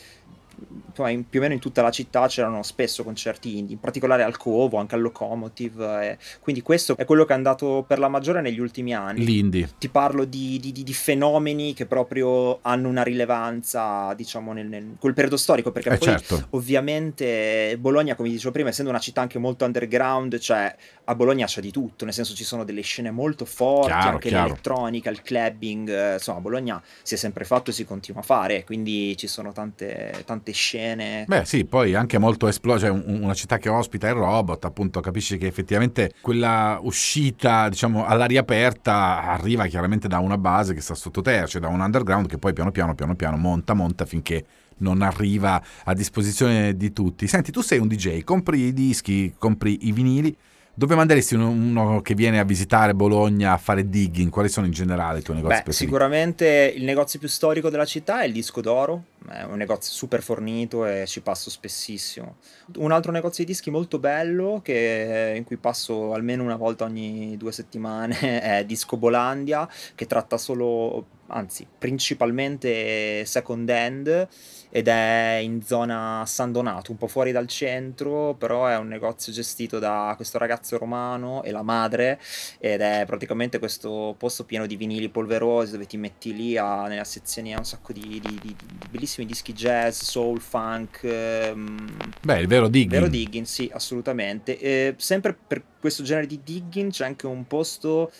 in, 1.07 1.27
più 1.27 1.39
o 1.39 1.41
meno 1.41 1.53
in 1.53 1.59
tutta 1.59 1.81
la 1.81 1.91
città 1.91 2.27
c'erano 2.27 2.63
spesso 2.63 3.03
concerti 3.03 3.57
indie, 3.57 3.75
in 3.75 3.79
particolare 3.79 4.23
al 4.23 4.37
Covo, 4.37 4.77
anche 4.77 4.95
al 4.95 5.01
Locomotive, 5.01 6.09
eh, 6.11 6.17
quindi 6.39 6.61
questo 6.61 6.95
è 6.97 7.05
quello 7.05 7.25
che 7.25 7.33
è 7.33 7.35
andato 7.35 7.83
per 7.87 7.99
la 7.99 8.07
maggiore 8.07 8.41
negli 8.41 8.59
ultimi 8.59 8.93
anni. 8.93 9.25
L'indie. 9.25 9.69
Ti 9.77 9.89
parlo 9.89 10.25
di, 10.25 10.59
di, 10.59 10.71
di 10.71 10.93
fenomeni 10.93 11.73
che 11.73 11.85
proprio 11.85 12.59
hanno 12.61 12.87
una 12.87 13.03
rilevanza, 13.03 14.13
diciamo, 14.13 14.53
nel, 14.53 14.67
nel 14.67 14.95
quel 14.99 15.13
periodo 15.13 15.37
storico, 15.37 15.71
perché 15.71 15.89
eh 15.89 15.97
poi 15.97 16.07
certo. 16.07 16.47
ovviamente 16.51 17.77
Bologna, 17.79 18.15
come 18.15 18.29
dicevo 18.29 18.51
prima, 18.51 18.69
essendo 18.69 18.91
una 18.91 18.99
città 18.99 19.21
anche 19.21 19.39
molto 19.39 19.65
underground, 19.65 20.37
cioè 20.39 20.75
a 21.05 21.15
Bologna 21.15 21.45
c'è 21.45 21.61
di 21.61 21.71
tutto, 21.71 22.05
nel 22.05 22.13
senso 22.13 22.33
ci 22.33 22.43
sono 22.43 22.63
delle 22.63 22.81
scene 22.81 23.11
molto 23.11 23.45
forti, 23.45 23.87
Chiaro, 23.87 24.09
anche 24.09 24.29
chiaro. 24.29 24.47
l'elettronica, 24.47 25.09
il 25.09 25.21
clubbing, 25.21 25.89
eh, 25.89 26.13
insomma 26.13 26.39
a 26.39 26.41
Bologna 26.41 26.83
si 27.01 27.13
è 27.13 27.17
sempre 27.17 27.45
fatto 27.45 27.69
e 27.69 27.73
si 27.73 27.85
continua 27.85 28.21
a 28.21 28.23
fare, 28.23 28.63
quindi 28.63 29.15
ci 29.17 29.27
sono 29.27 29.51
tante, 29.51 30.23
tante 30.25 30.44
scene. 30.53 31.25
Beh 31.27 31.45
sì, 31.45 31.65
poi 31.65 31.95
anche 31.95 32.17
molto 32.17 32.47
esplosa, 32.47 32.87
cioè 32.87 32.89
un- 32.89 33.23
una 33.23 33.33
città 33.33 33.57
che 33.57 33.69
ospita 33.69 34.07
il 34.07 34.13
robot, 34.15 34.65
appunto 34.65 34.99
capisci 34.99 35.37
che 35.37 35.47
effettivamente 35.47 36.11
quella 36.21 36.79
uscita 36.81 37.69
diciamo 37.69 38.05
all'aria 38.05 38.41
aperta 38.41 39.23
arriva 39.23 39.65
chiaramente 39.67 40.07
da 40.07 40.19
una 40.19 40.37
base 40.37 40.73
che 40.73 40.81
sta 40.81 40.95
sottoterra, 40.95 41.47
cioè 41.47 41.61
da 41.61 41.67
un 41.67 41.79
underground 41.79 42.27
che 42.27 42.37
poi 42.37 42.53
piano 42.53 42.71
piano 42.71 42.95
piano 42.95 43.15
piano 43.15 43.37
monta 43.37 43.73
monta 43.73 44.05
finché 44.05 44.45
non 44.77 45.01
arriva 45.01 45.61
a 45.85 45.93
disposizione 45.93 46.75
di 46.75 46.91
tutti. 46.91 47.27
Senti, 47.27 47.51
tu 47.51 47.61
sei 47.61 47.79
un 47.79 47.87
DJ, 47.87 48.23
compri 48.23 48.59
i 48.67 48.73
dischi, 48.73 49.33
compri 49.37 49.87
i 49.87 49.91
vinili, 49.93 50.35
dove 50.75 50.95
manderesti 50.95 51.35
uno, 51.35 51.49
uno 51.49 52.01
che 52.01 52.13
viene 52.13 52.39
a 52.39 52.43
visitare 52.43 52.93
Bologna 52.93 53.53
a 53.53 53.57
fare 53.57 53.89
digging? 53.89 54.29
Quali 54.29 54.49
sono 54.49 54.65
in 54.65 54.73
generale 54.73 55.19
i 55.19 55.21
tuoi 55.21 55.37
negozi 55.37 55.55
Beh, 55.55 55.63
preferiti? 55.63 55.85
sicuramente 55.91 56.73
il 56.75 56.83
negozio 56.83 57.17
più 57.17 57.27
storico 57.29 57.69
della 57.69 57.85
città 57.85 58.21
è 58.21 58.25
il 58.25 58.33
Disco 58.33 58.61
d'Oro, 58.61 59.03
è 59.29 59.43
un 59.43 59.57
negozio 59.57 59.91
super 59.93 60.21
fornito 60.21 60.85
e 60.85 61.05
ci 61.07 61.21
passo 61.21 61.49
spessissimo. 61.49 62.35
Un 62.77 62.91
altro 62.91 63.11
negozio 63.11 63.43
di 63.43 63.51
dischi 63.51 63.71
molto 63.71 63.99
bello 63.99 64.59
che- 64.63 65.33
in 65.35 65.43
cui 65.45 65.57
passo 65.57 66.13
almeno 66.13 66.43
una 66.43 66.57
volta 66.57 66.83
ogni 66.83 67.37
due 67.37 67.51
settimane 67.51 68.17
è 68.41 68.65
Disco 68.65 68.97
Bolandia, 68.97 69.67
che 69.95 70.05
tratta 70.05 70.37
solo, 70.37 71.05
anzi 71.27 71.65
principalmente 71.77 73.25
second 73.25 73.69
hand 73.69 74.27
ed 74.69 74.87
è 74.89 75.39
in 75.41 75.61
zona 75.63 76.23
San 76.27 76.51
Donato, 76.51 76.91
un 76.91 76.97
po' 76.97 77.07
fuori 77.07 77.31
dal 77.31 77.47
centro, 77.47 78.33
però 78.33 78.67
è 78.67 78.75
un 78.77 78.87
negozio 78.89 79.31
gestito 79.31 79.79
da 79.79 80.13
questo 80.17 80.37
ragazzo 80.37 80.77
romano 80.77 81.43
e 81.43 81.51
la 81.51 81.61
madre 81.61 82.19
ed 82.59 82.81
è 82.81 83.03
praticamente 83.05 83.57
questo 83.57 84.15
posto 84.17 84.43
pieno 84.43 84.65
di 84.65 84.75
vinili 84.75 85.07
polverosi 85.07 85.71
dove 85.71 85.85
ti 85.85 85.95
metti 85.97 86.35
lì 86.35 86.57
a- 86.57 86.87
nella 86.87 87.05
sezione 87.05 87.53
a 87.53 87.57
un 87.59 87.65
sacco 87.65 87.93
di, 87.93 88.01
di- 88.01 88.19
di- 88.21 88.39
di 88.41 88.55
bellissimi 88.89 89.25
dischi 89.25 89.53
jazz, 89.53 90.01
soul, 90.01 90.41
funk, 90.41 90.99
ehm, 91.03 91.97
Beh, 92.21 92.39
il 92.39 92.47
vero 92.47 92.67
digging. 92.67 92.91
vero 92.91 93.07
digging, 93.07 93.45
sì, 93.45 93.69
assolutamente. 93.73 94.59
E 94.59 94.93
sempre 94.97 95.33
per 95.35 95.63
questo 95.79 96.03
genere 96.03 96.27
di 96.27 96.41
digging 96.43 96.91
c'è 96.91 97.05
anche 97.05 97.27
un 97.27 97.47
posto 97.47 98.11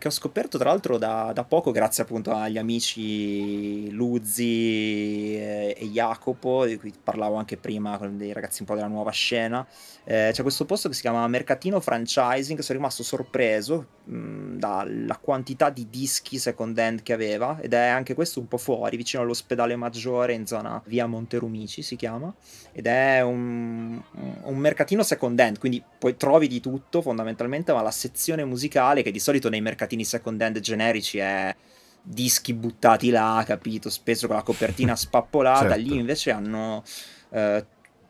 che 0.00 0.08
ho 0.08 0.10
scoperto 0.10 0.56
tra 0.56 0.70
l'altro 0.70 0.96
da, 0.96 1.30
da 1.34 1.44
poco 1.44 1.72
grazie 1.72 2.02
appunto 2.02 2.32
agli 2.32 2.56
amici 2.56 3.90
Luzzi 3.90 5.36
e, 5.36 5.76
Jacopo, 5.92 6.64
di 6.64 6.78
cui 6.78 6.90
parlavo 7.04 7.36
anche 7.36 7.58
prima 7.58 7.98
con 7.98 8.16
dei 8.16 8.32
ragazzi 8.32 8.62
un 8.62 8.66
po' 8.66 8.74
della 8.74 8.86
nuova 8.86 9.10
scena. 9.10 9.64
Eh, 10.04 10.30
c'è 10.32 10.40
questo 10.40 10.64
posto 10.64 10.88
che 10.88 10.94
si 10.94 11.02
chiama 11.02 11.28
Mercatino 11.28 11.78
Franchising, 11.80 12.60
sono 12.60 12.78
rimasto 12.78 13.02
sorpreso 13.02 13.86
mh, 14.04 14.56
dalla 14.56 15.18
quantità 15.18 15.68
di 15.68 15.86
dischi 15.90 16.38
second 16.38 16.78
hand 16.78 17.02
che 17.02 17.12
aveva 17.12 17.58
ed 17.60 17.74
è 17.74 17.86
anche 17.86 18.14
questo 18.14 18.40
un 18.40 18.48
po' 18.48 18.56
fuori, 18.56 18.96
vicino 18.96 19.22
all'ospedale 19.22 19.76
maggiore 19.76 20.32
in 20.32 20.46
zona 20.46 20.82
via 20.86 21.06
Monterumici 21.06 21.82
si 21.82 21.96
chiama 21.96 22.34
ed 22.72 22.86
è 22.86 23.20
un, 23.20 24.00
un 24.44 24.56
mercatino 24.56 25.02
second 25.02 25.38
hand, 25.38 25.58
quindi 25.58 25.82
poi 25.98 26.16
trovi 26.16 26.48
di 26.48 26.60
tutto 26.60 27.02
fondamentalmente, 27.02 27.74
ma 27.74 27.82
la 27.82 27.90
sezione 27.90 28.46
musicale 28.46 29.02
che 29.02 29.10
di 29.10 29.18
solito 29.18 29.50
nei 29.50 29.60
mercatini 29.60 29.88
second 30.04 30.40
hand 30.40 30.60
generici 30.60 31.18
è 31.18 31.54
dischi 32.02 32.54
buttati 32.54 33.10
là, 33.10 33.42
capito, 33.46 33.90
spesso 33.90 34.26
con 34.26 34.36
la 34.36 34.42
copertina 34.42 34.94
spappolata, 34.96 35.74
Certo. 35.74 35.80
lì 35.80 35.94
invece 35.96 36.30
hanno 36.30 36.82
eh, 37.30 37.64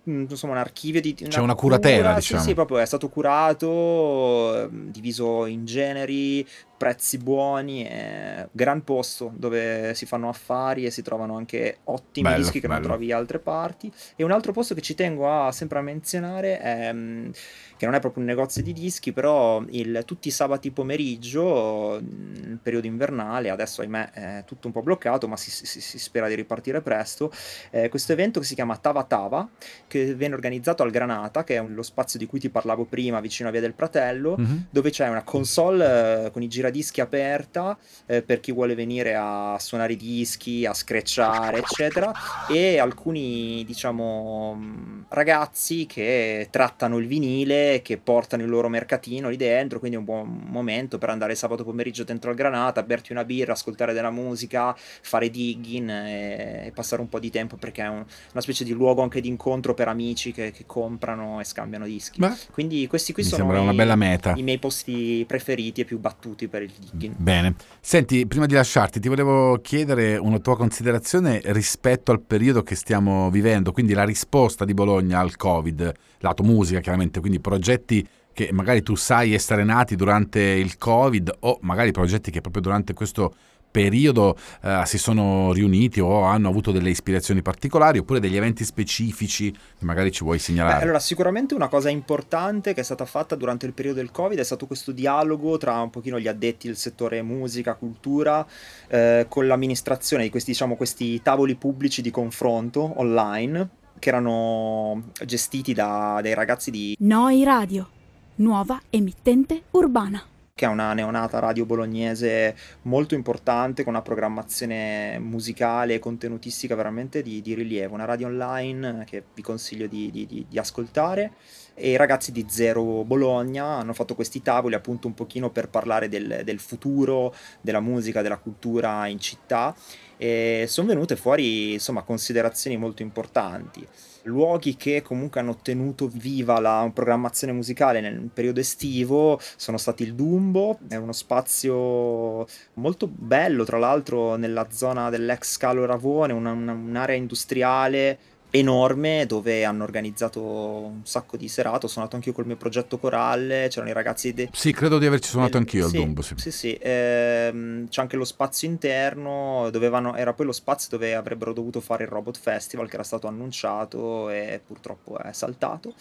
insomma 0.05 0.55
un 0.55 0.59
archivio 0.59 1.01
di 1.01 1.15
C'è 1.15 1.41
una 1.41 1.55
curatela, 1.55 1.97
cura, 2.09 2.15
diciamo. 2.15 2.41
Sì, 2.43 2.49
sì, 2.49 2.55
proprio 2.55 2.79
è 2.79 2.87
stato 2.87 3.09
curato, 3.09 4.63
ehm, 4.63 4.91
diviso 4.91 5.47
in 5.47 5.65
generi, 5.65 6.47
prezzi 6.81 7.19
buoni, 7.19 7.83
è 7.85 8.49
gran 8.53 8.85
posto 8.85 9.31
dove 9.37 9.93
si 9.95 10.07
fanno 10.07 10.31
affari 10.31 10.87
e 10.87 10.91
si 10.91 11.03
trovano 11.03 11.37
anche 11.37 11.81
ottimi 11.85 12.27
Bello, 12.27 12.39
dischi 12.43 12.59
che 12.59 12.69
non 12.69 12.77
bello. 12.77 12.89
trovi 12.89 13.09
da 13.09 13.19
altre 13.19 13.39
parti. 13.39 13.93
E 14.17 14.25
un 14.25 14.31
altro 14.31 14.53
posto 14.53 14.75
che 14.75 14.81
ci 14.81 14.95
tengo 14.95 15.31
a 15.31 15.53
sempre 15.53 15.79
a 15.79 15.83
menzionare 15.83 16.59
è 16.59 16.91
mm, 16.91 17.31
che 17.77 17.85
non 17.85 17.95
è 17.95 18.01
proprio 18.01 18.23
un 18.23 18.29
negozio 18.31 18.63
di 18.63 18.73
dischi, 18.73 19.13
però 19.13 19.63
il- 19.69 20.05
tutti 20.07 20.29
i 20.29 20.31
sabati 20.31 20.71
pomeriggio, 20.71 22.01
mm, 22.03 22.35
nel 22.47 22.59
periodo 22.63 22.87
invernale, 22.87 23.51
adesso 23.51 23.83
ahimè 23.83 24.11
è 24.13 24.43
tutto 24.47 24.67
un 24.67 24.73
po' 24.73 24.83
bloccato, 24.83 25.29
ma 25.29 25.37
si, 25.37 25.51
si- 25.51 25.81
si 25.81 25.99
spera 25.99 26.29
di 26.29 26.35
ripartire 26.35 26.81
presto, 26.81 27.31
eh, 27.71 27.89
questo 27.91 28.13
evento 28.13 28.41
che 28.41 28.47
si 28.47 28.55
chiama 28.55 28.77
Tava 28.77 29.05
Tava, 29.05 29.49
che 29.87 30.15
viene 30.15 30.35
organizzato 30.35 30.83
al 30.83 30.91
Granata, 30.91 31.45
che 31.45 31.57
è 31.59 31.63
lo 31.67 31.83
spazio 31.83 32.19
di 32.19 32.27
cui 32.27 32.39
ti 32.41 32.49
parlavo 32.49 32.85
prima, 32.85 33.21
vicino 33.21 33.49
a 33.49 33.53
Via 33.53 33.61
del 33.61 33.75
Pratello, 33.75 34.37
Mhm. 34.39 34.67
dove 34.71 34.91
c'è 34.91 35.09
una 35.09 35.23
console 35.23 36.25
eh, 36.27 36.31
con 36.31 36.43
i 36.43 36.49
giradischi 36.71 37.01
aperta 37.01 37.77
eh, 38.07 38.23
per 38.23 38.41
chi 38.41 38.53
vuole 38.53 38.75
venire 38.75 39.15
a 39.17 39.57
suonare 39.59 39.93
i 39.93 39.97
dischi, 39.97 40.65
a 40.65 40.73
screcciare, 40.73 41.59
eccetera, 41.59 42.13
e 42.49 42.79
alcuni, 42.79 43.65
diciamo, 43.67 44.55
mh, 44.55 45.05
ragazzi 45.09 45.87
che 45.87 46.49
trattano 46.51 46.99
il 46.99 47.07
vinile, 47.07 47.81
che 47.83 47.99
portano 47.99 48.43
il 48.45 48.49
loro 48.49 48.69
mercatino 48.69 49.29
lì 49.29 49.37
dentro, 49.37 49.79
quindi 49.79 49.97
è 49.97 50.01
un 50.01 50.07
buon 50.07 50.29
momento 50.49 50.99
per 50.99 51.11
andare 51.11 51.35
sabato 51.35 51.65
pomeriggio 51.65 52.05
dentro 52.05 52.31
al 52.31 52.37
Granata, 52.37 52.83
berti 52.83 53.13
una 53.13 53.25
birra, 53.25 53.53
ascoltare 53.53 53.93
della 53.93 54.11
musica, 54.11 54.75
fare 54.77 55.29
digging 55.29 55.91
e, 55.91 56.61
e 56.67 56.73
passare 56.73 57.03
un 57.03 57.09
po' 57.09 57.19
di 57.19 57.31
tempo 57.31 57.57
perché 57.57 57.83
è 57.83 57.89
un- 57.89 58.05
una 58.33 58.41
specie 58.41 58.65
di 58.65 58.73
luogo 58.73 59.03
anche 59.03 59.21
di 59.21 59.29
incontro 59.29 59.75
per 59.75 59.89
amici 59.89 60.33
che, 60.33 60.53
che 60.53 60.65
comprano 60.67 61.41
e 61.41 61.45
scambiano 61.45 61.85
dischi. 61.87 62.19
Beh, 62.21 62.33
Quindi 62.53 62.87
questi 62.87 63.13
qui 63.13 63.25
sono 63.25 63.71
i- 63.73 63.75
bella 63.75 63.97
meta. 63.97 64.35
i 64.37 64.43
miei 64.43 64.59
posti 64.59 65.25
preferiti 65.27 65.81
e 65.81 65.85
più 65.85 65.99
battuti 65.99 66.49
per 66.49 66.60
il 66.65 66.73
digging. 66.79 67.15
Bene. 67.17 67.55
Senti, 67.81 68.27
prima 68.27 68.47
di 68.47 68.55
lasciarti, 68.55 69.01
ti 69.01 69.09
volevo 69.09 69.59
chiedere 69.61 70.17
una 70.17 70.39
tua 70.39 70.57
considerazione 70.57 71.41
rispetto 71.47 72.13
al 72.13 72.21
periodo 72.21 72.63
che 72.63 72.75
stiamo 72.75 73.31
vivendo, 73.31 73.73
quindi 73.73 73.93
la 73.93 74.05
risposta 74.05 74.65
di 74.65 74.75
Bologna 74.75 75.21
al 75.21 75.37
Covid, 75.37 75.93
lato 76.19 76.43
musica 76.43 76.81
chiaramente, 76.81 77.21
quindi 77.21 77.41
progetti 77.41 78.07
che 78.33 78.51
magari 78.53 78.83
tu 78.83 78.95
sai 78.95 79.35
essere 79.35 79.65
nati 79.65 79.97
durante 79.97 80.41
il 80.41 80.79
Covid 80.79 81.31
o 81.41 81.59
magari 81.63 81.91
progetti 81.91 82.31
che 82.31 82.41
proprio 82.41 82.63
durante 82.63 82.95
questo 82.95 83.35
periodo 83.71 84.37
eh, 84.63 84.83
si 84.85 84.99
sono 84.99 85.53
riuniti 85.53 86.01
o 86.01 86.23
hanno 86.23 86.49
avuto 86.49 86.73
delle 86.73 86.91
ispirazioni 86.91 87.43
particolari 87.43 87.99
oppure 87.99 88.21
degli 88.21 88.37
eventi 88.37 88.65
specifici 88.65 89.53
che 89.53 89.85
magari 89.85 90.11
ci 90.11 90.25
vuoi 90.25 90.37
Beh, 90.37 90.43
segnalare. 90.43 90.83
allora, 90.83 90.99
sicuramente 90.99 91.55
una 91.55 91.69
cosa 91.69 91.89
importante 91.89 92.75
che 92.75 92.81
è 92.81 92.85
stata 92.85 93.05
fatta 93.05 93.37
durante 93.37 93.67
il 93.67 93.73
periodo 93.73 93.99
del 93.99 94.11
Covid 94.11 94.39
è 94.39 94.45
stato 94.45 94.67
questo 94.67 94.93
dialogo 94.93 95.57
tra 95.59 95.81
un 95.81 95.91
pochino 95.91 96.19
gli 96.19 96.29
addetti 96.29 96.67
del 96.67 96.77
settore 96.77 97.23
musica, 97.23 97.75
cultura, 97.75 98.47
eh, 98.89 99.27
con 99.29 99.47
l'amministrazione 99.47 100.25
di 100.25 100.31
questi, 100.31 100.51
diciamo, 100.51 100.77
questi 100.77 101.23
tavoli 101.23 101.55
pubblici 101.55 102.03
di 102.03 102.11
confronto 102.11 102.93
online 102.97 103.69
che 103.99 104.09
erano 104.09 105.11
gestiti 105.25 105.75
da 105.75 106.19
dei 106.23 106.35
ragazzi 106.35 106.71
di 106.71 106.97
Noi 107.01 107.45
Radio, 107.45 107.89
nuova 108.37 108.81
emittente 108.91 109.63
urbana. 109.73 110.25
Che 110.61 110.67
è 110.67 110.69
una 110.69 110.93
neonata 110.93 111.39
radio 111.39 111.65
bolognese 111.65 112.55
molto 112.83 113.15
importante, 113.15 113.83
con 113.83 113.95
una 113.95 114.03
programmazione 114.03 115.19
musicale 115.19 115.95
e 115.95 115.99
contenutistica 115.99 116.75
veramente 116.75 117.23
di, 117.23 117.41
di 117.41 117.55
rilievo, 117.55 117.95
una 117.95 118.05
radio 118.05 118.27
online 118.27 119.05
che 119.09 119.25
vi 119.33 119.41
consiglio 119.41 119.87
di, 119.87 120.11
di- 120.11 120.47
di- 120.47 120.59
ascoltare. 120.59 121.33
E 121.73 121.93
i 121.93 121.97
ragazzi 121.97 122.31
di 122.31 122.45
Zero 122.47 123.05
Bologna 123.05 123.65
hanno 123.65 123.95
fatto 123.95 124.15
questi 124.15 124.43
tavoli 124.43 124.75
appunto 124.75 125.07
un 125.07 125.15
pochino 125.15 125.49
per 125.49 125.71
parlare 125.71 126.11
del, 126.11 126.43
del 126.45 126.59
futuro 126.59 127.35
della 127.63 127.81
musica, 127.81 128.21
della 128.21 128.37
cultura 128.37 129.07
in 129.07 129.19
città 129.19 129.75
e 130.19 130.67
sono 130.69 130.89
venute 130.89 131.17
fuori 131.17 131.73
insomma 131.73 132.03
considerazioni 132.03 132.77
molto 132.77 133.01
importanti 133.01 133.89
luoghi 134.25 134.77
che 134.77 135.03
comunque 135.03 135.41
hanno 135.41 135.57
tenuto 135.57 136.09
viva 136.09 136.61
la 136.61 136.91
programmazione 136.93 137.53
musicale 137.53 138.01
nel 138.01 138.31
periodo 138.33 138.61
estivo 138.61 139.41
sono 139.57 139.77
stati 139.79 140.03
il 140.03 140.15
Dumbo, 140.15 140.79
è 140.89 140.97
uno 140.97 141.13
spazio 141.13 142.47
molto 142.75 143.07
bello 143.09 143.65
tra 143.65 143.79
l'altro 143.79 144.37
nella 144.37 144.69
zona 144.71 145.11
dell'ex 145.11 145.57
Calo 145.57 145.85
Ravone, 145.87 146.33
una- 146.33 146.53
una- 146.53 146.73
un'area 146.73 147.17
industriale 147.17 148.19
enorme 148.51 149.27
dove 149.27 149.65
hanno 149.65 149.85
organizzato 149.85 150.43
un 150.43 151.01
sacco 151.05 151.37
di 151.37 151.49
serate. 151.49 151.87
Ho 151.87 151.89
suonato 151.89 152.17
anche 152.17 152.31
io 152.31 152.35
col 152.35 152.47
mio 152.47 152.57
progetto 152.57 152.99
corale. 152.99 153.69
C'erano 153.69 153.91
i 153.91 153.95
ragazzi. 153.95 154.33
De... 154.33 154.49
Sì, 154.53 154.73
credo 154.73 154.99
di 154.99 155.07
averci 155.07 155.31
suonato 155.31 155.57
Eh, 155.57 155.61
anch'io 155.61 155.85
al 155.85 155.91
sì, 155.91 155.97
Dumbo. 155.97 156.23
Sì. 156.23 156.35
Sì, 156.37 156.51
sì. 156.51 156.79
ehm, 156.81 157.89
c'è 157.89 158.01
anche 158.01 158.17
lo 158.17 158.25
spazio 158.25 158.69
interno. 158.69 159.69
Dovevano, 159.71 160.17
era 160.17 160.33
poi 160.33 160.47
lo 160.47 160.53
spazio 160.53 160.89
dove 160.91 161.15
avrebbero 161.15 161.53
dovuto 161.53 161.81
fare 161.81 162.05
il 162.05 162.11
Robot 162.11 162.39
Festival 162.39 162.89
che 162.89 162.95
era 162.95 163.05
stato 163.05 163.27
annunciato 163.27 164.31
e 164.31 164.61
purtroppo 164.65 165.19
è 165.19 165.33
saltato. 165.33 165.95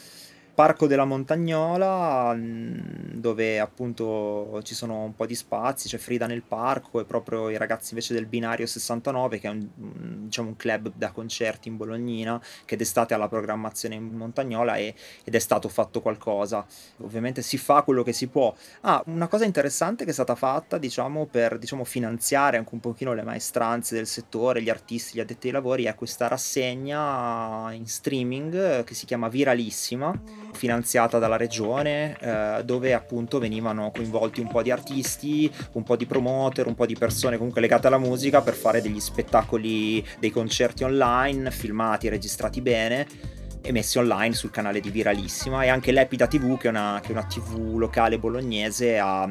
Parco 0.60 0.88
della 0.88 1.05
Montagnola, 1.05 2.34
mh, 2.34 3.12
dove 3.14 3.62
appunto 3.62 4.60
ci 4.64 4.76
sono 4.76 5.03
un 5.03 5.16
po' 5.16 5.26
di 5.26 5.34
spazi, 5.34 5.88
c'è 5.88 5.97
Frida 5.97 6.28
nel 6.28 6.41
parco 6.41 6.99
e 6.99 7.05
proprio 7.05 7.47
i 7.49 7.55
ragazzi 7.55 7.91
invece 7.93 8.14
del 8.14 8.26
Binario 8.26 8.66
69, 8.66 9.39
che 9.39 9.47
è 9.47 9.51
un, 9.51 9.66
un- 9.78 10.26
diciamo 10.26 10.49
un 10.49 10.57
club 10.57 10.91
da 10.95 11.12
concerti 11.12 11.70
in 11.70 11.78
Bolognina, 11.78 12.41
che 12.66 12.76
d'estate 12.76 13.14
ha 13.14 13.18
la 13.18 13.30
programmazione 13.30 13.95
in 13.95 14.10
Montagnola 14.10 14.76
e- 14.76 14.93
ed 15.24 15.34
è 15.34 15.39
stato 15.39 15.70
fatto 15.70 16.01
qualcosa. 16.01 16.66
Ovviamente 16.97 17.41
si 17.41 17.57
fa 17.57 17.82
quello 17.84 18.03
che 18.03 18.12
si 18.12 18.28
può. 18.28 18.53
Ah, 18.82 19.01
una 19.05 19.30
cosa 19.30 19.45
interessante 19.45 20.03
che 20.03 20.10
è 20.10 20.14
stata 20.14 20.36
fatta, 20.36 20.78
diciamo, 20.78 21.26
per 21.28 21.57
diciamo, 21.57 21.86
finanziare 21.86 22.57
anche 22.57 22.74
un 22.74 22.82
pochino 22.82 23.14
le 23.14 23.24
maestranze 23.24 23.95
del 23.95 24.07
settore, 24.07 24.62
gli 24.62 24.70
artisti, 24.70 25.16
gli 25.16 25.22
addetti 25.22 25.47
ai 25.47 25.53
lavori, 25.53 25.86
è 25.86 25.95
questa 25.95 26.28
rassegna 26.28 27.72
in 27.72 27.88
streaming 27.88 28.53
eh, 28.53 28.84
che 28.84 28.93
si 28.93 29.05
chiama 29.05 29.30
Viralissima 29.30 30.48
finanziata 30.53 31.19
dalla 31.19 31.37
regione 31.37 32.17
eh, 32.19 32.61
dove 32.63 32.93
appunto 32.93 33.39
venivano 33.39 33.91
coinvolti 33.91 34.41
un 34.41 34.47
po' 34.47 34.61
di 34.61 34.71
artisti, 34.71 35.51
un 35.73 35.83
po' 35.83 35.95
di 35.95 36.05
promoter, 36.05 36.67
un 36.67 36.75
po' 36.75 36.85
di 36.85 36.95
persone 36.95 37.37
comunque 37.37 37.61
legate 37.61 37.87
alla 37.87 37.97
musica 37.97 38.41
per 38.41 38.53
fare 38.53 38.81
degli 38.81 38.99
spettacoli, 38.99 40.05
dei 40.19 40.31
concerti 40.31 40.83
online, 40.83 41.51
filmati, 41.51 42.09
registrati 42.09 42.61
bene 42.61 43.07
e 43.61 43.71
messi 43.71 43.97
online 43.97 44.33
sul 44.33 44.51
canale 44.51 44.79
di 44.79 44.89
Viralissima. 44.89 45.63
E 45.63 45.69
anche 45.69 45.91
l'Epida 45.91 46.27
TV 46.27 46.57
che 46.57 46.67
è 46.67 46.71
una, 46.71 46.99
che 47.01 47.09
è 47.09 47.11
una 47.11 47.25
TV 47.25 47.77
locale 47.77 48.19
bolognese 48.19 48.97
ha 48.97 49.29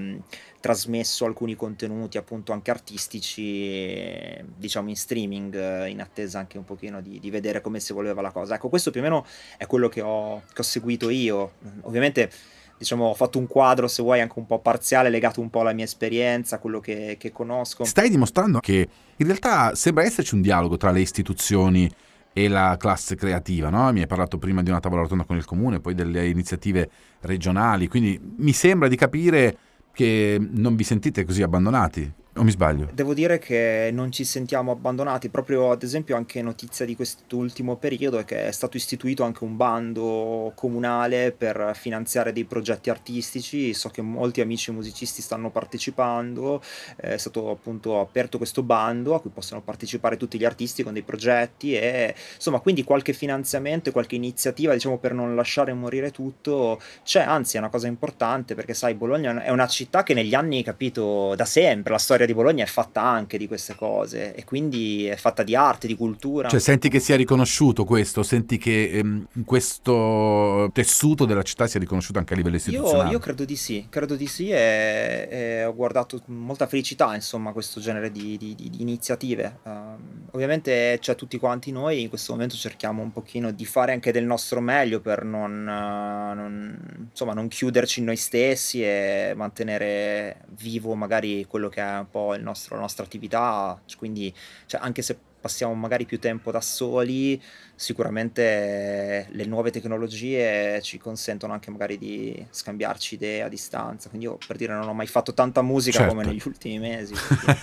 trasmesso 0.60 1.24
alcuni 1.24 1.54
contenuti 1.54 2.18
appunto 2.18 2.52
anche 2.52 2.70
artistici 2.70 4.44
diciamo 4.56 4.88
in 4.88 4.96
streaming 4.96 5.86
in 5.86 6.00
attesa 6.00 6.38
anche 6.38 6.58
un 6.58 6.64
pochino 6.64 7.00
di, 7.00 7.20
di 7.20 7.30
vedere 7.30 7.60
come 7.60 7.80
si 7.80 7.92
evolveva 7.92 8.20
la 8.20 8.30
cosa. 8.30 8.56
Ecco 8.56 8.68
questo 8.68 8.90
più 8.90 9.00
o 9.00 9.02
meno 9.04 9.26
è 9.56 9.66
quello 9.66 9.88
che 9.88 10.00
ho, 10.00 10.42
che 10.52 10.60
ho 10.60 10.64
seguito 10.64 11.10
io. 11.10 11.52
Ovviamente 11.82 12.30
diciamo 12.76 13.06
ho 13.06 13.14
fatto 13.14 13.38
un 13.38 13.46
quadro 13.46 13.88
se 13.88 14.02
vuoi 14.02 14.20
anche 14.20 14.38
un 14.38 14.46
po' 14.46 14.60
parziale 14.60 15.10
legato 15.10 15.40
un 15.40 15.50
po' 15.50 15.60
alla 15.60 15.72
mia 15.72 15.84
esperienza 15.84 16.58
quello 16.58 16.80
che, 16.80 17.16
che 17.18 17.30
conosco. 17.32 17.84
Stai 17.84 18.08
dimostrando 18.08 18.60
che 18.60 18.88
in 19.16 19.26
realtà 19.26 19.74
sembra 19.74 20.04
esserci 20.04 20.34
un 20.34 20.42
dialogo 20.42 20.76
tra 20.76 20.90
le 20.90 21.00
istituzioni 21.00 21.90
e 22.32 22.46
la 22.46 22.76
classe 22.78 23.16
creativa, 23.16 23.68
no? 23.68 23.90
Mi 23.92 24.00
hai 24.00 24.06
parlato 24.06 24.38
prima 24.38 24.62
di 24.62 24.70
una 24.70 24.78
tavola 24.78 25.02
rotonda 25.02 25.24
con 25.24 25.36
il 25.36 25.44
comune, 25.44 25.80
poi 25.80 25.94
delle 25.94 26.28
iniziative 26.28 26.88
regionali, 27.22 27.88
quindi 27.88 28.20
mi 28.36 28.52
sembra 28.52 28.86
di 28.86 28.94
capire 28.94 29.56
che 29.92 30.38
non 30.40 30.76
vi 30.76 30.84
sentite 30.84 31.24
così 31.24 31.42
abbandonati, 31.42 32.12
o 32.38 32.44
mi 32.44 32.50
sbaglio? 32.50 32.88
Devo 32.92 33.14
dire 33.14 33.38
che 33.38 33.90
non 33.92 34.12
ci 34.12 34.24
sentiamo 34.24 34.70
abbandonati, 34.70 35.28
proprio 35.28 35.70
ad 35.70 35.82
esempio 35.82 36.16
anche 36.16 36.40
notizia 36.40 36.84
di 36.84 36.94
quest'ultimo 36.94 37.76
periodo 37.76 38.18
è 38.18 38.24
che 38.24 38.46
è 38.46 38.52
stato 38.52 38.76
istituito 38.76 39.24
anche 39.24 39.44
un 39.44 39.56
bando 39.56 40.52
comunale 40.54 41.32
per 41.32 41.72
finanziare 41.74 42.32
dei 42.32 42.44
progetti 42.44 42.90
artistici, 42.90 43.74
so 43.74 43.88
che 43.88 44.02
molti 44.02 44.40
amici 44.40 44.70
musicisti 44.70 45.20
stanno 45.20 45.50
partecipando, 45.50 46.62
è 46.96 47.16
stato 47.16 47.50
appunto 47.50 47.98
aperto 48.00 48.38
questo 48.38 48.62
bando 48.62 49.14
a 49.14 49.20
cui 49.20 49.30
possono 49.30 49.60
partecipare 49.60 50.16
tutti 50.16 50.38
gli 50.38 50.44
artisti 50.44 50.82
con 50.84 50.92
dei 50.92 51.02
progetti 51.02 51.74
e 51.74 52.14
insomma 52.36 52.60
quindi 52.60 52.84
qualche 52.84 53.12
finanziamento 53.12 53.88
e 53.88 53.92
qualche 53.92 54.14
iniziativa 54.14 54.72
diciamo 54.74 54.98
per 54.98 55.12
non 55.12 55.34
lasciare 55.34 55.72
morire 55.72 56.12
tutto 56.12 56.80
c'è, 57.02 57.22
anzi 57.22 57.56
è 57.56 57.58
una 57.58 57.68
cosa 57.68 57.88
importante 57.88 58.54
perché 58.54 58.74
sai 58.74 58.94
Bologna 58.94 59.42
è 59.42 59.50
una 59.50 59.66
città 59.66 60.04
che 60.04 60.14
negli 60.14 60.34
anni 60.34 60.62
capito 60.62 61.34
da 61.34 61.44
sempre, 61.44 61.92
la 61.92 61.98
storia 61.98 62.26
di 62.28 62.34
Bologna 62.34 62.62
è 62.64 62.66
fatta 62.66 63.02
anche 63.02 63.38
di 63.38 63.46
queste 63.48 63.74
cose 63.74 64.34
e 64.34 64.44
quindi 64.44 65.06
è 65.06 65.16
fatta 65.16 65.42
di 65.42 65.56
arte, 65.56 65.86
di 65.86 65.96
cultura. 65.96 66.48
Cioè 66.48 66.60
senti 66.60 66.88
che 66.88 67.00
sia 67.00 67.16
riconosciuto 67.16 67.84
questo, 67.84 68.22
senti 68.22 68.58
che 68.58 68.90
ehm, 68.90 69.26
questo 69.44 70.70
tessuto 70.72 71.24
della 71.24 71.42
città 71.42 71.66
sia 71.66 71.80
riconosciuto 71.80 72.18
anche 72.18 72.34
a 72.34 72.36
livello 72.36 72.56
Io, 72.56 72.60
istituzionale. 72.60 73.10
io 73.10 73.18
credo 73.18 73.44
di 73.44 73.56
sì, 73.56 73.86
credo 73.88 74.14
di 74.14 74.26
sì 74.26 74.50
e, 74.50 75.28
e 75.30 75.64
ho 75.64 75.74
guardato 75.74 76.20
con 76.24 76.34
molta 76.36 76.66
felicità 76.66 77.14
insomma 77.14 77.52
questo 77.52 77.80
genere 77.80 78.10
di, 78.10 78.36
di- 78.36 78.54
di- 78.54 78.70
iniziative. 78.80 79.58
Ehm, 79.64 80.28
ovviamente 80.32 80.98
c'è 81.00 81.14
tutti 81.14 81.38
quanti 81.38 81.72
noi, 81.72 82.02
in 82.02 82.08
questo 82.08 82.32
momento 82.32 82.56
cerchiamo 82.56 83.02
un 83.02 83.12
pochino 83.12 83.50
di 83.50 83.64
fare 83.64 83.92
anche 83.92 84.12
del 84.12 84.24
nostro 84.24 84.60
meglio 84.60 85.00
per 85.00 85.24
non, 85.24 85.66
eh, 85.66 86.34
non- 86.34 87.06
insomma, 87.10 87.32
non 87.32 87.48
chiuderci 87.48 88.00
in 88.00 88.06
noi 88.06 88.16
stessi 88.16 88.82
e 88.82 89.32
mantenere 89.34 90.44
vivo 90.60 90.94
magari 90.94 91.46
quello 91.46 91.68
che 91.68 91.80
è 91.80 91.98
un 91.98 92.07
po' 92.10 92.34
nostro- 92.42 92.74
la 92.76 92.82
nostra 92.82 93.04
attività, 93.04 93.80
quindi 93.96 94.34
cioè, 94.66 94.80
anche 94.82 95.02
se 95.02 95.18
passiamo 95.48 95.72
magari 95.72 96.04
più 96.04 96.18
tempo 96.18 96.50
da 96.50 96.60
soli, 96.60 97.40
sicuramente 97.74 99.26
le 99.30 99.44
nuove 99.46 99.70
tecnologie 99.70 100.78
ci 100.82 100.98
consentono 100.98 101.54
anche 101.54 101.70
magari 101.70 101.96
di 101.96 102.46
scambiarci 102.50 103.14
idee 103.14 103.42
a 103.42 103.48
distanza. 103.48 104.10
Quindi 104.10 104.26
io 104.26 104.36
per 104.46 104.56
dire 104.56 104.74
non 104.74 104.86
ho 104.86 104.92
mai 104.92 105.06
fatto 105.06 105.32
tanta 105.32 105.62
musica 105.62 105.98
Certo. 106.00 106.14
come 106.14 106.26
negli 106.26 106.42
ultimi 106.44 106.78
mesi. 106.78 107.14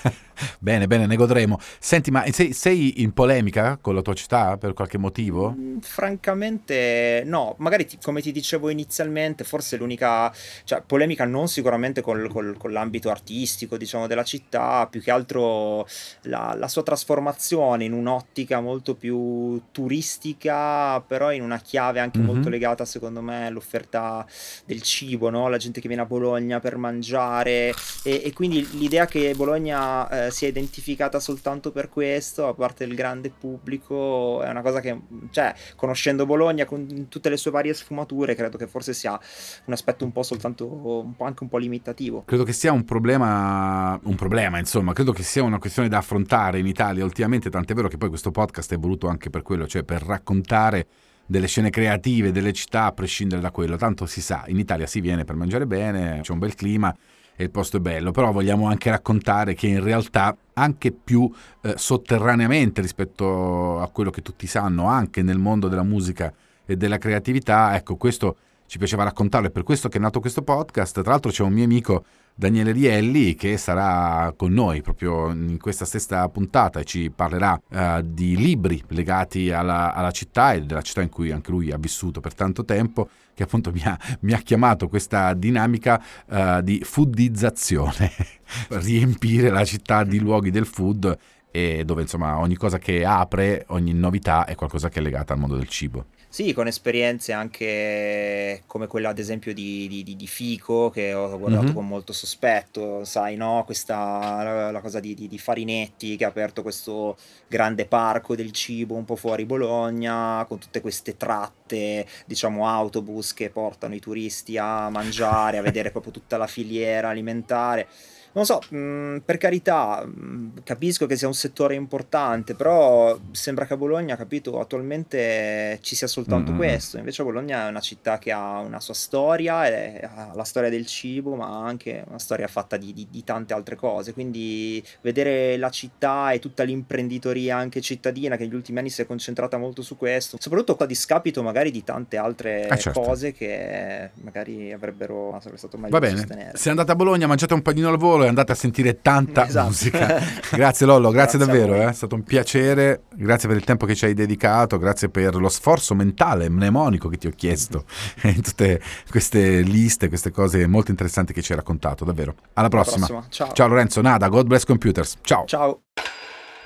bene, 0.59 0.88
bene, 0.88 1.05
ne 1.05 1.15
godremo. 1.15 1.59
Senti, 1.79 2.09
ma 2.09 2.25
sei, 2.31 2.53
sei 2.53 3.03
in 3.03 3.13
polemica 3.13 3.77
con 3.79 3.93
la 3.93 4.01
tua 4.01 4.15
città 4.15 4.57
per 4.57 4.73
qualche 4.73 4.97
motivo? 4.97 5.53
Mm, 5.55 5.77
Francamente, 5.79 7.21
no, 7.25 7.55
magari 7.59 7.86
ti- 7.86 7.99
come 8.01 8.21
ti 8.21 8.31
dicevo 8.31 8.69
inizialmente, 8.69 9.43
forse 9.43 9.77
l'unica, 9.77 10.33
cioè 10.63 10.81
polemica 10.81 11.25
non 11.25 11.47
sicuramente 11.47 12.01
col- 12.01 12.29
col- 12.29 12.57
con 12.57 12.71
l'ambito 12.71 13.09
artistico, 13.11 13.77
diciamo, 13.77 14.07
della 14.07 14.23
città, 14.23 14.88
più 14.89 15.01
che 15.01 15.11
altro 15.11 15.86
la, 16.23 16.55
la 16.57 16.67
sua 16.67 16.81
trasformazione 16.83 17.74
in 17.84 17.93
un'ottica 17.93 18.61
molto 18.61 18.95
più 18.95 19.61
turistica, 19.71 21.01
però 21.01 21.32
in 21.32 21.41
una 21.41 21.57
chiave 21.59 21.99
anche 21.99 22.19
Mhm. 22.19 22.26
molto 22.26 22.49
legata, 22.49 22.86
secondo 22.86 23.21
me, 23.21 23.47
all'offerta 23.47 24.26
del 24.65 24.82
cibo, 24.82 25.30
no? 25.30 25.47
La 25.49 25.57
gente 25.57 25.82
che 25.82 25.88
viene 25.88 26.03
a 26.03 26.05
Bologna 26.05 26.59
per 26.59 26.78
mangiare 26.78 27.73
e, 28.03 28.21
e 28.23 28.34
quindi 28.34 28.67
l'idea 28.78 29.05
che 29.05 29.34
Bologna 29.36 30.07
eh, 30.28 30.32
sia 30.32 30.47
identificata 30.47 31.19
soltanto 31.19 31.71
per 31.71 31.89
questo, 31.89 32.47
a 32.47 32.53
parte 32.53 32.84
il 32.84 32.95
grande 32.95 33.30
pubblico, 33.30 34.41
è 34.43 34.49
una 34.49 34.61
cosa 34.61 34.80
che, 34.80 34.99
cioè, 35.32 35.53
conoscendo 35.76 36.26
Bologna 36.26 36.65
con 36.65 37.07
tutte 37.09 37.30
le 37.30 37.38
sue 37.38 37.51
varie 37.51 37.73
sfumature, 37.73 38.36
credo 38.36 38.57
che 38.57 38.67
forse 38.67 38.93
sia 38.93 39.19
un 39.65 39.73
aspetto 39.73 40.05
un 40.05 40.11
po' 40.11 40.23
soltanto, 40.23 40.65
un 40.67 41.15
po' 41.15 41.26
anche 41.26 41.43
un 41.43 41.49
po' 41.49 41.57
limitativo. 41.57 42.23
Credo 42.26 42.43
che 42.43 42.53
sia 42.53 42.71
un 42.71 42.84
problema, 42.84 43.99
un 44.03 44.15
problema, 44.15 44.57
insomma, 44.59 44.93
credo 44.93 45.11
che 45.11 45.23
sia 45.23 45.43
una 45.43 45.59
questione 45.59 45.88
da 45.89 45.97
affrontare 45.97 46.59
in 46.59 46.67
Italia 46.67 47.03
ultimamente, 47.03 47.49
tant'è 47.55 47.73
vero 47.73 47.87
che 47.87 47.97
poi 47.97 48.09
questo 48.09 48.31
podcast 48.31 48.73
è 48.73 48.77
voluto 48.77 49.07
anche 49.07 49.29
per 49.29 49.41
quello, 49.41 49.67
cioè 49.67 49.83
per 49.83 50.01
raccontare 50.03 50.87
delle 51.25 51.47
scene 51.47 51.69
creative 51.69 52.31
delle 52.31 52.53
città 52.53 52.85
a 52.85 52.91
prescindere 52.91 53.41
da 53.41 53.51
quello. 53.51 53.77
Tanto 53.77 54.05
si 54.05 54.21
sa, 54.21 54.43
in 54.47 54.59
Italia 54.59 54.85
si 54.87 55.01
viene 55.01 55.23
per 55.23 55.35
mangiare 55.35 55.65
bene, 55.65 56.19
c'è 56.21 56.31
un 56.31 56.39
bel 56.39 56.55
clima 56.55 56.95
e 57.35 57.43
il 57.43 57.51
posto 57.51 57.77
è 57.77 57.79
bello, 57.79 58.11
però 58.11 58.31
vogliamo 58.31 58.67
anche 58.67 58.89
raccontare 58.89 59.53
che 59.55 59.67
in 59.67 59.83
realtà 59.83 60.35
anche 60.53 60.91
più 60.91 61.29
eh, 61.61 61.73
sotterraneamente 61.75 62.81
rispetto 62.81 63.79
a 63.79 63.89
quello 63.89 64.09
che 64.09 64.21
tutti 64.21 64.47
sanno, 64.47 64.85
anche 64.85 65.21
nel 65.21 65.37
mondo 65.37 65.67
della 65.67 65.83
musica 65.83 66.33
e 66.65 66.77
della 66.77 66.97
creatività, 66.97 67.75
ecco, 67.75 67.95
questo 67.95 68.37
ci 68.67 68.77
piaceva 68.77 69.03
raccontarlo, 69.03 69.47
è 69.47 69.51
per 69.51 69.63
questo 69.63 69.89
che 69.89 69.97
è 69.97 70.01
nato 70.01 70.19
questo 70.19 70.41
podcast. 70.41 71.01
Tra 71.01 71.11
l'altro 71.11 71.31
c'è 71.31 71.43
un 71.43 71.53
mio 71.53 71.65
amico 71.65 72.05
Daniele 72.38 72.73
Rielli 72.73 73.33
che 73.36 73.55
sarà 73.55 74.33
con 74.36 74.51
noi 74.51 74.81
proprio 74.81 75.31
in 75.31 75.57
questa 75.57 75.86
stessa 75.86 76.27
puntata 76.27 76.81
e 76.81 76.83
ci 76.83 77.09
parlerà 77.09 77.59
eh, 77.69 78.01
di 78.03 78.36
libri 78.36 78.83
legati 78.89 79.51
alla, 79.51 79.93
alla 79.93 80.11
città 80.11 80.51
e 80.51 80.63
della 80.63 80.81
città 80.81 81.01
in 81.01 81.07
cui 81.07 81.31
anche 81.31 81.51
lui 81.51 81.71
ha 81.71 81.77
vissuto 81.77 82.19
per 82.19 82.33
tanto 82.33 82.65
tempo, 82.65 83.07
che 83.33 83.43
appunto 83.43 83.71
mi 83.71 83.81
ha, 83.83 83.97
mi 84.21 84.33
ha 84.33 84.39
chiamato 84.39 84.89
questa 84.89 85.33
dinamica 85.33 86.03
eh, 86.29 86.59
di 86.61 86.81
foodizzazione, 86.83 88.11
riempire 88.67 89.49
la 89.49 89.63
città 89.63 90.03
di 90.03 90.19
luoghi 90.19 90.51
del 90.51 90.65
food 90.65 91.17
e 91.51 91.86
dove 91.86 92.01
insomma 92.01 92.38
ogni 92.38 92.57
cosa 92.57 92.79
che 92.79 93.05
apre, 93.05 93.63
ogni 93.69 93.93
novità 93.93 94.43
è 94.43 94.55
qualcosa 94.55 94.89
che 94.89 94.99
è 94.99 95.01
legata 95.01 95.31
al 95.31 95.39
mondo 95.39 95.55
del 95.55 95.69
cibo. 95.69 96.07
Sì, 96.36 96.51
con 96.51 96.67
esperienze 96.67 97.31
anche 97.31 98.63
come 98.67 98.88
quella 98.88 99.07
ad 99.07 99.19
esempio 99.19 99.53
di, 99.53 99.88
di- 99.88 100.03
di- 100.17 100.27
Fico 100.27 100.89
che 100.89 101.13
ho 101.13 101.39
guardato 101.39 101.67
Mhm. 101.67 101.73
con 101.73 101.88
molto 101.88 102.11
sospetto, 102.11 103.05
sai, 103.05 103.38
no? 103.38 103.63
Questa 103.65 103.95
la, 104.43 104.69
la 104.71 104.81
cosa 104.81 104.99
di, 104.99 105.13
di- 105.13 105.29
di 105.29 105.38
Farinetti 105.39 106.17
che 106.17 106.25
ha 106.25 106.27
aperto 106.27 106.61
questo 106.61 107.15
grande 107.47 107.86
parco 107.86 108.36
del 108.36 108.51
cibo 108.51 108.95
un 108.95 109.05
po' 109.05 109.15
fuori 109.15 109.45
Bologna, 109.45 110.43
con 110.45 110.59
tutte 110.59 110.81
queste 110.81 111.15
tratte, 111.15 112.05
diciamo 112.25 112.67
autobus 112.67 113.33
che 113.33 113.49
portano 113.49 113.95
i 113.95 114.01
turisti 114.01 114.57
a 114.57 114.89
mangiare, 114.89 115.59
a 115.59 115.61
vedere 115.61 115.91
proprio 115.91 116.11
tutta 116.11 116.36
la 116.36 116.47
filiera 116.47 117.07
alimentare. 117.07 117.88
Non 118.36 118.45
so, 118.45 118.59
mh, 118.69 119.19
per 119.25 119.38
carità, 119.38 120.05
mh, 120.05 120.61
capisco 120.63 121.05
che 121.05 121.15
sia 121.15 121.27
un 121.27 121.33
settore 121.33 121.75
importante, 121.75 122.53
però 122.53 123.17
sembra 123.31 123.65
che 123.65 123.73
a 123.73 123.77
Bologna, 123.77 124.15
capito, 124.15 124.59
attualmente 124.59 125.79
ci 125.81 125.95
sia 125.95 126.07
soltanto 126.07 126.51
Mm, 126.51 126.53
mm, 126.53 126.57
mm. 126.57 126.59
questo. 126.59 126.97
Invece 126.97 127.23
Bologna 127.23 127.65
è 127.65 127.69
una 127.69 127.79
città 127.79 128.17
che 128.19 128.31
ha 128.31 128.59
una 128.59 128.79
sua 128.79 128.93
storia, 128.93 129.65
e 129.67 130.01
ha 130.03 130.31
la 130.36 130.43
storia 130.43 130.69
del 130.69 130.86
cibo, 130.86 131.36
ma 131.36 131.65
anche 131.65 132.03
una 132.07 132.19
storia 132.19 132.47
fatta 132.47 132.77
di, 132.77 132.93
di- 132.93 133.07
di 133.09 133.23
tante 133.23 133.53
altre 133.53 133.75
cose. 133.75 134.13
Quindi 134.13 134.83
vedere 135.01 135.57
la 135.57 135.69
città 135.69 136.31
e 136.31 136.39
tutta 136.39 136.63
l'imprenditoria 136.63 137.55
anche 137.57 137.79
cittadina 137.81 138.36
che 138.38 138.43
negli 138.43 138.55
ultimi 138.55 138.79
anni 138.79 138.89
si 138.89 139.01
è 139.01 139.05
concentrata 139.05 139.57
molto 139.57 139.81
su 139.81 139.95
questo, 139.97 140.38
soprattutto 140.39 140.83
a 140.83 140.86
discapito 140.86 141.41
magari 141.41 141.71
di 141.71 141.83
tante 141.83 142.17
altre 142.17 142.67
Ah, 142.67 142.75
certo. 142.77 142.99
cose 143.01 143.31
che 143.31 144.09
magari 144.21 144.71
avrebbero 144.73 145.38
sarebbe 145.39 145.57
stato 145.57 145.77
meglio 145.77 145.91
Va 145.91 145.99
bene, 145.99 146.17
sostenere. 146.17 146.57
se 146.57 146.69
andate 146.69 146.91
a 146.91 146.95
Bologna, 146.95 147.27
mangiate 147.27 147.53
un 147.53 147.61
panino 147.61 147.89
al 147.89 147.97
volo 147.97 148.24
e 148.26 148.28
andate 148.28 148.51
a 148.51 148.55
sentire 148.55 149.01
tanta 149.01 149.47
Esatto. 149.47 149.67
musica. 149.67 150.21
Grazie 150.51 150.86
Lollo, 150.86 151.11
grazie, 151.11 151.38
Grazie 151.38 151.59
davvero, 151.59 151.82
eh, 151.82 151.89
è 151.89 151.93
stato 151.93 152.15
un 152.15 152.23
piacere, 152.23 153.03
grazie 153.15 153.47
per 153.47 153.57
il 153.57 153.63
tempo 153.63 153.86
che 153.86 153.95
ci 153.95 154.05
hai 154.05 154.13
dedicato, 154.13 154.78
grazie 154.78 155.09
per 155.09 155.36
lo 155.36 155.49
sforzo 155.49 155.95
mentale, 155.95 156.49
mnemonico 156.49 157.09
che 157.09 157.17
ti 157.17 157.28
ho 157.28 157.32
chiesto 157.36 157.86
in 158.23 158.41
tutte 158.41 158.82
queste 159.09 159.61
liste, 159.61 160.07
queste 160.07 160.32
cose 160.32 160.67
molto 160.67 160.91
interessanti 160.91 161.34
che 161.34 161.41
ci 161.41 161.51
hai 161.51 161.57
raccontato, 161.57 162.05
davvero. 162.05 162.36
Alla 162.53 162.69
prossima. 162.69 163.05
prossima, 163.05 163.26
ciao. 163.30 163.51
Ciao 163.53 163.67
Lorenzo, 163.67 164.01
nada, 164.01 164.28
God 164.28 164.47
bless 164.47 164.63
computers. 164.63 165.17
Ciao. 165.21 165.45
Ciao. 165.45 165.82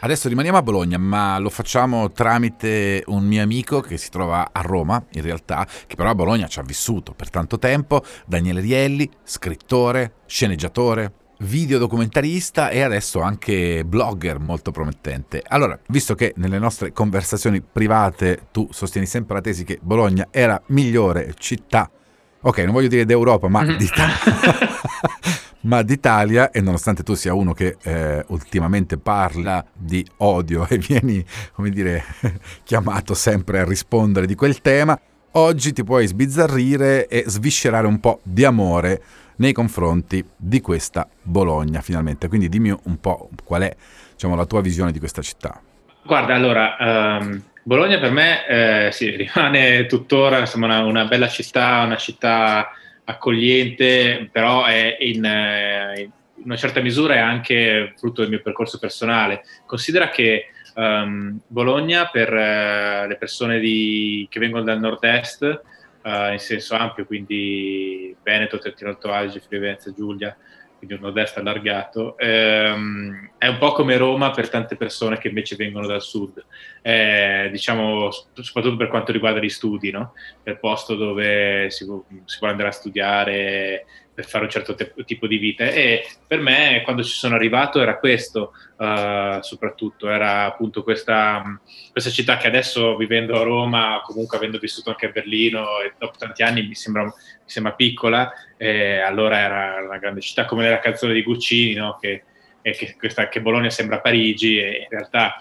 Adesso 0.02 0.30
rimaniamo 0.30 0.58
a 0.58 0.62
Bologna, 0.62 0.98
ma 0.98 1.38
lo 1.40 1.50
facciamo 1.50 2.10
tramite 2.14 3.04
un 3.08 3.26
mio 3.26 3.44
amico 3.44 3.82
che 3.82 3.98
si 3.98 4.10
trova 4.10 4.52
a 4.54 4.62
Roma, 4.62 5.04
in 5.12 5.22
realtà, 5.22 5.68
che 5.88 5.96
però 5.96 6.12
a 6.12 6.16
Bologna 6.16 6.48
ci 6.48 6.60
ha 6.60 6.64
vissuto 6.64 7.12
per 7.12 7.30
tanto 7.30 7.60
tempo, 7.60 8.02
Daniele 8.26 8.62
Rielli, 8.62 9.10
scrittore, 9.24 10.14
sceneggiatore, 10.26 11.12
videodocumentarista 11.40 12.70
e 12.70 12.82
adesso 12.82 13.22
anche 13.22 13.84
blogger 13.86 14.40
molto 14.40 14.72
promettente. 14.72 15.44
Allora, 15.48 15.78
visto 15.88 16.16
che 16.16 16.34
nelle 16.38 16.60
nostre 16.60 16.92
conversazioni 16.92 17.62
private 17.62 18.48
tu 18.52 18.68
sostieni 18.72 19.08
sempre 19.08 19.36
la 19.36 19.42
tesi 19.42 19.64
che 19.64 19.80
Bologna 19.82 20.28
era 20.32 20.62
migliore 20.68 21.34
città, 21.38 21.90
ok, 22.42 22.58
non 22.60 22.74
voglio 22.74 22.88
dire 22.88 23.06
d'Europa, 23.06 23.48
ma 23.48 23.66
d'Italia. 23.66 24.16
ma 25.62 25.82
d'Italia 25.82 26.52
e 26.52 26.62
nonostante 26.62 27.04
tu 27.04 27.14
sia 27.16 27.34
uno 27.34 27.54
che 27.54 27.78
eh, 27.82 28.24
ultimamente 28.28 28.98
parla 28.98 29.66
di 29.74 30.06
odio 30.18 30.68
e 30.68 30.78
vieni, 30.78 31.24
come 31.54 31.70
dire, 31.70 32.04
chiamato 32.64 33.14
sempre 33.14 33.60
a 33.60 33.66
rispondere 33.66 34.26
di 34.26 34.36
quel 34.36 34.62
tema, 34.62 35.00
oggi 35.32 35.74
ti 35.74 35.84
puoi 35.84 36.08
sbizzarrire 36.08 37.08
e 37.08 37.24
sviscerare 37.28 37.88
un 37.88 38.00
po' 38.00 38.20
di 38.24 38.46
amore 38.46 39.02
nei 39.40 39.54
confronti 39.54 40.24
di 40.36 40.62
questa 40.62 41.08
Bologna 41.22 41.82
finalmente. 41.82 42.28
Quindi 42.28 42.50
dimmi 42.50 42.70
un 42.70 43.00
po' 43.00 43.30
qual 43.44 43.64
è 43.64 43.76
diciamo, 44.14 44.36
la 44.36 44.46
tua 44.46 44.62
visione 44.62 44.92
di 44.92 45.00
questa 45.00 45.22
città. 45.22 45.62
Guarda, 46.04 46.34
allora, 46.34 46.78
ehm, 46.78 47.44
Bologna 47.64 48.00
per 48.00 48.12
me 48.12 48.48
eh, 48.48 48.92
sì, 48.92 49.10
rimane 49.16 49.86
tuttora 49.86 50.40
insomma, 50.40 50.66
una, 50.66 50.84
una 50.84 51.06
bella 51.06 51.28
città, 51.28 51.84
una 51.84 51.98
città 51.98 52.70
accogliente, 53.04 54.30
però 54.32 54.66
è 54.66 54.98
in, 55.00 55.26
eh, 55.26 56.02
in 56.02 56.12
una 56.44 56.58
certa 56.58 56.82
misura 56.82 57.16
è 57.16 57.20
anche 57.20 57.94
frutto 57.98 58.22
del 58.22 58.30
mio 58.30 58.42
percorso 58.42 58.78
personale. 58.78 59.44
Considera 59.66 60.10
che 60.10 60.48
ehm, 60.76 61.40
Bologna 61.48 62.08
per 62.08 62.34
eh, 62.34 63.08
le 63.08 63.16
persone 63.18 63.60
di- 63.60 64.28
che 64.30 64.40
vengono 64.40 64.64
dal 64.64 64.80
nord-est, 64.80 65.62
eh, 66.04 66.32
in 66.34 66.40
senso 66.40 66.76
ampio, 66.76 67.06
quindi 67.06 68.16
Veneto, 68.24 68.58
Trentino 68.60 68.90
Alto 68.90 69.12
Adige, 69.12 69.40
Friuli 69.40 69.66
Venezia 69.66 69.94
Giulia, 69.94 70.38
quindi 70.78 70.96
un 70.96 71.02
nord-est 71.02 71.38
allargato, 71.38 72.18
ehm, 72.18 73.32
è 73.38 73.48
un 73.48 73.58
po' 73.58 73.74
come 73.74 73.98
Roma 73.98 74.32
per 74.32 74.50
tante 74.50 74.78
persone 74.78 75.18
che 75.18 75.28
invece 75.28 75.58
vengono 75.58 75.86
dal 75.86 76.02
sud, 76.02 76.44
Eh, 76.82 77.50
diciamo 77.52 78.10
soprattutto 78.34 78.78
per 78.78 78.88
quanto 78.88 79.12
riguarda 79.12 79.42
gli 79.42 79.50
studi, 79.50 79.92
no? 79.92 80.14
Il 80.44 80.58
posto 80.58 80.96
dove 80.96 81.70
si, 81.70 81.86
si 82.26 82.38
può 82.40 82.48
andare 82.48 82.70
a 82.70 82.72
studiare 82.72 83.86
per 84.20 84.28
fare 84.28 84.44
un 84.44 84.50
certo 84.50 84.76
te- 84.76 84.92
tipo 85.06 85.28
di 85.28 85.38
vita 85.38 85.64
e 85.64 86.06
per 86.28 86.42
me 86.42 86.82
quando 86.84 87.04
ci 87.04 87.14
sono 87.14 87.36
arrivato 87.36 87.80
era 87.80 87.98
questo 87.98 88.52
eh, 88.78 89.38
soprattutto, 89.40 90.10
era 90.10 90.44
appunto 90.44 90.84
questa, 90.84 91.42
questa 91.90 92.10
città 92.10 92.36
che 92.36 92.48
adesso 92.48 92.98
vivendo 92.98 93.40
a 93.40 93.44
Roma, 93.44 94.02
comunque 94.04 94.36
avendo 94.36 94.58
vissuto 94.58 94.90
anche 94.90 95.06
a 95.06 95.12
Berlino 95.12 95.80
e 95.80 95.94
dopo 95.98 96.18
tanti 96.18 96.44
anni 96.44 96.68
mi 96.68 96.76
sembra, 96.76 97.04
mi 97.04 97.12
sembra 97.46 97.72
piccola, 97.72 98.30
allora 99.06 99.40
era 99.40 99.86
una 99.86 99.98
grande 100.00 100.20
città 100.20 100.44
come 100.44 100.64
nella 100.64 100.80
canzone 100.80 101.14
di 101.14 101.24
Guccini, 101.24 101.76
no? 101.76 101.98
che, 102.02 102.24
che, 102.62 102.96
questa, 103.00 103.30
che 103.30 103.42
Bologna 103.42 103.70
sembra 103.70 104.02
Parigi 104.02 104.60
e 104.60 104.82
in 104.82 104.90
realtà 104.90 105.36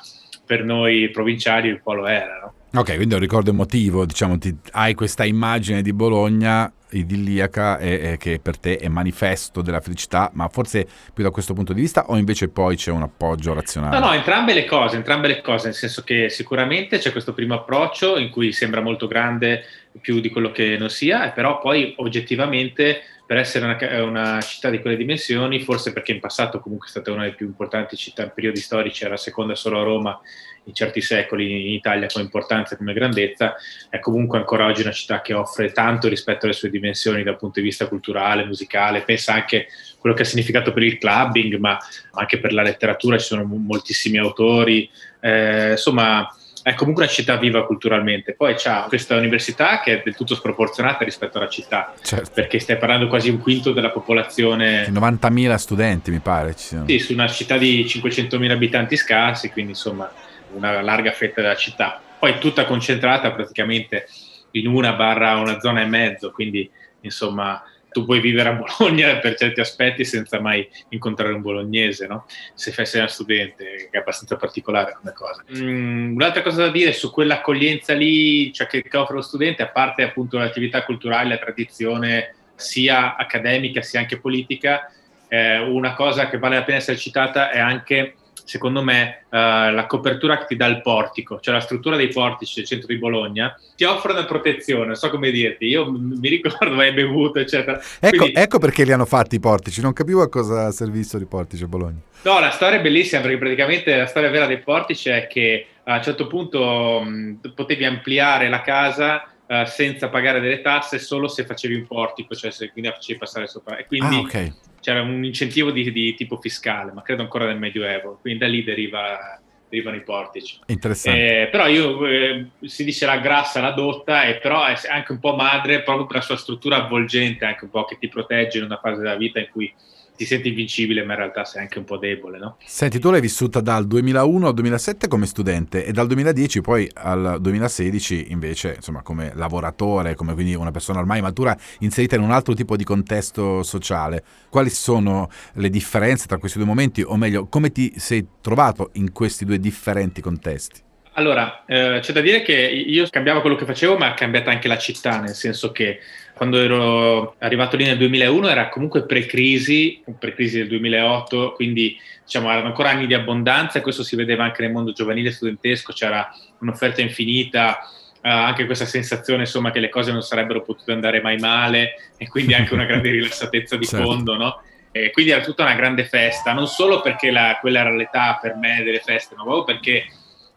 per 0.47 0.62
noi 0.62 1.11
provinciali 1.11 1.68
un 1.68 1.81
po' 1.83 1.95
lo 1.95 2.07
era. 2.07 2.39
No? 2.70 2.81
Ok, 2.81 2.95
quindi 2.95 3.14
è 3.14 3.16
un 3.16 3.22
ricordo 3.22 3.51
emotivo, 3.51 4.07
diciamo, 4.07 4.39
ti- 4.39 4.57
hai 4.70 4.95
questa 4.95 5.24
immagine 5.24 5.83
di 5.83 5.93
Bologna 5.93 6.72
idilliaca 6.91 7.78
e, 7.78 8.12
e 8.12 8.16
che 8.16 8.41
per 8.43 8.59
te 8.59 8.76
è 8.76 8.89
manifesto 8.89 9.62
della 9.62 9.80
felicità, 9.80 10.30
ma 10.34 10.49
forse 10.49 10.86
più 11.12 11.22
da 11.22 11.30
questo 11.30 11.55
punto 11.55 11.72
di 11.72 11.80
vista 11.80 12.07
o 12.07 12.16
invece 12.16 12.49
poi 12.49 12.76
c'è 12.76 12.91
un 12.91 13.03
appoggio 13.03 13.55
razionale? 13.55 13.99
No, 13.99 14.07
no, 14.07 14.12
entrambe 14.12 14.55
le 14.55 14.64
cose, 14.64 14.97
entrambe 14.97 15.28
le 15.28 15.41
cose, 15.41 15.66
nel 15.66 15.74
senso 15.74 16.03
che 16.03 16.28
sicuramente 16.28 16.99
c'è 16.99 17.12
questo 17.12 17.34
primo 17.34 17.55
approccio 17.55 18.18
in 18.18 18.30
cui 18.30 18.53
sembra 18.53 18.80
molto 18.80 19.07
grande 19.07 19.64
più 20.01 20.20
di 20.20 20.30
quello 20.30 20.51
che 20.51 20.76
non 20.78 20.91
sia, 20.91 21.30
però 21.30 21.59
poi 21.59 21.95
oggettivamente 21.97 23.03
per 23.29 23.37
essere 23.37 23.66
una, 23.66 23.76
ca- 23.76 24.03
una 24.05 24.41
città 24.41 24.70
di 24.70 24.81
quelle 24.81 24.97
dimensioni, 24.97 25.61
forse 25.61 25.93
perché 25.93 26.12
in 26.12 26.18
passato 26.18 26.61
comunque 26.61 26.87
è 26.87 26.91
stata 26.91 27.12
una 27.12 27.24
delle 27.24 27.35
più 27.35 27.45
importanti 27.45 27.95
città 27.95 28.22
in 28.22 28.33
periodi 28.35 28.59
storici, 28.59 29.05
era 29.05 29.18
seconda 29.18 29.55
solo 29.55 29.79
a 29.79 29.83
Roma 29.85 30.18
in 30.64 30.72
certi 30.72 31.03
secoli 31.03 31.66
in 31.66 31.74
Italia 31.74 32.07
come 32.07 32.24
importanza 32.24 32.72
e 32.72 32.79
come 32.79 32.95
grandezza, 32.95 33.55
è 33.91 33.99
comunque 33.99 34.39
ancora 34.39 34.64
oggi 34.64 34.81
una 34.81 34.93
città 34.93 35.20
che 35.20 35.35
offre 35.35 35.72
tanto 35.72 36.09
rispetto 36.09 36.47
alle 36.47 36.55
sue 36.55 36.70
dimensioni 36.70 37.22
dal 37.22 37.37
punto 37.37 37.61
di 37.61 37.66
vista 37.66 37.87
culturale, 37.87 38.47
musicale, 38.47 39.03
pensa 39.03 39.35
anche 39.35 39.66
a 39.66 39.99
quello 39.99 40.16
che 40.16 40.22
ha 40.22 40.26
significato 40.26 40.72
per 40.72 40.83
il 40.83 40.97
clubbing, 40.97 41.59
ma 41.59 41.76
anche 42.12 42.41
per 42.41 42.55
la 42.55 42.62
letteratura, 42.62 43.18
ci 43.18 43.26
sono 43.26 43.45
mo- 43.45 43.57
moltissimi 43.57 44.16
autori, 44.16 44.89
eh, 45.20 45.72
insomma 45.72 46.26
è 46.69 46.75
comunque 46.75 47.05
una 47.05 47.12
città 47.12 47.37
viva 47.37 47.64
culturalmente. 47.64 48.35
Poi 48.35 48.55
c'ha 48.57 48.85
questa 48.89 49.16
università 49.16 49.81
che 49.81 49.99
è 49.99 50.03
del 50.05 50.14
tutto 50.14 50.35
sproporzionata 50.35 51.05
rispetto 51.05 51.39
alla 51.39 51.49
città, 51.49 51.95
Certo. 52.03 52.31
perché 52.35 52.59
stai 52.59 52.77
parlando 52.77 53.09
quasi 53.09 53.31
un 53.31 53.39
quinto 53.39 53.73
della 53.73 53.91
popolazione 53.91 54.87
90.000 54.89 55.55
studenti 55.55 56.11
mi 56.11 56.19
pare 56.21 56.55
ci 56.55 56.66
siano. 56.66 56.87
sì, 56.87 56.99
su 56.99 57.12
una 57.14 57.27
città 57.29 57.57
di 57.57 57.85
500.000 57.85 58.51
abitanti 58.51 58.97
scarsi, 58.97 59.51
quindi 59.51 59.73
insomma 59.73 60.11
una 60.55 60.83
larga 60.83 61.12
fetta 61.12 61.41
della 61.41 61.57
città. 61.57 62.01
Poi 62.19 62.39
tutta 62.39 62.64
concentrata 62.64 63.31
praticamente 63.33 64.07
in 64.53 64.66
una 64.66 64.93
barra 64.93 65.37
una 65.37 65.61
zona 65.61 65.83
e 65.83 65.87
mezzo, 65.87 66.31
quindi 66.33 66.69
insomma 67.01 67.62
tu 67.91 68.05
puoi 68.05 68.20
vivere 68.20 68.49
a 68.49 68.53
Bologna 68.53 69.16
per 69.20 69.36
certi 69.36 69.61
aspetti 69.61 70.05
senza 70.05 70.41
mai 70.41 70.68
incontrare 70.91 71.32
un 71.32 71.41
bolognese, 71.41 72.07
no? 72.07 72.26
Se 72.55 72.72
fai- 72.72 72.86
sei 72.86 73.01
una 73.01 73.09
studente, 73.09 73.89
che 73.91 73.97
è 73.97 73.99
abbastanza 73.99 74.36
particolare 74.36 74.97
come 74.99 75.12
cosa. 75.12 75.45
Mm, 75.57 76.14
un'altra 76.14 76.43
cosa 76.43 76.64
da 76.64 76.70
dire 76.70 76.93
su 76.93 77.11
quell'accoglienza 77.11 77.95
lì, 77.95 78.53
cioè 78.53 78.66
che, 78.66 78.82
che 78.82 78.97
offre 78.97 79.16
lo 79.16 79.22
studente, 79.22 79.62
a 79.62 79.68
parte 79.68 80.03
appunto 80.03 80.39
l'attività 80.39 80.84
culturale, 80.84 81.30
la 81.30 81.39
tradizione 81.39 82.34
sia 82.55 83.16
accademica 83.16 83.82
sia 83.82 84.01
anche 84.01 84.18
politica, 84.18 84.91
eh, 85.28 85.59
una 85.59 85.95
cosa 85.95 86.28
che 86.28 86.39
vale 86.39 86.57
la 86.57 86.64
pena 86.64 86.78
essere 86.78 86.97
citata 86.97 87.51
è 87.51 87.59
anche, 87.59 88.14
secondo 88.49 88.82
me, 88.82 89.24
eh, 89.28 89.70
la 89.70 89.84
copertura 89.86 90.38
che 90.38 90.46
ti 90.46 90.57
dà 90.57 90.66
il 90.66 90.80
portico, 90.80 91.38
cioè 91.38 91.53
la 91.53 91.61
struttura 91.61 91.96
dei 91.96 92.09
portici 92.09 92.55
del 92.57 92.64
centro 92.64 92.86
di 92.88 92.96
Bologna, 92.96 93.55
ti 93.76 93.84
offre 93.84 94.12
una 94.12 94.24
protezione, 94.24 94.86
non 94.86 94.94
so 94.94 95.11
come 95.11 95.30
dirti, 95.30 95.66
io 95.66 95.90
mi 95.90 96.28
ricordo 96.28 96.74
hai 96.80 96.92
bevuto, 96.92 97.38
eccetera. 97.38 97.78
Ecco, 98.01 98.16
Quindi- 98.16 98.40
ecco 98.40 98.59
perché 98.59 98.84
li 98.84 98.92
hanno 98.92 99.05
fatti 99.05 99.34
i 99.34 99.40
portici, 99.40 99.82
non 99.82 99.92
capivo 99.92 100.22
a 100.22 100.30
cosa 100.30 100.70
servissero 100.70 101.22
i 101.22 101.26
portici 101.26 101.64
a 101.64 101.66
Bologna. 101.66 101.99
No, 102.22 102.40
la 102.40 102.51
storia 102.51 102.78
è 102.78 102.82
bellissima 102.82 103.20
perché 103.20 103.36
praticamente 103.36 103.94
la 103.94 104.07
storia 104.07 104.30
vera 104.30 104.46
dei 104.46 104.59
portici 104.59 105.11
è 105.11 105.26
che 105.26 105.66
a 105.84 105.96
un 105.96 106.03
certo 106.03 106.26
punto 106.26 107.03
mh, 107.05 107.53
potevi 107.55 107.84
ampliare 107.84 108.49
la 108.49 108.62
casa 108.62 109.30
eh, 109.49 109.64
senza 109.66 110.09
pagare 110.11 110.40
delle 110.40 110.61
tasse 110.61 110.99
solo 110.99 111.26
se 111.26 111.44
facevi 111.44 111.74
un 111.74 111.86
portico, 111.86 112.34
cioè 112.34 112.51
se 112.51 112.70
quindi 112.70 112.90
la 112.90 112.96
facevi 112.96 113.18
passare 113.18 113.46
sopra. 113.46 113.78
E 113.78 113.86
quindi 113.86 114.16
Ah, 114.16 114.20
ok. 114.20 114.53
c'era 114.80 115.01
un 115.01 115.24
incentivo 115.24 115.70
di, 115.70 115.90
di 115.90 116.14
tipo 116.14 116.36
fiscale, 116.36 116.92
ma 116.92 117.03
credo 117.03 117.22
ancora 117.22 117.46
del 117.46 117.59
Medioevo, 117.59 118.18
quindi 118.20 118.40
da 118.40 118.46
lì 118.46 118.62
deriva- 118.62 119.40
derivano 119.68 119.96
i 119.96 120.03
portici. 120.03 120.59
Interessante. 120.66 121.42
Eh, 121.42 121.49
però 121.49 121.66
io 121.66 122.07
eh, 122.07 122.46
si 122.62 122.84
dice 122.84 123.07
la 123.07 123.18
grassa, 123.18 123.61
la 123.61 123.72
dotta, 123.72 124.24
e 124.24 124.36
però 124.36 124.66
è 124.66 124.74
anche 124.88 125.12
un 125.12 125.18
po' 125.18 125.34
madre 125.34 125.82
proprio 125.82 126.07
per 126.07 126.16
la 126.16 126.22
sua 126.22 126.36
struttura 126.36 126.76
avvolgente, 126.84 127.44
anche 127.44 127.64
un 127.64 127.70
po' 127.70 127.84
che 127.84 127.96
ti 127.99 128.09
protegge 128.09 128.59
in 128.59 128.64
una 128.64 128.78
fase 128.78 129.01
della 129.01 129.16
vita 129.16 129.40
in 129.40 129.49
cui 129.51 129.72
ti 130.19 130.27
senti 130.27 130.49
invincibile, 130.49 131.05
ma 131.05 131.12
in 131.12 131.21
realtà 131.21 131.45
sei 131.45 131.62
anche 131.62 131.79
un 131.79 131.85
po' 131.85 131.97
debole, 131.97 132.39
no? 132.39 132.57
Senti, 132.64 132.99
tu 132.99 133.09
l'hai 133.12 133.21
vissuta 133.21 133.61
dal 133.61 133.87
2001 133.87 134.49
al 134.49 134.55
2007 134.55 135.07
come 135.07 135.27
studente 135.27 135.85
e 135.85 135.93
dal 135.93 136.09
2010 136.09 136.61
poi 136.61 136.91
al 136.93 137.39
2016 137.41 138.33
invece, 138.33 138.75
insomma, 138.75 139.03
come 139.03 139.31
lavoratore, 139.35 140.16
come 140.16 140.35
quindi 140.35 140.57
una 140.57 140.73
persona 140.73 140.99
ormai 140.99 141.21
matura 141.21 141.57
inserita 141.79 142.16
in 142.16 142.23
un 142.23 142.33
altro 142.33 142.55
tipo 142.55 142.75
di 142.75 142.83
contesto 142.83 143.62
sociale. 143.62 144.25
Quali 144.51 144.71
sono 144.71 145.31
le 145.55 145.71
differenze 145.71 146.27
tra 146.27 146.39
questi 146.39 146.59
due 146.59 146.66
momenti 146.66 147.01
o 147.03 147.16
meglio, 147.16 147.47
come 147.47 147.71
ti 147.71 147.93
sei 147.97 148.27
trovato 148.41 148.91
in 148.95 149.12
questi 149.12 149.45
due 149.45 149.61
differenti 149.61 150.21
contesti? 150.21 150.87
Allora, 151.19 151.64
eh, 151.66 151.99
c'è 152.01 152.12
da 152.12 152.21
dire 152.21 152.43
che 152.43 152.55
io 152.55 153.05
cambiavo 153.11 153.41
quello 153.41 153.57
che 153.57 153.64
facevo, 153.64 153.99
ma 153.99 154.11
ha 154.11 154.14
cambiato 154.14 154.51
anche 154.51 154.69
la 154.69 154.79
città, 154.79 155.21
nel 155.21 155.35
senso 155.35 155.73
che 155.73 155.99
quando 156.39 156.59
ero 156.61 157.34
arrivato 157.39 157.76
lì 157.76 157.84
nel 157.84 157.99
2001 157.99 158.49
era 158.49 158.68
comunque 158.68 159.05
pre-crisi, 159.05 160.03
pre-crisi 160.18 160.59
del 160.59 160.68
2008, 160.68 161.53
quindi 161.53 161.99
diciamo 162.24 162.49
erano 162.49 162.68
ancora 162.68 162.91
anni 162.91 163.09
di 163.09 163.14
abbondanza 163.14 163.78
e 163.78 163.82
questo 163.82 164.05
si 164.05 164.14
vedeva 164.14 164.45
anche 164.45 164.62
nel 164.62 164.70
mondo 164.70 164.93
giovanile 164.93 165.32
studentesco, 165.32 165.93
c'era 165.93 166.32
un'offerta 166.61 167.01
infinita, 167.01 167.80
eh, 168.22 168.30
anche 168.30 168.66
questa 168.66 168.84
sensazione 168.84 169.43
insomma 169.43 169.72
che 169.72 169.80
le 169.80 169.89
cose 169.89 170.12
non 170.12 170.22
sarebbero 170.22 170.62
potute 170.62 170.93
andare 170.93 171.20
mai 171.20 171.39
male 171.39 172.12
e 172.16 172.28
quindi 172.28 172.55
anche 172.55 172.72
una 172.72 172.84
grande 172.84 173.11
rilassatezza 173.18 173.76
di 173.76 173.84
certo. 173.84 174.07
fondo, 174.07 174.36
no? 174.36 174.62
E 174.93 175.11
quindi 175.11 175.32
era 175.32 175.43
tutta 175.43 175.64
una 175.64 175.74
grande 175.74 176.05
festa, 176.05 176.53
non 176.53 176.68
solo 176.68 177.01
perché 177.01 177.32
la, 177.32 177.59
quella 177.61 177.80
era 177.80 177.91
l'età 177.91 178.39
per 178.41 178.55
me 178.55 178.82
delle 178.84 179.01
feste, 179.01 179.34
ma 179.34 179.43
proprio 179.43 179.64
perché 179.64 180.07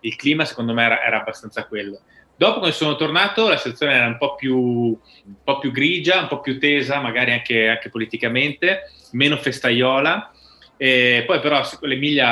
il 0.01 0.15
clima 0.15 0.45
secondo 0.45 0.73
me 0.73 0.83
era, 0.83 1.03
era 1.03 1.19
abbastanza 1.21 1.65
quello. 1.65 1.99
Dopo 2.41 2.57
quando 2.57 2.75
sono 2.75 2.95
tornato 2.95 3.47
la 3.47 3.57
situazione 3.57 3.93
era 3.93 4.07
un 4.07 4.17
po' 4.17 4.33
più, 4.33 4.57
un 4.57 5.43
po 5.43 5.59
più 5.59 5.69
grigia, 5.69 6.21
un 6.21 6.27
po' 6.27 6.39
più 6.39 6.59
tesa, 6.59 6.99
magari 6.99 7.33
anche, 7.33 7.69
anche 7.69 7.91
politicamente, 7.91 8.91
meno 9.11 9.37
festaiola. 9.37 10.31
E 10.75 11.23
poi 11.27 11.39
però 11.39 11.61
l'Emilia 11.81 12.27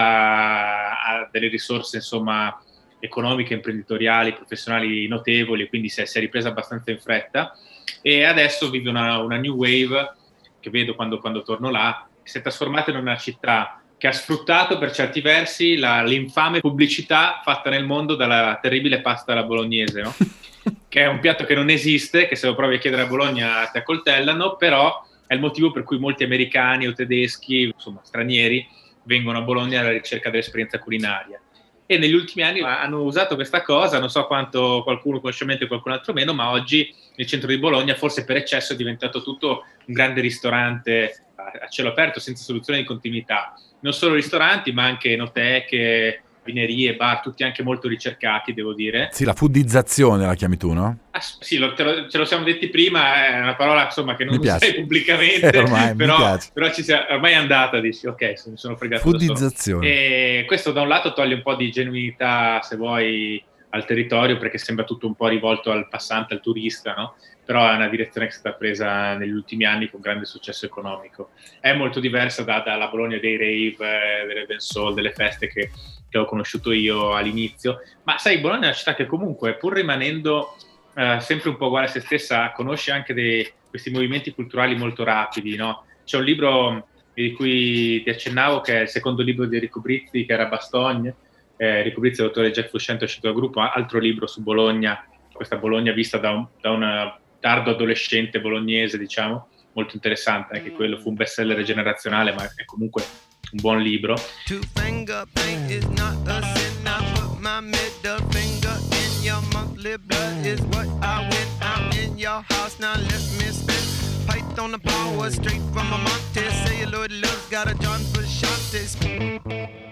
ha 0.99 1.29
delle 1.31 1.47
risorse 1.47 1.97
insomma, 1.97 2.59
economiche, 2.99 3.53
imprenditoriali, 3.53 4.33
professionali 4.33 5.07
notevoli, 5.07 5.69
quindi 5.69 5.89
si 5.89 6.01
è, 6.01 6.05
si 6.05 6.17
è 6.17 6.21
ripresa 6.21 6.49
abbastanza 6.49 6.89
in 6.89 6.99
fretta. 6.99 7.55
E 8.01 8.23
adesso 8.23 8.71
vive 8.71 8.89
una, 8.89 9.19
una 9.19 9.37
new 9.37 9.57
wave 9.57 10.15
che 10.59 10.71
vedo 10.71 10.95
quando, 10.95 11.19
quando 11.19 11.43
torno 11.43 11.69
là, 11.69 12.07
che 12.23 12.31
si 12.31 12.39
è 12.39 12.41
trasformata 12.41 12.89
in 12.89 12.97
una 12.97 13.15
città 13.15 13.78
che 13.99 14.07
ha 14.07 14.13
sfruttato 14.13 14.77
per 14.77 14.93
certi 14.93 15.19
versi 15.19 15.75
la, 15.75 16.01
l'infame 16.03 16.61
pubblicità 16.61 17.41
fatta 17.43 17.69
nel 17.69 17.85
mondo 17.85 18.15
dalla 18.15 18.57
terribile 18.61 19.01
pasta 19.01 19.33
alla 19.33 19.43
bolognese, 19.43 20.01
no? 20.01 20.15
che 20.87 21.01
è 21.01 21.07
un 21.07 21.19
piatto 21.19 21.43
che 21.43 21.53
non 21.53 21.69
esiste, 21.69 22.29
che 22.29 22.37
se 22.37 22.47
lo 22.47 22.55
provi 22.55 22.75
a 22.75 22.77
chiedere 22.77 23.01
a 23.01 23.07
Bologna 23.07 23.65
ti 23.65 23.77
accoltellano, 23.77 24.55
però 24.55 25.05
è 25.27 25.33
il 25.33 25.41
motivo 25.41 25.71
per 25.71 25.83
cui 25.83 25.99
molti 25.99 26.23
americani 26.23 26.87
o 26.87 26.93
tedeschi, 26.93 27.63
insomma 27.73 27.99
stranieri, 28.01 28.65
vengono 29.03 29.39
a 29.39 29.41
Bologna 29.41 29.81
alla 29.81 29.91
ricerca 29.91 30.29
dell'esperienza 30.29 30.79
culinaria. 30.79 31.37
E 31.85 31.97
negli 31.97 32.13
ultimi 32.13 32.45
anni 32.45 32.61
hanno 32.61 33.01
usato 33.01 33.35
questa 33.35 33.61
cosa, 33.63 33.99
non 33.99 34.09
so 34.09 34.25
quanto 34.27 34.81
qualcuno 34.83 35.19
conosce 35.19 35.43
e 35.45 35.67
qualcun 35.67 35.91
altro 35.91 36.13
meno, 36.13 36.33
ma 36.33 36.51
oggi 36.51 36.95
nel 37.17 37.27
centro 37.27 37.49
di 37.49 37.57
Bologna, 37.57 37.95
forse 37.95 38.23
per 38.23 38.37
eccesso, 38.37 38.71
è 38.71 38.75
diventato 38.77 39.21
tutto 39.21 39.65
un 39.85 39.93
grande 39.93 40.21
ristorante 40.21 41.25
a 41.35 41.67
cielo 41.67 41.89
aperto 41.89 42.21
senza 42.21 42.43
soluzione 42.43 42.79
di 42.79 42.85
continuità 42.85 43.55
non 43.81 43.93
solo 43.93 44.15
ristoranti, 44.15 44.71
ma 44.71 44.83
anche 44.83 45.13
enoteche, 45.13 46.23
vinerie, 46.43 46.95
bar, 46.95 47.21
tutti 47.21 47.43
anche 47.43 47.63
molto 47.63 47.87
ricercati, 47.87 48.53
devo 48.53 48.73
dire. 48.73 49.09
Sì, 49.11 49.23
la 49.23 49.33
foodizzazione 49.33 50.25
la 50.25 50.33
chiami 50.33 50.57
tu, 50.57 50.73
no? 50.73 50.97
Ah, 51.11 51.21
sì, 51.21 51.57
lo, 51.57 51.73
lo, 51.77 52.07
ce 52.07 52.17
lo 52.17 52.25
siamo 52.25 52.43
detti 52.43 52.69
prima, 52.69 53.27
è 53.27 53.39
una 53.39 53.55
parola 53.55 53.85
insomma, 53.85 54.15
che 54.15 54.25
non 54.25 54.37
userei 54.37 54.75
pubblicamente, 54.81 55.55
ormai, 55.57 55.95
però, 55.95 56.37
però 56.53 56.71
ci 56.71 56.83
sia, 56.83 57.07
ormai 57.09 57.33
è 57.33 57.35
andata, 57.35 57.79
dici, 57.79 58.07
ok, 58.07 58.21
mi 58.47 58.57
sono 58.57 58.75
fregato 58.75 59.01
Foodizzazione. 59.01 59.87
E 59.87 60.43
questo 60.45 60.71
da 60.71 60.81
un 60.81 60.87
lato 60.87 61.13
toglie 61.13 61.35
un 61.35 61.41
po' 61.41 61.55
di 61.55 61.71
genuinità, 61.71 62.61
se 62.61 62.75
vuoi, 62.75 63.43
al 63.69 63.85
territorio, 63.85 64.37
perché 64.37 64.57
sembra 64.57 64.85
tutto 64.85 65.07
un 65.07 65.15
po' 65.15 65.27
rivolto 65.27 65.71
al 65.71 65.87
passante, 65.87 66.33
al 66.33 66.41
turista, 66.41 66.93
no? 66.93 67.15
però 67.49 67.67
è 67.67 67.73
una 67.73 67.89
direzione 67.89 68.27
che 68.27 68.33
è 68.33 68.37
stata 68.37 68.55
presa 68.55 69.15
negli 69.15 69.31
ultimi 69.31 69.65
anni 69.65 69.89
con 69.89 70.01
grande 70.01 70.25
successo 70.25 70.67
economico. 70.67 71.31
È 71.59 71.73
molto 71.73 71.99
diversa 71.99 72.43
da, 72.43 72.59
dalla 72.59 72.89
Bologna 72.89 73.17
dei 73.17 73.37
rave, 73.37 74.21
eh, 74.21 74.27
delle 74.27 74.45
dancehall, 74.45 74.93
delle 74.93 75.11
feste 75.11 75.47
che, 75.47 75.71
che, 76.07 76.17
ho 76.17 76.25
conosciuto 76.25 76.71
io 76.71 77.15
all'inizio, 77.15 77.79
ma 78.03 78.19
sai, 78.19 78.37
Bologna 78.37 78.61
è 78.61 78.65
una 78.65 78.73
città 78.73 78.93
che 78.93 79.07
comunque, 79.07 79.55
pur 79.55 79.73
rimanendo 79.73 80.55
eh, 80.95 81.17
sempre 81.21 81.49
un 81.49 81.57
po' 81.57 81.67
uguale 81.67 81.87
a 81.87 81.89
se 81.89 82.01
stessa, 82.01 82.51
conosce 82.51 82.91
anche 82.91 83.15
dei, 83.15 83.51
questi 83.67 83.89
movimenti 83.89 84.31
culturali 84.31 84.75
molto 84.75 85.03
rapidi, 85.03 85.55
no? 85.55 85.85
C'è 86.03 86.17
un 86.17 86.25
libro 86.25 86.87
di 87.15 87.31
cui 87.33 88.03
ti 88.03 88.09
accennavo, 88.09 88.61
che 88.61 88.77
è 88.77 88.81
il 88.81 88.89
secondo 88.89 89.23
libro 89.23 89.45
di 89.45 89.55
Enrico 89.55 89.79
Brizzi, 89.79 90.23
che 90.23 90.33
era 90.33 90.45
Bastogne, 90.45 91.15
eh, 91.59 91.79
Enrico 91.79 91.99
Brizzi, 91.99 92.21
l'autore 92.21 92.51
Jack 92.51 92.69
Fuscento, 92.69 93.03
è 93.03 93.07
uscito 93.07 93.27
dal 93.27 93.35
gruppo, 93.35 93.59
altro 93.59 93.99
libro 93.99 94.27
su 94.27 94.41
Bologna, 94.41 95.05
questa 95.33 95.57
Bologna 95.57 95.91
vista 95.91 96.17
da, 96.17 96.31
un, 96.31 96.47
da 96.61 96.71
una 96.71 97.19
tardo 97.39 97.71
adolescente 97.71 98.39
bolognese, 98.39 98.97
diciamo, 98.97 99.49
molto 99.73 99.95
interessante, 99.95 100.57
anche 100.57 100.71
quello 100.71 100.97
fu 100.97 101.09
un 101.09 101.15
bestseller 101.15 101.61
generazionale, 101.63 102.33
ma 102.33 102.43
è 102.55 102.63
comunque 102.63 103.03
un 103.51 103.59
buon 103.61 103.81
libro. 103.81 104.15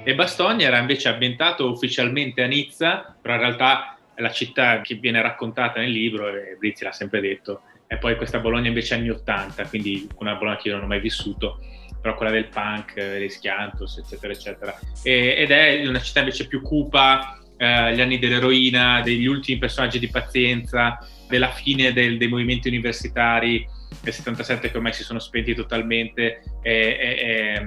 E 0.03 0.13
Bastogne 0.13 0.63
era 0.63 0.77
invece 0.77 1.09
ambientato 1.09 1.69
ufficialmente 1.71 2.43
a 2.43 2.45
Nizza, 2.45 3.17
però 3.19 3.33
in 3.33 3.39
realtà 3.39 3.97
è 4.13 4.21
la 4.21 4.31
città 4.31 4.81
che 4.81 4.95
viene 4.95 5.21
raccontata 5.23 5.79
nel 5.79 5.89
libro 5.89 6.27
e 6.27 6.55
Brizzi 6.59 6.83
l'ha 6.83 6.91
sempre 6.91 7.19
detto. 7.19 7.61
E 7.87 7.97
poi 7.97 8.15
questa 8.15 8.39
Bologna 8.39 8.67
invece 8.67 8.93
anni 8.93 9.09
80, 9.09 9.67
quindi 9.69 10.07
una 10.17 10.35
Bologna 10.35 10.57
che 10.57 10.67
io 10.67 10.75
non 10.75 10.83
ho 10.83 10.87
mai 10.87 10.99
vissuto, 10.99 11.59
però 11.99 12.13
quella 12.15 12.31
del 12.31 12.49
punk, 12.49 12.93
dei 12.93 13.29
Schiantos, 13.29 13.97
eccetera, 13.97 14.33
eccetera. 14.33 14.79
E, 15.01 15.35
ed 15.35 15.49
è 15.49 15.87
una 15.87 15.99
città 15.99 16.19
invece 16.19 16.45
più 16.45 16.61
cupa, 16.61 17.39
eh, 17.57 17.95
gli 17.95 18.01
anni 18.01 18.19
dell'eroina, 18.19 19.01
degli 19.01 19.25
ultimi 19.25 19.57
personaggi 19.57 19.97
di 19.97 20.09
pazienza, 20.09 20.99
della 21.27 21.49
fine 21.49 21.91
del, 21.91 22.17
dei 22.17 22.27
movimenti 22.27 22.67
universitari 22.67 23.67
del 24.01 24.13
77 24.13 24.71
che 24.71 24.77
ormai 24.77 24.93
si 24.93 25.03
sono 25.03 25.19
spenti 25.19 25.53
totalmente. 25.53 26.43
È, 26.61 26.69
è, 26.69 27.15
è 27.55 27.65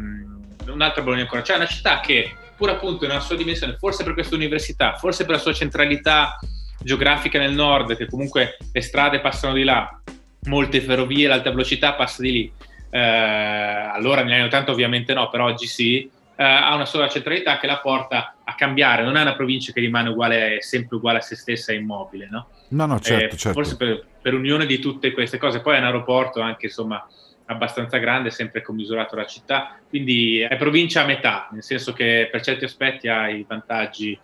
un'altra 0.71 1.03
Bologna 1.03 1.23
ancora. 1.23 1.43
Cioè 1.43 1.57
una 1.57 1.67
città 1.67 2.01
che 2.01 2.35
pur 2.57 2.69
appunto 2.71 3.07
nella 3.07 3.21
sua 3.21 3.37
dimensione, 3.37 3.77
forse 3.79 4.05
per 4.05 4.13
questa 4.13 4.35
università, 4.35 4.97
forse 4.97 5.25
per 5.25 5.37
la 5.37 5.41
sua 5.41 5.55
centralità 5.55 6.39
geografica 6.83 7.39
nel 7.39 7.55
nord, 7.55 7.97
che 7.97 8.07
comunque 8.07 8.59
le 8.73 8.81
strade 8.83 9.21
passano 9.21 9.55
di 9.55 9.65
là, 9.65 9.99
molte 10.45 10.81
ferrovie, 10.81 11.27
l'alta 11.27 11.51
velocità 11.51 11.95
passa 11.95 12.23
di 12.23 12.33
lì. 12.33 12.53
Eh, 12.91 12.99
allora 12.99 14.23
negli 14.23 14.35
anni 14.35 14.45
80 14.45 14.73
ovviamente 14.73 15.15
no, 15.15 15.31
però 15.31 15.47
oggi 15.47 15.67
sì, 15.67 16.11
eh, 16.37 16.43
ha 16.43 16.75
una 16.75 16.87
sola 16.87 17.09
centralità 17.09 17.59
che 17.59 17.67
la 17.67 17.79
porta 17.79 18.37
a 18.45 18.55
cambiare, 18.55 19.05
non 19.05 19.17
è 19.17 19.23
una 19.23 19.37
provincia 19.37 19.73
che 19.73 19.81
rimane 19.81 20.11
uguale, 20.11 20.61
sempre 20.61 20.97
uguale 20.97 21.19
a 21.19 21.23
se 21.23 21.37
stessa 21.37 21.73
e 21.73 21.77
immobile, 21.77 22.29
no? 22.31 22.49
No, 22.71 22.87
no, 22.87 23.01
certo, 23.01 23.35
eh, 23.35 23.39
certo. 23.39 23.61
Forse 23.61 23.77
per, 23.77 24.05
per, 24.21 24.35
unione 24.35 24.67
di 24.67 24.79
tutte 24.79 25.13
queste 25.13 25.39
cose, 25.39 25.61
poi 25.61 25.77
è 25.77 25.79
un 25.79 25.85
aeroporto 25.85 26.41
anche, 26.41 26.67
insomma, 26.67 27.07
abbastanza 27.47 27.99
grande, 27.99 28.31
sempre 28.31 28.63
commisurato 28.63 29.17
la 29.17 29.27
città, 29.27 29.79
quindi 29.89 30.41
è 30.41 30.57
provincia 30.57 31.03
a 31.03 31.07
metà, 31.07 31.49
nel 31.51 31.63
senso 31.63 31.93
che 31.93 32.29
per 32.31 32.43
certi 32.43 32.65
aspetti 32.65 33.09
ha 33.09 33.29
i 33.29 33.45
vantaggi, 33.47 34.19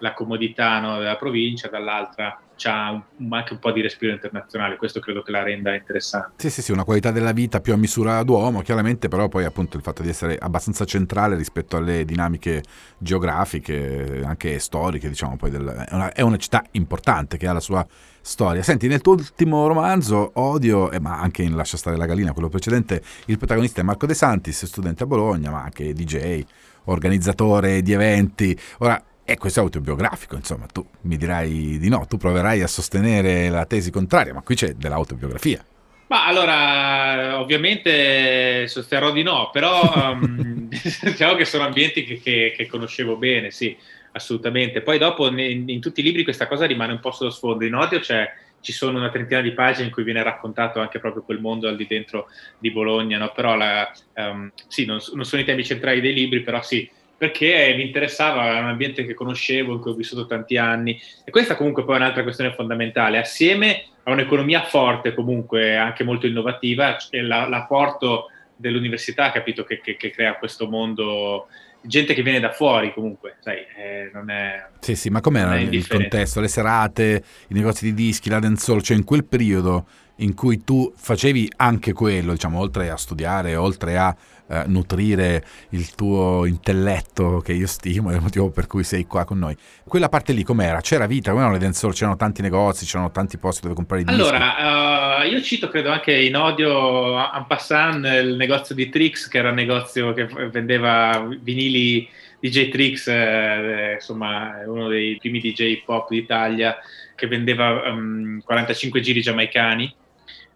la 0.00 0.14
comodità 0.14 0.80
no, 0.80 0.98
della 0.98 1.16
provincia, 1.16 1.68
dall'altra 1.68 2.40
c'ha 2.58 2.90
un, 2.90 3.32
anche 3.32 3.52
un 3.52 3.60
po' 3.60 3.70
di 3.70 3.80
respiro 3.80 4.12
internazionale, 4.12 4.76
questo 4.76 4.98
credo 4.98 5.22
che 5.22 5.30
la 5.30 5.42
renda 5.42 5.74
interessante. 5.74 6.32
Sì, 6.36 6.50
sì, 6.50 6.60
sì, 6.60 6.72
una 6.72 6.84
qualità 6.84 7.12
della 7.12 7.32
vita 7.32 7.60
più 7.60 7.72
a 7.72 7.76
misura 7.76 8.22
d'uomo, 8.24 8.60
chiaramente, 8.62 9.08
però 9.08 9.28
poi 9.28 9.44
appunto 9.44 9.76
il 9.76 9.82
fatto 9.82 10.02
di 10.02 10.08
essere 10.08 10.36
abbastanza 10.36 10.84
centrale 10.84 11.36
rispetto 11.36 11.76
alle 11.76 12.04
dinamiche 12.04 12.62
geografiche, 12.98 14.22
anche 14.24 14.58
storiche, 14.58 15.08
diciamo, 15.08 15.36
poi 15.36 15.50
del, 15.50 15.66
è, 15.66 15.94
una, 15.94 16.12
è, 16.12 16.20
una, 16.20 16.36
città 16.36 16.64
importante 16.72 17.36
che 17.36 17.46
ha 17.46 17.52
la 17.52 17.60
sua 17.60 17.86
storia. 18.20 18.62
Senti, 18.62 18.88
nel 18.88 19.00
tuo 19.00 19.12
ultimo 19.12 19.66
romanzo, 19.68 20.32
Odio, 20.34 20.90
eh, 20.90 20.98
ma 20.98 21.20
anche 21.20 21.42
in 21.42 21.54
Lascia 21.54 21.76
stare 21.76 21.96
la 21.96 22.06
gallina, 22.06 22.32
quello 22.32 22.48
precedente, 22.48 23.02
il 23.26 23.38
protagonista 23.38 23.80
è 23.80 23.84
Marco 23.84 24.06
De 24.06 24.14
Santis, 24.14 24.64
studente 24.64 25.04
a 25.04 25.06
Bologna, 25.06 25.50
ma 25.50 25.62
anche 25.62 25.92
DJ, 25.92 26.44
organizzatore 26.84 27.82
di 27.82 27.92
eventi. 27.92 28.58
Ora, 28.78 29.00
e 29.30 29.36
questo 29.36 29.60
è 29.60 29.62
autobiografico, 29.62 30.36
insomma, 30.36 30.64
tu 30.64 30.82
mi 31.02 31.18
dirai 31.18 31.76
di 31.78 31.88
no, 31.90 32.06
tu 32.06 32.16
proverai 32.16 32.62
a 32.62 32.66
sostenere 32.66 33.50
la 33.50 33.66
tesi 33.66 33.90
contraria, 33.90 34.32
ma 34.32 34.40
qui 34.40 34.54
c'è 34.54 34.72
dell'autobiografia. 34.72 35.62
Ma 36.06 36.24
allora, 36.24 37.38
ovviamente 37.38 38.66
sosterrò 38.68 39.12
di 39.12 39.22
no, 39.22 39.50
però 39.52 39.82
um, 39.94 40.70
diciamo 41.04 41.34
che 41.34 41.44
sono 41.44 41.64
ambienti 41.64 42.04
che, 42.04 42.18
che, 42.22 42.54
che, 42.56 42.66
conoscevo 42.66 43.16
bene, 43.16 43.50
sì, 43.50 43.76
assolutamente. 44.12 44.80
Poi 44.80 44.96
dopo 44.96 45.28
in, 45.28 45.68
in, 45.68 45.80
tutti 45.82 46.00
i 46.00 46.04
libri 46.04 46.24
questa 46.24 46.48
cosa 46.48 46.64
rimane 46.64 46.92
un 46.92 47.00
po' 47.00 47.10
sullo 47.10 47.28
sfondo. 47.28 47.66
In 47.66 47.74
odio 47.74 48.00
c'è, 48.00 48.32
ci 48.62 48.72
sono 48.72 48.96
una 48.96 49.10
trentina 49.10 49.42
di 49.42 49.52
pagine 49.52 49.88
in 49.88 49.92
cui 49.92 50.04
viene 50.04 50.22
raccontato 50.22 50.80
anche 50.80 51.00
proprio 51.00 51.22
quel 51.22 51.40
mondo 51.40 51.68
al 51.68 51.76
di 51.76 51.86
dentro 51.86 52.28
di 52.58 52.70
Bologna, 52.70 53.18
no? 53.18 53.30
però 53.34 53.56
la, 53.56 53.92
um, 54.14 54.50
sì, 54.68 54.86
non, 54.86 55.00
non, 55.12 55.26
sono 55.26 55.42
i 55.42 55.44
temi 55.44 55.66
centrali 55.66 56.00
dei 56.00 56.14
libri, 56.14 56.40
però 56.40 56.62
sì, 56.62 56.90
perché 57.18 57.74
mi 57.76 57.82
interessava, 57.82 58.46
era 58.46 58.60
un 58.60 58.68
ambiente 58.68 59.04
che 59.04 59.12
conoscevo, 59.12 59.72
in 59.72 59.80
cui 59.80 59.90
ho 59.90 59.94
vissuto 59.94 60.26
tanti 60.26 60.56
anni. 60.56 60.98
E 61.24 61.30
questa 61.32 61.56
comunque 61.56 61.84
poi 61.84 61.96
è 61.96 61.98
un'altra 61.98 62.22
questione 62.22 62.54
fondamentale, 62.54 63.18
assieme 63.18 63.86
a 64.04 64.12
un'economia 64.12 64.62
forte 64.62 65.12
comunque, 65.12 65.76
anche 65.76 66.04
molto 66.04 66.26
innovativa, 66.26 66.96
la, 67.10 67.48
l'apporto 67.48 68.30
dell'università, 68.54 69.32
capito, 69.32 69.64
che, 69.64 69.80
che, 69.80 69.96
che 69.96 70.10
crea 70.10 70.36
questo 70.36 70.68
mondo 70.68 71.48
gente 71.80 72.12
che 72.14 72.22
viene 72.22 72.40
da 72.40 72.50
fuori 72.50 72.92
comunque, 72.92 73.36
sai, 73.40 73.58
eh, 73.76 74.10
non 74.12 74.30
è... 74.30 74.66
Sì, 74.80 74.96
sì, 74.96 75.10
ma 75.10 75.20
com'era 75.20 75.58
il 75.58 75.86
contesto? 75.86 76.40
Le 76.40 76.48
serate, 76.48 77.22
i 77.48 77.54
negozi 77.54 77.84
di 77.84 77.94
dischi, 77.94 78.28
la 78.28 78.40
dancehall, 78.40 78.80
cioè 78.80 78.96
in 78.96 79.04
quel 79.04 79.24
periodo 79.24 79.86
in 80.16 80.34
cui 80.34 80.64
tu 80.64 80.92
facevi 80.96 81.52
anche 81.56 81.92
quello, 81.92 82.32
diciamo, 82.32 82.58
oltre 82.58 82.90
a 82.90 82.96
studiare, 82.96 83.54
oltre 83.54 83.96
a 83.96 84.14
eh, 84.48 84.64
nutrire 84.66 85.44
il 85.70 85.94
tuo 85.94 86.46
intelletto 86.46 87.40
che 87.40 87.52
io 87.52 87.66
stimo, 87.66 88.10
è 88.10 88.14
il 88.14 88.22
motivo 88.22 88.50
per 88.50 88.66
cui 88.66 88.82
sei 88.82 89.06
qua 89.06 89.24
con 89.24 89.38
noi. 89.38 89.56
Quella 89.86 90.08
parte 90.08 90.32
lì 90.32 90.42
com'era? 90.42 90.80
C'era 90.80 91.06
vita, 91.06 91.30
come 91.30 91.42
erano 91.42 91.56
le 91.56 91.62
dancehall? 91.62 91.92
C'erano 91.92 92.16
tanti 92.16 92.42
negozi, 92.42 92.84
c'erano 92.84 93.10
tanti 93.10 93.38
posti 93.38 93.62
dove 93.62 93.74
comprare 93.74 94.02
i 94.02 94.04
dischi? 94.04 94.20
Allora, 94.20 95.22
uh, 95.22 95.26
io 95.26 95.40
cito 95.42 95.68
credo 95.68 95.90
anche 95.90 96.14
in 96.14 96.36
odio 96.36 97.16
en 97.16 97.44
passant 97.46 98.04
il 98.04 98.36
negozio 98.36 98.74
di 98.74 98.88
Trix, 98.88 99.28
che 99.28 99.38
era 99.38 99.50
un 99.50 99.56
negozio 99.56 100.12
che 100.12 100.26
vendeva 100.50 101.28
vinili 101.40 102.08
DJ 102.40 102.70
Trix, 102.70 103.08
eh, 103.08 103.94
insomma, 103.94 104.62
uno 104.66 104.88
dei 104.88 105.16
primi 105.18 105.40
DJ 105.40 105.82
pop 105.84 106.08
d'Italia 106.08 106.76
che 107.14 107.26
vendeva 107.26 107.90
um, 107.90 108.40
45 108.44 109.00
giri 109.00 109.20
giamaicani 109.20 109.92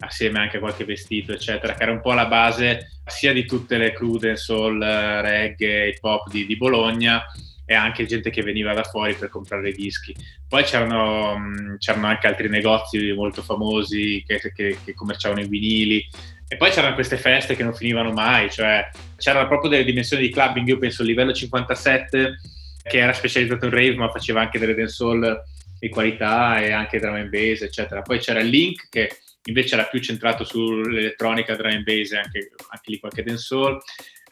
assieme 0.03 0.39
anche 0.39 0.57
a 0.57 0.61
qualche 0.61 0.85
vestito, 0.85 1.33
eccetera, 1.33 1.75
che 1.75 1.83
era 1.83 1.93
un 1.93 2.01
po' 2.01 2.13
la 2.13 2.27
base 2.27 3.01
sia 3.07 3.33
di 3.33 3.45
tutte 3.45 3.77
le 3.77 3.93
crude 3.93 4.37
soul, 4.37 4.81
reggae, 4.81 5.89
hip 5.89 6.03
hop 6.03 6.31
di, 6.31 6.47
di 6.47 6.57
Bologna 6.57 7.25
e 7.65 7.75
anche 7.75 8.07
gente 8.07 8.31
che 8.31 8.43
veniva 8.43 8.75
da 8.75 8.83
fuori 8.83 9.15
per 9.15 9.29
comprare 9.29 9.73
dischi. 9.73 10.15
Poi 10.49 10.65
c'erano, 10.65 11.77
c'erano 11.79 12.07
anche 12.07 12.27
altri 12.27 12.49
negozi 12.49 13.13
molto 13.13 13.43
famosi 13.43 14.23
che, 14.27 14.41
che, 14.55 14.79
che, 14.85 14.95
commerciavano 14.95 15.41
i 15.41 15.49
vinili. 15.49 16.05
E 16.49 16.57
poi 16.57 16.71
c'erano 16.71 16.95
queste 16.95 17.17
feste 17.17 17.57
che 17.57 17.63
non 17.63 17.75
finivano 17.75 18.13
mai, 18.13 18.51
cioè 18.51 18.87
c'erano 19.17 19.49
proprio 19.49 19.71
delle 19.71 19.85
dimensioni 19.85 20.23
di 20.23 20.31
clubbing, 20.31 20.69
io 20.69 20.79
penso 20.79 21.03
livello 21.03 21.33
57, 21.33 22.35
che 22.83 22.99
era 22.99 23.15
specializzato 23.15 23.65
in 23.65 23.71
rave, 23.71 23.95
ma 23.95 24.11
faceva 24.11 24.43
anche 24.43 24.59
delle 24.59 24.75
dancehall 24.75 25.43
di 25.79 25.89
qualità 25.89 26.61
e 26.61 26.73
anche 26.73 26.99
drum 26.99 27.15
and 27.15 27.31
bass, 27.31 27.63
eccetera. 27.63 28.03
Poi 28.03 28.19
c'era 28.19 28.41
Link, 28.41 28.89
che 28.91 29.22
invece 29.45 29.75
era 29.75 29.85
più 29.85 30.01
centrato 30.01 30.45
sull'elettronica 30.45 31.57
drum 31.57 31.73
and 31.73 31.83
bass 31.83 32.13
e 32.13 32.17
anche, 32.17 32.51
anche 32.69 32.91
lì 32.91 32.99
qualche 32.99 33.23
dancehall 33.23 33.79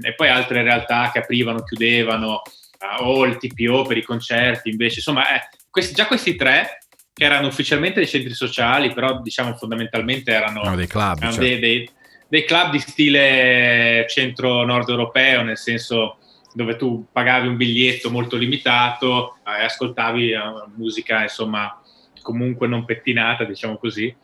e 0.01 0.15
poi 0.15 0.29
altre 0.29 0.63
realtà 0.63 1.11
che 1.13 1.19
aprivano, 1.19 1.63
chiudevano 1.65 2.43
uh, 2.81 3.03
o 3.03 3.25
il 3.25 3.37
TPO 3.37 3.85
per 3.85 3.97
i 3.97 4.05
concerti 4.05 4.71
invece 4.71 4.97
insomma 4.97 5.35
eh, 5.35 5.49
questi, 5.69 5.95
già 5.95 6.07
questi 6.07 6.37
tre 6.37 6.79
che 7.13 7.25
erano 7.25 7.49
ufficialmente 7.49 7.99
dei 7.99 8.09
centri 8.09 8.35
sociali 8.35 8.93
però 8.93 9.21
diciamo 9.21 9.55
fondamentalmente 9.55 10.31
erano, 10.31 10.63
no, 10.63 10.77
dei 10.77 10.87
club, 10.87 11.19
erano 11.19 11.33
cioè. 11.33 11.45
dei, 11.45 11.59
dei, 11.59 11.91
dei 12.29 12.45
club 12.45 12.71
di 12.71 12.79
stile 12.79 14.07
centro-nord 14.09 14.89
europeo 14.89 15.43
nel 15.43 15.59
senso 15.59 16.19
dove 16.53 16.77
tu 16.77 17.07
pagavi 17.13 17.47
un 17.49 17.57
biglietto 17.57 18.11
molto 18.11 18.37
limitato 18.37 19.37
e 19.45 19.65
ascoltavi 19.65 20.33
uh, 20.33 20.71
musica 20.77 21.23
insomma 21.23 21.81
comunque 22.23 22.66
non 22.66 22.85
pettinata 22.85 23.45
diciamo 23.45 23.77
così 23.77 24.14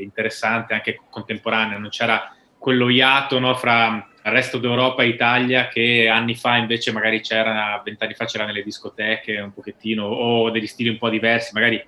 interessante, 0.00 0.74
anche 0.74 1.00
contemporanea, 1.10 1.78
non 1.78 1.88
c'era 1.88 2.34
quello 2.58 2.88
iato 2.88 3.38
no, 3.38 3.54
fra 3.54 4.08
il 4.24 4.30
resto 4.30 4.58
d'Europa 4.58 5.02
e 5.02 5.08
Italia 5.08 5.66
che 5.66 6.08
anni 6.08 6.36
fa 6.36 6.56
invece 6.56 6.92
magari 6.92 7.20
c'era, 7.20 7.80
vent'anni 7.84 8.14
fa 8.14 8.24
c'era 8.24 8.44
nelle 8.44 8.62
discoteche 8.62 9.40
un 9.40 9.52
pochettino, 9.52 10.04
o 10.04 10.50
degli 10.50 10.68
stili 10.68 10.88
un 10.88 10.98
po' 10.98 11.08
diversi, 11.08 11.50
magari 11.54 11.84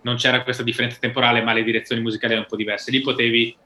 non 0.00 0.16
c'era 0.16 0.42
questa 0.42 0.64
differenza 0.64 0.98
temporale, 1.00 1.42
ma 1.42 1.52
le 1.52 1.62
direzioni 1.62 2.02
musicali 2.02 2.32
erano 2.32 2.46
un 2.48 2.50
po' 2.50 2.56
diverse. 2.56 2.90
Lì 2.90 3.00
potevi, 3.00 3.56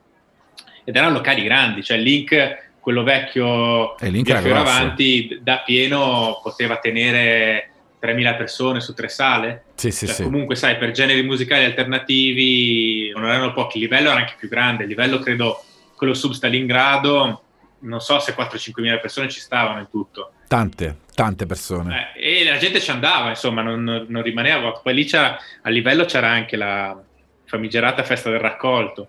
ed 0.84 0.94
erano 0.94 1.14
locali 1.14 1.42
grandi, 1.42 1.82
cioè 1.82 1.96
Link, 1.96 2.70
quello 2.80 3.02
vecchio 3.02 3.94
di 3.98 4.22
avanti, 4.50 5.38
da 5.40 5.62
pieno 5.64 6.40
poteva 6.42 6.76
tenere 6.78 7.71
3.000 8.02 8.36
persone 8.36 8.80
su 8.80 8.94
tre 8.94 9.08
sale. 9.08 9.64
Sì, 9.76 9.92
sì, 9.92 10.06
cioè, 10.06 10.16
sì. 10.16 10.22
Comunque, 10.24 10.56
sai, 10.56 10.76
per 10.76 10.90
generi 10.90 11.22
musicali 11.22 11.64
alternativi 11.64 13.10
non 13.14 13.26
erano 13.26 13.52
pochi, 13.52 13.76
il 13.78 13.84
livello 13.84 14.10
era 14.10 14.18
anche 14.18 14.34
più 14.36 14.48
grande, 14.48 14.82
il 14.82 14.88
livello 14.88 15.20
credo, 15.20 15.62
quello 15.94 16.14
sub 16.14 16.32
Stalingrado, 16.32 17.42
non 17.80 18.00
so 18.00 18.18
se 18.18 18.34
4-5.000 18.34 19.00
persone 19.00 19.28
ci 19.28 19.38
stavano 19.38 19.78
in 19.78 19.88
tutto. 19.88 20.32
Tante, 20.48 20.98
tante 21.14 21.46
persone. 21.46 22.12
Eh, 22.16 22.40
e 22.40 22.44
la 22.44 22.58
gente 22.58 22.80
ci 22.80 22.90
andava, 22.90 23.28
insomma, 23.28 23.62
non, 23.62 24.06
non 24.08 24.22
rimaneva. 24.22 24.72
Poi 24.72 24.94
lì 24.94 25.04
c'era, 25.04 25.38
a 25.62 25.70
livello 25.70 26.04
c'era 26.04 26.28
anche 26.28 26.56
la 26.56 27.00
famigerata 27.44 28.02
festa 28.02 28.30
del 28.30 28.40
raccolto, 28.40 29.08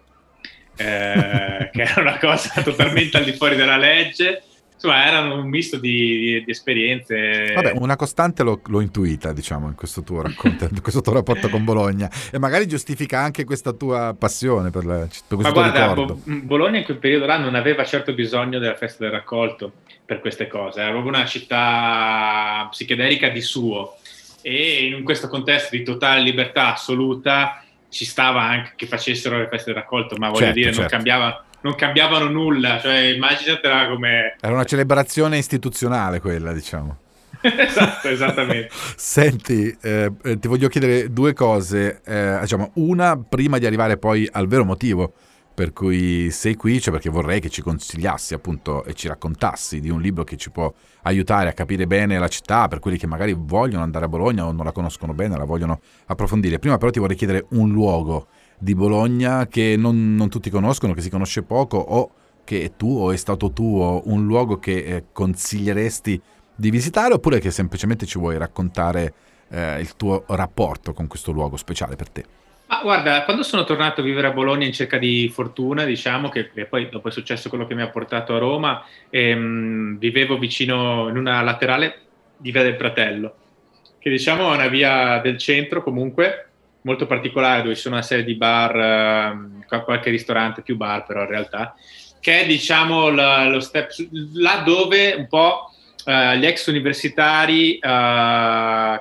eh, 0.75 1.69
che 1.73 1.81
era 1.81 2.01
una 2.01 2.17
cosa 2.19 2.61
totalmente 2.61 3.17
al 3.17 3.23
di 3.23 3.33
fuori 3.33 3.55
della 3.55 3.77
legge 3.77 4.43
insomma 4.83 5.05
erano 5.05 5.35
un 5.35 5.47
misto 5.47 5.77
di, 5.77 6.17
di, 6.17 6.43
di 6.43 6.51
esperienze. 6.51 7.53
Vabbè, 7.53 7.71
una 7.75 7.95
costante 7.95 8.43
l'ho, 8.43 8.59
l'ho, 8.65 8.81
intuita, 8.81 9.31
diciamo, 9.31 9.67
in 9.67 9.75
questo 9.75 10.03
tuo 10.03 10.21
racconto, 10.21 10.65
in 10.69 10.81
questo 10.81 11.01
tuo 11.01 11.13
rapporto 11.13 11.47
con 11.47 11.63
Bologna 11.63 12.09
e 12.31 12.37
magari 12.37 12.67
giustifica 12.67 13.19
anche 13.19 13.45
questa 13.45 13.71
tua 13.71 14.13
passione 14.17 14.69
per, 14.69 14.85
la, 14.85 14.97
per 14.97 15.07
questo 15.07 15.35
Ma 15.37 15.51
guarda, 15.51 15.93
Bo- 15.93 16.19
Bologna 16.25 16.79
in 16.79 16.83
quel 16.83 16.97
periodo 16.97 17.25
là 17.25 17.37
non 17.37 17.55
aveva 17.55 17.85
certo 17.85 18.13
bisogno 18.13 18.59
della 18.59 18.75
festa 18.75 19.03
del 19.05 19.13
raccolto 19.13 19.71
per 20.05 20.19
queste 20.19 20.47
cose, 20.47 20.81
era 20.81 20.91
proprio 20.91 21.13
una 21.13 21.25
città 21.25 22.67
psichedelica 22.69 23.29
di 23.29 23.41
suo 23.41 23.95
e 24.41 24.87
in 24.87 25.03
questo 25.03 25.29
contesto 25.29 25.77
di 25.77 25.83
totale 25.83 26.21
libertà 26.21 26.73
assoluta 26.73 27.63
ci 27.87 28.03
stava 28.03 28.41
anche 28.41 28.73
che 28.75 28.87
facessero 28.87 29.37
le 29.37 29.47
feste 29.47 29.71
del 29.71 29.81
raccolto, 29.81 30.17
ma 30.17 30.27
voglio 30.27 30.39
certo, 30.39 30.55
dire, 30.55 30.73
certo. 30.73 30.81
non 30.81 30.89
cambiava 30.89 31.45
non 31.63 31.75
cambiavano 31.75 32.29
nulla, 32.29 32.79
cioè 32.79 32.97
immaginatela 32.99 33.87
come... 33.87 34.35
Era 34.39 34.53
una 34.53 34.65
celebrazione 34.65 35.37
istituzionale 35.37 36.19
quella, 36.19 36.53
diciamo. 36.53 36.97
esatto, 37.41 38.09
esattamente. 38.09 38.69
Senti, 38.95 39.75
eh, 39.81 40.11
eh, 40.23 40.39
ti 40.39 40.47
voglio 40.47 40.67
chiedere 40.67 41.11
due 41.11 41.33
cose, 41.33 42.01
eh, 42.05 42.37
diciamo, 42.41 42.71
una 42.75 43.17
prima 43.17 43.57
di 43.57 43.65
arrivare 43.65 43.97
poi 43.97 44.27
al 44.31 44.47
vero 44.47 44.65
motivo 44.65 45.13
per 45.53 45.71
cui 45.71 46.31
sei 46.31 46.55
qui, 46.55 46.81
cioè 46.81 46.91
perché 46.91 47.09
vorrei 47.09 47.39
che 47.39 47.49
ci 47.49 47.61
consigliassi 47.61 48.33
appunto 48.33 48.83
e 48.85 48.93
ci 48.93 49.07
raccontassi 49.07 49.79
di 49.79 49.89
un 49.89 50.01
libro 50.01 50.23
che 50.23 50.35
ci 50.35 50.49
può 50.49 50.73
aiutare 51.03 51.49
a 51.49 51.53
capire 51.53 51.85
bene 51.85 52.17
la 52.17 52.27
città 52.27 52.67
per 52.67 52.79
quelli 52.79 52.97
che 52.97 53.05
magari 53.05 53.35
vogliono 53.37 53.83
andare 53.83 54.05
a 54.05 54.07
Bologna 54.07 54.45
o 54.47 54.51
non 54.51 54.65
la 54.65 54.71
conoscono 54.71 55.13
bene, 55.13 55.37
la 55.37 55.45
vogliono 55.45 55.79
approfondire. 56.07 56.57
Prima 56.57 56.77
però 56.77 56.89
ti 56.89 56.99
vorrei 56.99 57.15
chiedere 57.15 57.45
un 57.49 57.71
luogo 57.71 58.27
di 58.57 58.75
Bologna 58.75 59.47
che 59.47 59.75
non, 59.77 60.15
non, 60.15 60.29
tutti 60.29 60.49
conoscono, 60.49 60.93
che 60.93 61.01
si 61.01 61.09
conosce 61.09 61.43
poco 61.43 61.77
o 61.77 62.11
che 62.43 62.63
è 62.63 62.71
tuo, 62.75 63.11
è 63.11 63.17
stato 63.17 63.51
tuo, 63.51 64.01
un 64.05 64.25
luogo 64.25 64.57
che 64.57 64.77
eh, 64.77 65.03
consiglieresti 65.11 66.21
di 66.55 66.69
visitare 66.69 67.13
oppure 67.13 67.39
che 67.39 67.51
semplicemente 67.51 68.05
ci 68.05 68.19
vuoi 68.19 68.37
raccontare 68.37 69.13
eh, 69.49 69.79
il 69.79 69.95
tuo 69.95 70.25
rapporto 70.27 70.93
con 70.93 71.07
questo 71.07 71.31
luogo 71.31 71.57
speciale 71.57 71.95
per 71.95 72.09
te? 72.09 72.25
Ah, 72.67 72.81
guarda, 72.81 73.23
quando 73.23 73.43
sono 73.43 73.65
tornato 73.65 74.01
a 74.01 74.03
vivere 74.03 74.27
a 74.27 74.31
Bologna 74.31 74.65
in 74.65 74.73
cerca 74.73 74.97
di 74.97 75.29
fortuna, 75.31 75.83
diciamo 75.83 76.29
che 76.29 76.49
poi 76.67 76.89
dopo 76.89 77.09
è 77.09 77.11
successo 77.11 77.49
quello 77.49 77.67
che 77.67 77.75
mi 77.75 77.83
ha 77.83 77.89
portato 77.89 78.35
a 78.35 78.39
Roma, 78.39 78.83
ehm, 79.09 79.99
vivevo 79.99 80.39
vicino 80.39 81.07
in 81.09 81.17
una 81.17 81.41
laterale 81.43 81.99
di 82.35 82.51
Via 82.51 82.63
del 82.63 82.75
Fratello, 82.75 83.35
che 83.99 84.09
diciamo 84.09 84.51
è 84.51 84.55
una 84.55 84.67
via 84.69 85.19
del 85.19 85.37
centro 85.37 85.83
comunque, 85.83 86.47
molto 86.83 87.05
particolare 87.05 87.61
dove 87.61 87.75
ci 87.75 87.81
sono 87.81 87.95
una 87.95 88.03
serie 88.03 88.23
di 88.23 88.35
bar, 88.35 89.35
uh, 89.67 89.83
qualche 89.83 90.09
ristorante, 90.09 90.61
più 90.61 90.75
bar 90.75 91.05
però 91.05 91.21
in 91.21 91.27
realtà, 91.27 91.75
che 92.19 92.41
è 92.41 92.45
diciamo 92.45 93.09
la, 93.09 93.47
lo 93.47 93.59
step, 93.59 93.91
là 94.33 94.63
dove 94.65 95.13
un 95.13 95.27
po' 95.27 95.71
uh, 96.05 96.35
gli 96.37 96.45
ex 96.45 96.67
universitari 96.67 97.75
uh, 97.75 97.79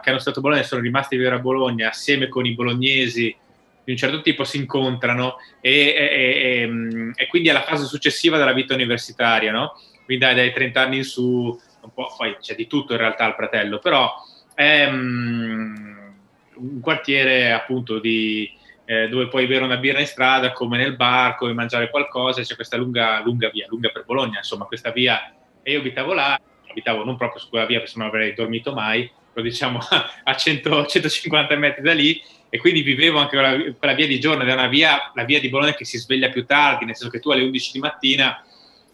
che 0.00 0.10
hanno 0.10 0.18
stato 0.18 0.38
a 0.38 0.42
Bologna 0.42 0.62
sono 0.62 0.80
rimasti 0.80 1.14
a 1.14 1.18
vivere 1.18 1.36
a 1.36 1.40
Bologna 1.40 1.88
assieme 1.88 2.28
con 2.28 2.46
i 2.46 2.54
bolognesi 2.54 3.36
di 3.84 3.90
un 3.90 3.96
certo 3.96 4.22
tipo 4.22 4.44
si 4.44 4.58
incontrano 4.58 5.36
e, 5.60 5.94
e, 5.96 6.62
e, 6.62 6.66
mm, 6.66 7.12
e 7.16 7.26
quindi 7.26 7.48
è 7.48 7.52
la 7.52 7.62
fase 7.62 7.84
successiva 7.84 8.38
della 8.38 8.52
vita 8.52 8.74
universitaria, 8.74 9.50
no? 9.50 9.72
Quindi 10.04 10.24
dai, 10.24 10.34
dai 10.34 10.52
30 10.52 10.80
anni 10.80 10.96
in 10.98 11.04
su, 11.04 11.22
un 11.22 11.92
po', 11.92 12.14
poi 12.16 12.36
c'è 12.40 12.54
di 12.54 12.68
tutto 12.68 12.92
in 12.92 12.98
realtà 12.98 13.24
al 13.24 13.34
fratello, 13.34 13.78
però 13.78 14.12
è... 14.54 14.86
Um, 14.86 16.01
un 16.56 16.80
quartiere 16.80 17.52
appunto 17.52 17.98
di, 17.98 18.50
eh, 18.84 19.08
dove 19.08 19.28
puoi 19.28 19.46
bere 19.46 19.64
una 19.64 19.76
birra 19.76 20.00
in 20.00 20.06
strada 20.06 20.52
come 20.52 20.76
nel 20.76 20.96
bar, 20.96 21.36
come 21.36 21.52
mangiare 21.52 21.90
qualcosa, 21.90 22.42
c'è 22.42 22.54
questa 22.54 22.76
lunga, 22.76 23.22
lunga 23.22 23.48
via, 23.48 23.66
lunga 23.68 23.90
per 23.90 24.04
Bologna, 24.04 24.38
insomma 24.38 24.64
questa 24.64 24.90
via, 24.90 25.32
e 25.62 25.72
io 25.72 25.78
abitavo 25.78 26.12
là, 26.12 26.38
abitavo 26.68 27.04
non 27.04 27.16
proprio 27.16 27.40
su 27.40 27.48
quella 27.48 27.66
via 27.66 27.78
perché 27.78 27.94
non 27.96 28.08
avrei 28.08 28.34
dormito 28.34 28.72
mai, 28.72 29.10
diciamo 29.34 29.78
a 30.24 30.34
100, 30.34 30.86
150 30.86 31.56
metri 31.56 31.82
da 31.82 31.94
lì, 31.94 32.20
e 32.48 32.58
quindi 32.58 32.82
vivevo 32.82 33.18
anche 33.18 33.36
quella, 33.36 33.72
quella 33.78 33.94
via 33.94 34.06
di 34.06 34.20
giorno, 34.20 34.42
ed 34.42 34.48
è 34.50 34.52
una 34.52 34.68
via, 34.68 35.10
la 35.14 35.24
via 35.24 35.40
di 35.40 35.48
Bologna 35.48 35.72
che 35.72 35.86
si 35.86 35.96
sveglia 35.96 36.28
più 36.28 36.44
tardi, 36.44 36.84
nel 36.84 36.96
senso 36.96 37.10
che 37.10 37.20
tu 37.20 37.30
alle 37.30 37.44
11 37.44 37.72
di 37.72 37.78
mattina 37.78 38.44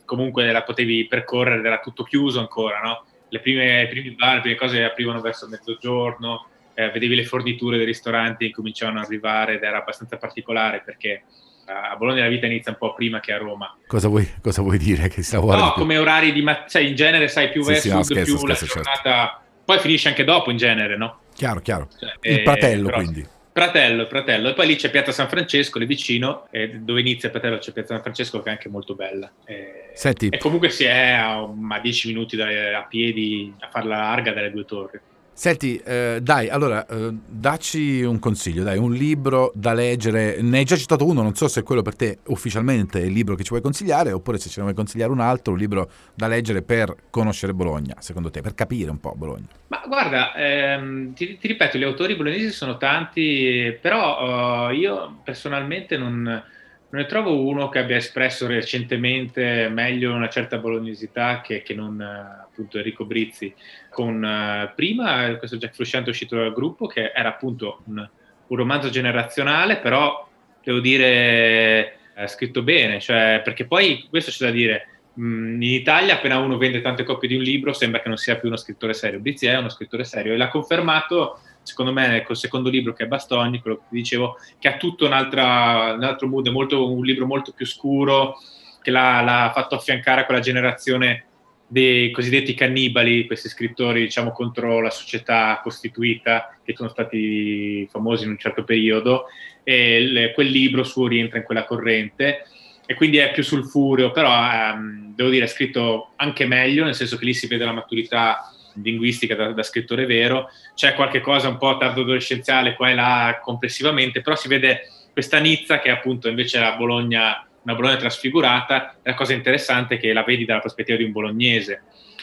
comunque 0.05 0.51
la 0.53 0.63
potevi 0.63 1.07
percorrere, 1.07 1.67
era 1.67 1.81
tutto 1.81 2.05
chiuso 2.05 2.39
ancora, 2.39 2.81
no? 2.81 3.05
Le 3.29 3.41
prime, 3.41 3.83
i 3.83 3.89
primi 3.89 4.11
bar, 4.13 4.37
le 4.37 4.41
prime 4.41 4.57
cose 4.57 4.85
aprivano 4.85 5.21
verso 5.21 5.49
mezzogiorno, 5.49 6.47
eh, 6.79 6.91
vedevi 6.93 7.17
le 7.17 7.25
forniture 7.25 7.77
dei 7.77 7.87
ristoranti 7.87 8.47
che 8.47 8.53
cominciavano 8.53 9.01
ad 9.01 9.07
arrivare 9.07 9.55
ed 9.55 9.65
era 9.65 9.79
abbastanza 9.79 10.17
particolare 10.17 10.81
perché 10.85 11.25
a 11.65 11.97
Bologna 11.97 12.23
la 12.23 12.29
vita 12.29 12.47
inizia 12.47 12.71
un 12.71 12.79
po' 12.79 12.95
prima 12.95 13.19
che 13.21 13.33
a 13.33 13.37
Roma. 13.37 13.77
Cosa 13.87 14.07
vuoi, 14.09 14.27
cosa 14.41 14.63
vuoi 14.63 14.79
dire? 14.79 15.09
Che 15.09 15.23
no, 15.33 15.73
come 15.73 15.99
orari 15.99 16.33
di 16.33 16.41
mattina, 16.41 16.67
cioè 16.69 16.83
in 16.83 16.95
genere 16.95 17.27
sai 17.29 17.51
più 17.51 17.63
sì, 17.63 17.73
verso 17.73 17.89
sì, 17.89 17.95
no, 17.95 18.03
scherzo, 18.05 18.25
più 18.25 18.39
scherzo, 18.39 18.47
la 18.47 18.71
certo. 18.71 18.91
giornata, 18.91 19.43
poi 19.65 19.79
finisce 19.81 20.09
anche 20.09 20.25
dopo 20.25 20.51
in 20.51 20.57
genere, 20.57 20.97
no? 20.97 21.19
Chiaro, 21.35 21.61
chiaro. 21.61 21.89
Cioè, 21.99 22.13
Il 22.23 22.39
eh, 22.39 22.43
fratello, 22.43 22.87
però- 22.87 22.97
quindi. 22.99 23.27
Fratello, 23.53 24.07
fratello. 24.07 24.49
E 24.51 24.53
poi 24.55 24.69
lì 24.69 24.77
c'è 24.77 24.89
Piazza 24.89 25.11
San 25.11 25.29
Francesco, 25.29 25.81
lì 25.81 25.87
vicino, 25.87 26.47
e 26.53 26.79
dove 26.79 27.01
inizia 27.01 27.29
il 27.29 27.35
fratello 27.35 27.59
c'è 27.59 27.73
Piazza 27.73 27.95
San 27.95 28.03
Francesco 28.03 28.41
che 28.41 28.51
è 28.51 28.53
anche 28.53 28.69
molto 28.69 28.95
bella. 28.95 29.31
E, 29.45 29.91
Senti, 29.95 30.29
e 30.29 30.39
comunque 30.39 30.71
si 30.71 30.85
è 30.85 31.11
a, 31.11 31.41
a 31.41 31.81
10 31.81 32.09
minuti 32.09 32.37
da- 32.37 32.79
a 32.79 32.85
piedi 32.85 33.53
a 33.59 33.69
farla 33.69 33.97
larga 33.97 34.33
dalle 34.33 34.53
due 34.53 34.65
torri. 34.65 35.01
Senti, 35.39 35.77
eh, 35.85 36.19
dai, 36.21 36.49
allora, 36.49 36.85
eh, 36.85 37.15
dacci 37.25 38.03
un 38.03 38.19
consiglio, 38.19 38.65
dai, 38.65 38.77
un 38.77 38.93
libro 38.93 39.53
da 39.55 39.73
leggere. 39.73 40.43
Ne 40.43 40.59
hai 40.59 40.65
già 40.65 40.75
citato 40.75 41.07
uno, 41.07 41.23
non 41.23 41.37
so 41.37 41.47
se 41.47 41.61
è 41.61 41.63
quello 41.63 41.81
per 41.81 41.95
te 41.95 42.19
ufficialmente 42.27 42.99
il 42.99 43.13
libro 43.13 43.37
che 43.37 43.45
ci 43.45 43.51
vuoi 43.51 43.63
consigliare, 43.63 44.11
oppure 44.11 44.39
se 44.39 44.49
ce 44.49 44.57
ne 44.57 44.63
vuoi 44.63 44.75
consigliare 44.75 45.13
un 45.13 45.21
altro, 45.21 45.53
un 45.53 45.59
libro 45.61 45.91
da 46.13 46.27
leggere 46.27 46.63
per 46.63 46.93
conoscere 47.09 47.55
Bologna, 47.55 47.95
secondo 48.01 48.31
te, 48.31 48.41
per 48.41 48.55
capire 48.55 48.91
un 48.91 48.99
po' 48.99 49.15
Bologna. 49.15 49.47
Ma 49.69 49.81
guarda, 49.87 50.35
ehm, 50.35 51.15
ti, 51.15 51.39
ti 51.39 51.47
ripeto, 51.47 51.79
gli 51.79 51.85
autori 51.85 52.17
bolognesi 52.17 52.51
sono 52.51 52.77
tanti, 52.77 53.79
però 53.81 54.71
eh, 54.71 54.75
io 54.75 55.21
personalmente 55.23 55.97
non, 55.97 56.43
non 56.91 57.03
ne 57.03 57.07
trovo 57.07 57.47
uno 57.47 57.69
che 57.69 57.81
abbia 57.81 57.97
espresso 57.97 58.47
recentemente 58.47 59.69
meglio 59.69 60.15
una 60.15 60.29
certa 60.29 60.57
bolognesità 60.57 61.43
che, 61.43 61.63
che 61.63 61.75
non 61.75 62.01
eh, 62.01 62.45
appunto 62.45 62.79
Enrico 62.79 63.05
Brizzi. 63.05 63.55
Con 63.91 64.25
eh, 64.25 64.73
prima 64.75 65.35
questo 65.37 65.59
Jack 65.59 65.75
Frusciante 65.75 66.11
uscito 66.11 66.37
dal 66.37 66.53
gruppo 66.53 66.87
che 66.87 67.13
era 67.15 67.29
appunto 67.29 67.83
un, 67.87 68.09
un 68.47 68.57
romanzo 68.57 68.89
generazionale, 68.89 69.77
però 69.79 70.27
devo 70.63 70.81
dire 70.81 71.99
eh, 72.15 72.27
scritto 72.27 72.63
bene, 72.63 73.01
cioè, 73.01 73.43
perché 73.45 73.67
poi 73.67 74.07
questo 74.09 74.31
c'è 74.31 74.47
da 74.47 74.51
dire. 74.51 74.89
In 75.19 75.59
Italia, 75.61 76.15
appena 76.15 76.39
uno 76.39 76.57
vende 76.59 76.81
tante 76.81 77.03
copie 77.03 77.29
di 77.29 77.35
un 77.35 77.43
libro, 77.43 77.73
sembra 77.73 78.01
che 78.01 78.09
non 78.09 78.17
sia 78.17 78.37
più 78.37 78.49
uno 78.49 78.57
scrittore 78.57 78.95
serio. 78.95 79.19
Brizzi 79.19 79.47
è 79.47 79.59
uno 79.59 79.69
scrittore 79.69 80.05
serio 80.05 80.33
e 80.33 80.37
l'ha 80.37 80.49
confermato, 80.49 81.41
secondo 81.69 81.93
me, 81.93 82.23
col 82.27 82.37
secondo 82.37 82.71
libro 82.71 82.95
che 82.95 83.05
è 83.05 83.07
Bastoni, 83.07 83.61
quello 83.61 83.77
che 83.77 83.83
ti 83.91 83.97
dicevo, 83.97 84.37
che 84.59 84.69
ha 84.69 84.77
tutto 84.77 85.05
un 85.07 85.13
altro 85.13 86.27
mood, 86.27 86.49
è 86.49 86.51
molto, 86.51 86.91
un 86.91 87.05
libro 87.05 87.27
molto 87.27 87.53
più 87.53 87.67
scuro, 87.67 88.37
che 88.83 88.91
l'ha, 88.91 89.21
l'ha 89.21 89.53
fatto 89.55 89.75
affiancare 89.75 90.23
a 90.23 90.25
quella 90.25 90.41
generazione 90.41 91.25
dei 91.67 92.11
cosiddetti 92.11 92.55
cannibali, 92.55 93.27
questi 93.27 93.51
scrittori, 93.51 94.01
diciamo, 94.01 94.33
contro 94.33 94.81
la 94.81 94.91
società 94.91 95.61
costituita, 95.63 96.59
che 96.65 96.75
sono 96.75 96.89
stati 96.89 97.87
famosi 97.91 98.25
in 98.25 98.31
un 98.31 98.39
certo 98.39 98.65
periodo, 98.65 99.27
e 99.63 99.99
il- 99.99 100.33
quel 100.35 100.49
libro 100.49 100.83
suo 100.83 101.07
rientra 101.07 101.37
in 101.39 101.45
quella 101.45 101.65
corrente. 101.65 102.45
E 102.87 102.95
quindi 102.95 103.19
è 103.19 103.31
più 103.33 103.43
sul 103.43 103.67
furio, 103.67 104.13
però 104.13 104.31
ehm, 104.33 105.15
devo 105.15 105.29
dire 105.29 105.45
è 105.45 105.49
scritto 105.49 106.13
anche 106.17 106.47
meglio, 106.47 106.85
nel 106.85 106.95
senso 106.95 107.19
che 107.19 107.27
lì 107.27 107.35
si 107.35 107.47
vede 107.47 107.67
la 107.67 107.73
maturità 107.73 108.51
linguistica 108.83 109.35
da, 109.35 109.53
da 109.53 109.63
scrittore 109.63 110.07
vero, 110.07 110.51
c'è 110.75 110.95
qualche 110.95 111.21
cosa 111.21 111.49
un 111.49 111.59
po' 111.59 111.77
tardo 111.77 112.03
adolescenziale 112.03 112.75
qua 112.75 112.91
e 112.91 112.95
là 112.95 113.41
complessivamente, 113.43 114.21
però 114.21 114.37
si 114.37 114.49
vede 114.49 114.89
questa 115.13 115.39
Nizza 115.39 115.81
che 115.81 115.91
appunto 115.91 116.29
invece 116.29 116.61
la 116.61 116.77
Bologna, 116.77 117.47
una 117.63 117.75
Bologna 117.75 117.97
trasfigurata, 117.97 118.97
la 119.03 119.15
cosa 119.15 119.33
interessante 119.33 119.97
è 119.97 119.99
che 119.99 120.13
la 120.13 120.23
vedi 120.23 120.45
dalla 120.45 120.61
prospettiva 120.61 120.97
di 120.97 121.05
un 121.05 121.13
bolognese, 121.13 121.83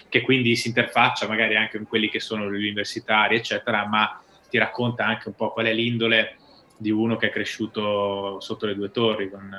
che 0.09 0.21
quindi 0.21 0.55
si 0.55 0.69
interfaccia 0.69 1.27
magari 1.27 1.55
anche 1.55 1.77
con 1.77 1.87
quelli 1.87 2.09
che 2.09 2.19
sono 2.19 2.49
gli 2.49 2.55
universitari, 2.55 3.35
eccetera, 3.35 3.85
ma 3.85 4.21
ti 4.49 4.57
racconta 4.57 5.05
anche 5.05 5.27
un 5.27 5.35
po' 5.35 5.51
qual 5.51 5.65
è 5.65 5.73
l'indole 5.73 6.37
di 6.77 6.89
uno 6.89 7.17
che 7.17 7.27
è 7.27 7.31
cresciuto 7.31 8.39
sotto 8.39 8.65
le 8.65 8.75
due 8.75 8.91
torri, 8.91 9.29
con 9.29 9.53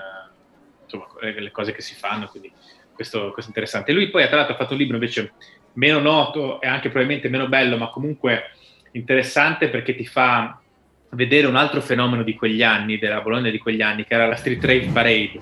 insomma, 0.82 1.06
le 1.20 1.50
cose 1.50 1.72
che 1.72 1.82
si 1.82 1.94
fanno, 1.94 2.28
quindi 2.28 2.50
questo, 2.94 3.30
questo 3.30 3.50
interessante. 3.50 3.92
Lui 3.92 4.08
poi 4.08 4.26
tra 4.26 4.36
l'altro 4.36 4.54
ha 4.54 4.58
fatto 4.58 4.72
un 4.72 4.78
libro 4.78 4.96
invece 4.96 5.34
meno 5.76 5.98
noto 6.00 6.60
e 6.60 6.66
anche 6.66 6.88
probabilmente 6.88 7.28
meno 7.28 7.48
bello, 7.48 7.76
ma 7.76 7.88
comunque 7.88 8.50
interessante 8.92 9.68
perché 9.68 9.94
ti 9.94 10.06
fa 10.06 10.58
vedere 11.10 11.46
un 11.46 11.56
altro 11.56 11.80
fenomeno 11.80 12.22
di 12.22 12.34
quegli 12.34 12.62
anni, 12.62 12.98
della 12.98 13.20
Bologna 13.20 13.50
di 13.50 13.58
quegli 13.58 13.80
anni, 13.80 14.04
che 14.04 14.14
era 14.14 14.26
la 14.26 14.36
Street 14.36 14.62
Rave 14.64 14.90
Parade. 14.92 15.40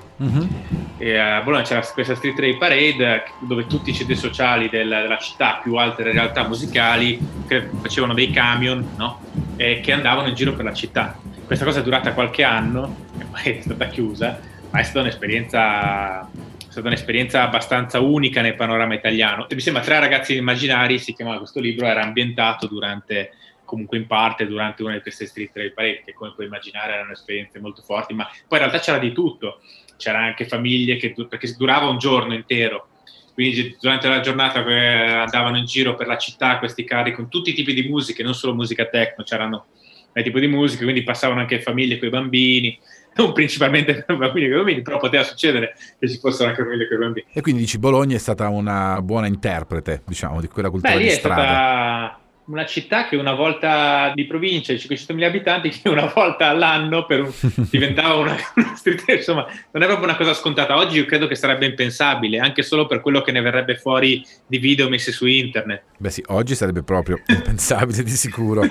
E 0.99 1.19
a 1.19 1.41
Bologna 1.41 1.65
c'era 1.65 1.81
questa 1.81 2.15
Street 2.15 2.39
Rave 2.39 2.57
Parade 2.57 3.25
dove 3.41 3.67
tutti 3.67 3.91
i 3.91 3.95
ceti 3.95 4.15
sociali 4.15 4.69
della, 4.69 5.03
della 5.03 5.19
città, 5.19 5.61
più 5.63 5.75
altre 5.75 6.13
realtà 6.13 6.47
musicali, 6.47 7.19
che 7.47 7.69
facevano 7.83 8.15
dei 8.15 8.31
camion, 8.31 8.95
no? 8.97 9.21
E 9.57 9.81
che 9.81 9.93
andavano 9.93 10.29
in 10.29 10.35
giro 10.35 10.55
per 10.55 10.65
la 10.65 10.75
città. 10.75 11.19
Questa 11.45 11.65
cosa 11.65 11.81
è 11.81 11.83
durata 11.83 12.13
qualche 12.13 12.43
anno 12.43 12.97
e 13.19 13.25
poi 13.31 13.59
è 13.59 13.61
stata 13.61 13.87
chiusa, 13.87 14.39
ma 14.71 14.79
è 14.79 14.83
stata 14.83 15.01
un'esperienza, 15.01 16.29
stata 16.75 16.89
un'esperienza 16.89 17.43
abbastanza 17.43 18.01
unica 18.01 18.41
nel 18.41 18.57
panorama 18.57 18.95
italiano. 18.95 19.49
E 19.49 19.55
mi 19.55 19.61
sembra 19.61 19.83
Tre 19.83 20.01
ragazzi 20.01 20.35
immaginari, 20.35 20.99
si 20.99 21.15
chiamava 21.15 21.39
questo 21.39 21.61
libro, 21.61 21.87
era 21.87 22.03
ambientato 22.03 22.67
durante 22.67 23.33
comunque 23.65 23.97
in 23.97 24.07
parte 24.07 24.47
durante 24.47 24.83
una 24.83 24.93
di 24.93 25.01
queste 25.01 25.27
street 25.27 25.51
rave 25.55 25.71
parade 25.71 26.03
che 26.05 26.13
come 26.13 26.33
puoi 26.35 26.47
immaginare 26.47 26.93
erano 26.93 27.13
esperienze 27.13 27.59
molto 27.61 27.81
forti 27.81 28.13
ma 28.13 28.25
poi 28.25 28.59
in 28.59 28.65
realtà 28.67 28.79
c'era 28.79 28.99
di 28.99 29.13
tutto. 29.13 29.61
C'era 29.97 30.19
anche 30.19 30.47
famiglie 30.47 30.97
che 30.97 31.15
perché 31.29 31.55
durava 31.57 31.87
un 31.87 31.99
giorno 31.99 32.35
intero. 32.35 32.89
Quindi 33.33 33.77
durante 33.81 34.09
la 34.09 34.21
giornata 34.21 34.59
andavano 34.59 35.57
in 35.57 35.65
giro 35.65 35.95
per 35.95 36.09
la 36.09 36.19
città 36.19 36.59
questi 36.59 36.85
carri 36.85 37.13
con 37.13 37.29
tutti 37.29 37.51
i 37.51 37.55
tipi 37.55 37.73
di 37.73 37.89
musiche 37.89 38.23
non 38.23 38.35
solo 38.35 38.55
musica 38.55 38.87
techno 38.87 39.25
c'erano 39.25 39.67
vari 40.13 40.27
tipi 40.27 40.41
di 40.41 40.47
musica 40.47 40.85
quindi 40.85 41.03
passavano 41.03 41.41
anche 41.41 41.61
famiglie 41.61 41.99
con 41.99 42.09
i 42.09 42.11
bambini 42.13 42.79
non 43.17 43.33
principalmente 43.33 44.05
bambini 44.07 44.49
con 44.49 44.55
i 44.55 44.57
bambini 44.57 44.83
però 44.83 44.99
poteva 44.99 45.23
succedere 45.25 45.75
che 45.99 46.09
ci 46.09 46.19
fossero 46.19 46.49
anche 46.51 46.63
famiglie 46.63 46.89
con 46.89 46.97
i 46.97 47.01
bambini 47.01 47.27
E 47.33 47.41
quindi 47.41 47.61
dici 47.63 47.79
Bologna 47.79 48.17
è 48.17 48.19
stata 48.19 48.49
una 48.49 49.01
buona 49.03 49.27
interprete, 49.27 50.03
diciamo, 50.07 50.41
di 50.41 50.49
quella 50.49 50.71
cultura 50.71 50.93
Beh, 50.93 50.99
lì 50.99 51.05
di 51.05 51.11
è 51.11 51.15
strada. 51.15 51.43
stata 51.43 52.19
una 52.47 52.67
città 52.67 53.07
che 53.07 53.17
una 53.17 53.33
volta 53.33 54.13
di 54.15 54.25
provincia 54.27 54.73
di 54.73 54.79
500.000 54.79 55.23
abitanti, 55.23 55.69
che 55.83 55.89
una 55.89 56.11
volta 56.13 56.49
all'anno 56.49 57.07
per 57.07 57.23
un- 57.23 57.33
diventava 57.71 58.15
una, 58.15 58.37
una 58.57 58.75
street, 58.77 59.05
insomma, 59.09 59.47
non 59.71 59.83
è 59.83 59.87
proprio 59.87 60.07
una 60.07 60.17
cosa 60.17 60.35
scontata. 60.35 60.77
Oggi 60.77 60.99
io 60.99 61.07
credo 61.07 61.27
che 61.27 61.35
sarebbe 61.35 61.67
impensabile, 61.67 62.39
anche 62.39 62.63
solo 62.63 62.87
per 62.87 63.01
quello 63.01 63.23
che 63.23 63.33
ne 63.33 63.41
verrebbe 63.41 63.77
fuori 63.77 64.25
di 64.47 64.59
video 64.59 64.89
messi 64.89 65.13
su 65.13 65.27
internet. 65.27 65.83
Beh 65.97 66.11
sì, 66.11 66.23
oggi 66.27 66.55
sarebbe 66.55 66.83
proprio 66.83 67.21
impensabile 67.27 68.03
di 68.03 68.11
sicuro. 68.11 68.63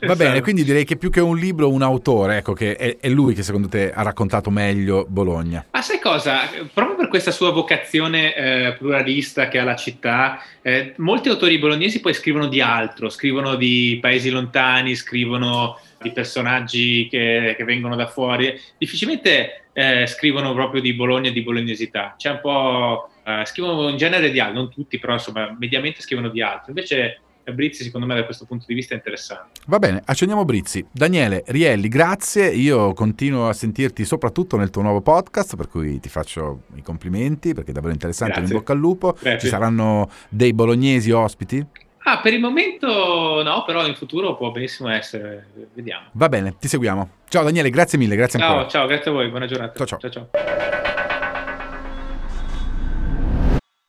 Va 0.00 0.16
bene, 0.16 0.40
quindi 0.40 0.64
direi 0.64 0.84
che 0.84 0.96
più 0.96 1.10
che 1.10 1.20
un 1.20 1.36
libro, 1.36 1.70
un 1.70 1.82
autore, 1.82 2.38
ecco 2.38 2.52
che 2.54 2.76
è, 2.76 2.96
è 2.98 3.08
lui 3.08 3.34
che 3.34 3.42
secondo 3.42 3.68
te 3.68 3.92
ha 3.92 4.02
raccontato 4.02 4.50
meglio 4.50 5.04
Bologna. 5.08 5.66
Ma 5.70 5.82
sai 5.82 6.00
cosa? 6.00 6.48
Proprio 6.72 6.96
per 6.96 7.08
questa 7.08 7.30
sua 7.30 7.50
vocazione 7.50 8.34
eh, 8.34 8.76
pluralista 8.78 9.48
che 9.48 9.58
ha 9.58 9.64
la 9.64 9.76
città, 9.76 10.42
eh, 10.62 10.94
molti 10.96 11.28
autori 11.28 11.58
bolognesi 11.58 12.00
poi 12.00 12.14
scrivono 12.14 12.46
di 12.46 12.60
altro, 12.60 13.09
scrivono 13.10 13.56
di 13.56 13.98
paesi 14.00 14.30
lontani, 14.30 14.94
scrivono 14.94 15.78
di 16.00 16.12
personaggi 16.12 17.08
che, 17.10 17.54
che 17.56 17.64
vengono 17.64 17.96
da 17.96 18.06
fuori. 18.06 18.58
Difficilmente 18.78 19.64
eh, 19.72 20.06
scrivono 20.06 20.54
proprio 20.54 20.80
di 20.80 20.94
Bologna 20.94 21.28
e 21.28 21.32
di 21.32 21.42
bolognesità. 21.42 22.14
C'è 22.16 22.30
un 22.30 22.40
po'. 22.40 23.10
eh, 23.24 23.44
scrivono 23.44 23.88
in 23.88 23.96
genere 23.96 24.30
di 24.30 24.40
altro, 24.40 24.60
non 24.60 24.70
tutti, 24.70 24.98
però 24.98 25.14
insomma, 25.14 25.54
mediamente 25.58 26.00
scrivono 26.00 26.28
di 26.28 26.40
altro. 26.40 26.68
Invece. 26.68 27.20
Brizzi, 27.50 27.82
secondo 27.82 28.06
me, 28.06 28.14
da 28.14 28.24
questo 28.24 28.44
punto 28.44 28.64
di 28.68 28.74
vista 28.74 28.94
è 28.94 28.96
interessante. 28.98 29.60
Va 29.66 29.80
bene, 29.80 30.00
accendiamo 30.04 30.44
Brizzi. 30.44 30.86
Daniele 30.92 31.42
Rielli, 31.46 31.88
grazie. 31.88 32.48
Io 32.48 32.92
continuo 32.92 33.48
a 33.48 33.52
sentirti 33.52 34.04
soprattutto 34.04 34.56
nel 34.56 34.70
tuo 34.70 34.82
nuovo 34.82 35.00
podcast, 35.00 35.56
per 35.56 35.66
cui 35.66 35.98
ti 35.98 36.08
faccio 36.08 36.64
i 36.76 36.82
complimenti 36.82 37.52
perché 37.52 37.70
è 37.70 37.72
davvero 37.72 37.92
interessante. 37.92 38.34
Grazie. 38.34 38.52
In 38.52 38.60
bocca 38.60 38.72
al 38.72 38.78
lupo. 38.78 39.16
Grazie. 39.18 39.40
Ci 39.40 39.48
saranno 39.48 40.08
dei 40.28 40.52
bolognesi 40.52 41.10
ospiti? 41.10 41.66
Ah, 42.02 42.20
per 42.20 42.32
il 42.32 42.40
momento 42.40 43.42
no, 43.42 43.62
però 43.64 43.86
in 43.86 43.94
futuro 43.94 44.34
può 44.36 44.50
benissimo 44.50 44.88
essere. 44.88 45.48
Vediamo. 45.74 46.06
Va 46.12 46.28
bene, 46.28 46.56
ti 46.58 46.66
seguiamo. 46.66 47.08
Ciao 47.28 47.44
Daniele, 47.44 47.70
grazie 47.70 47.98
mille, 47.98 48.16
grazie 48.16 48.38
Ciao, 48.38 48.48
ancora. 48.48 48.68
ciao, 48.68 48.86
grazie 48.86 49.10
a 49.10 49.14
voi, 49.14 49.28
buona 49.28 49.46
giornata. 49.46 49.84
Ciao, 49.84 49.98
ciao. 49.98 50.10
ciao. 50.10 50.28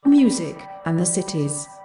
Music 0.06 0.56
and 0.84 1.00
the 1.00 1.06
cities. 1.06 1.81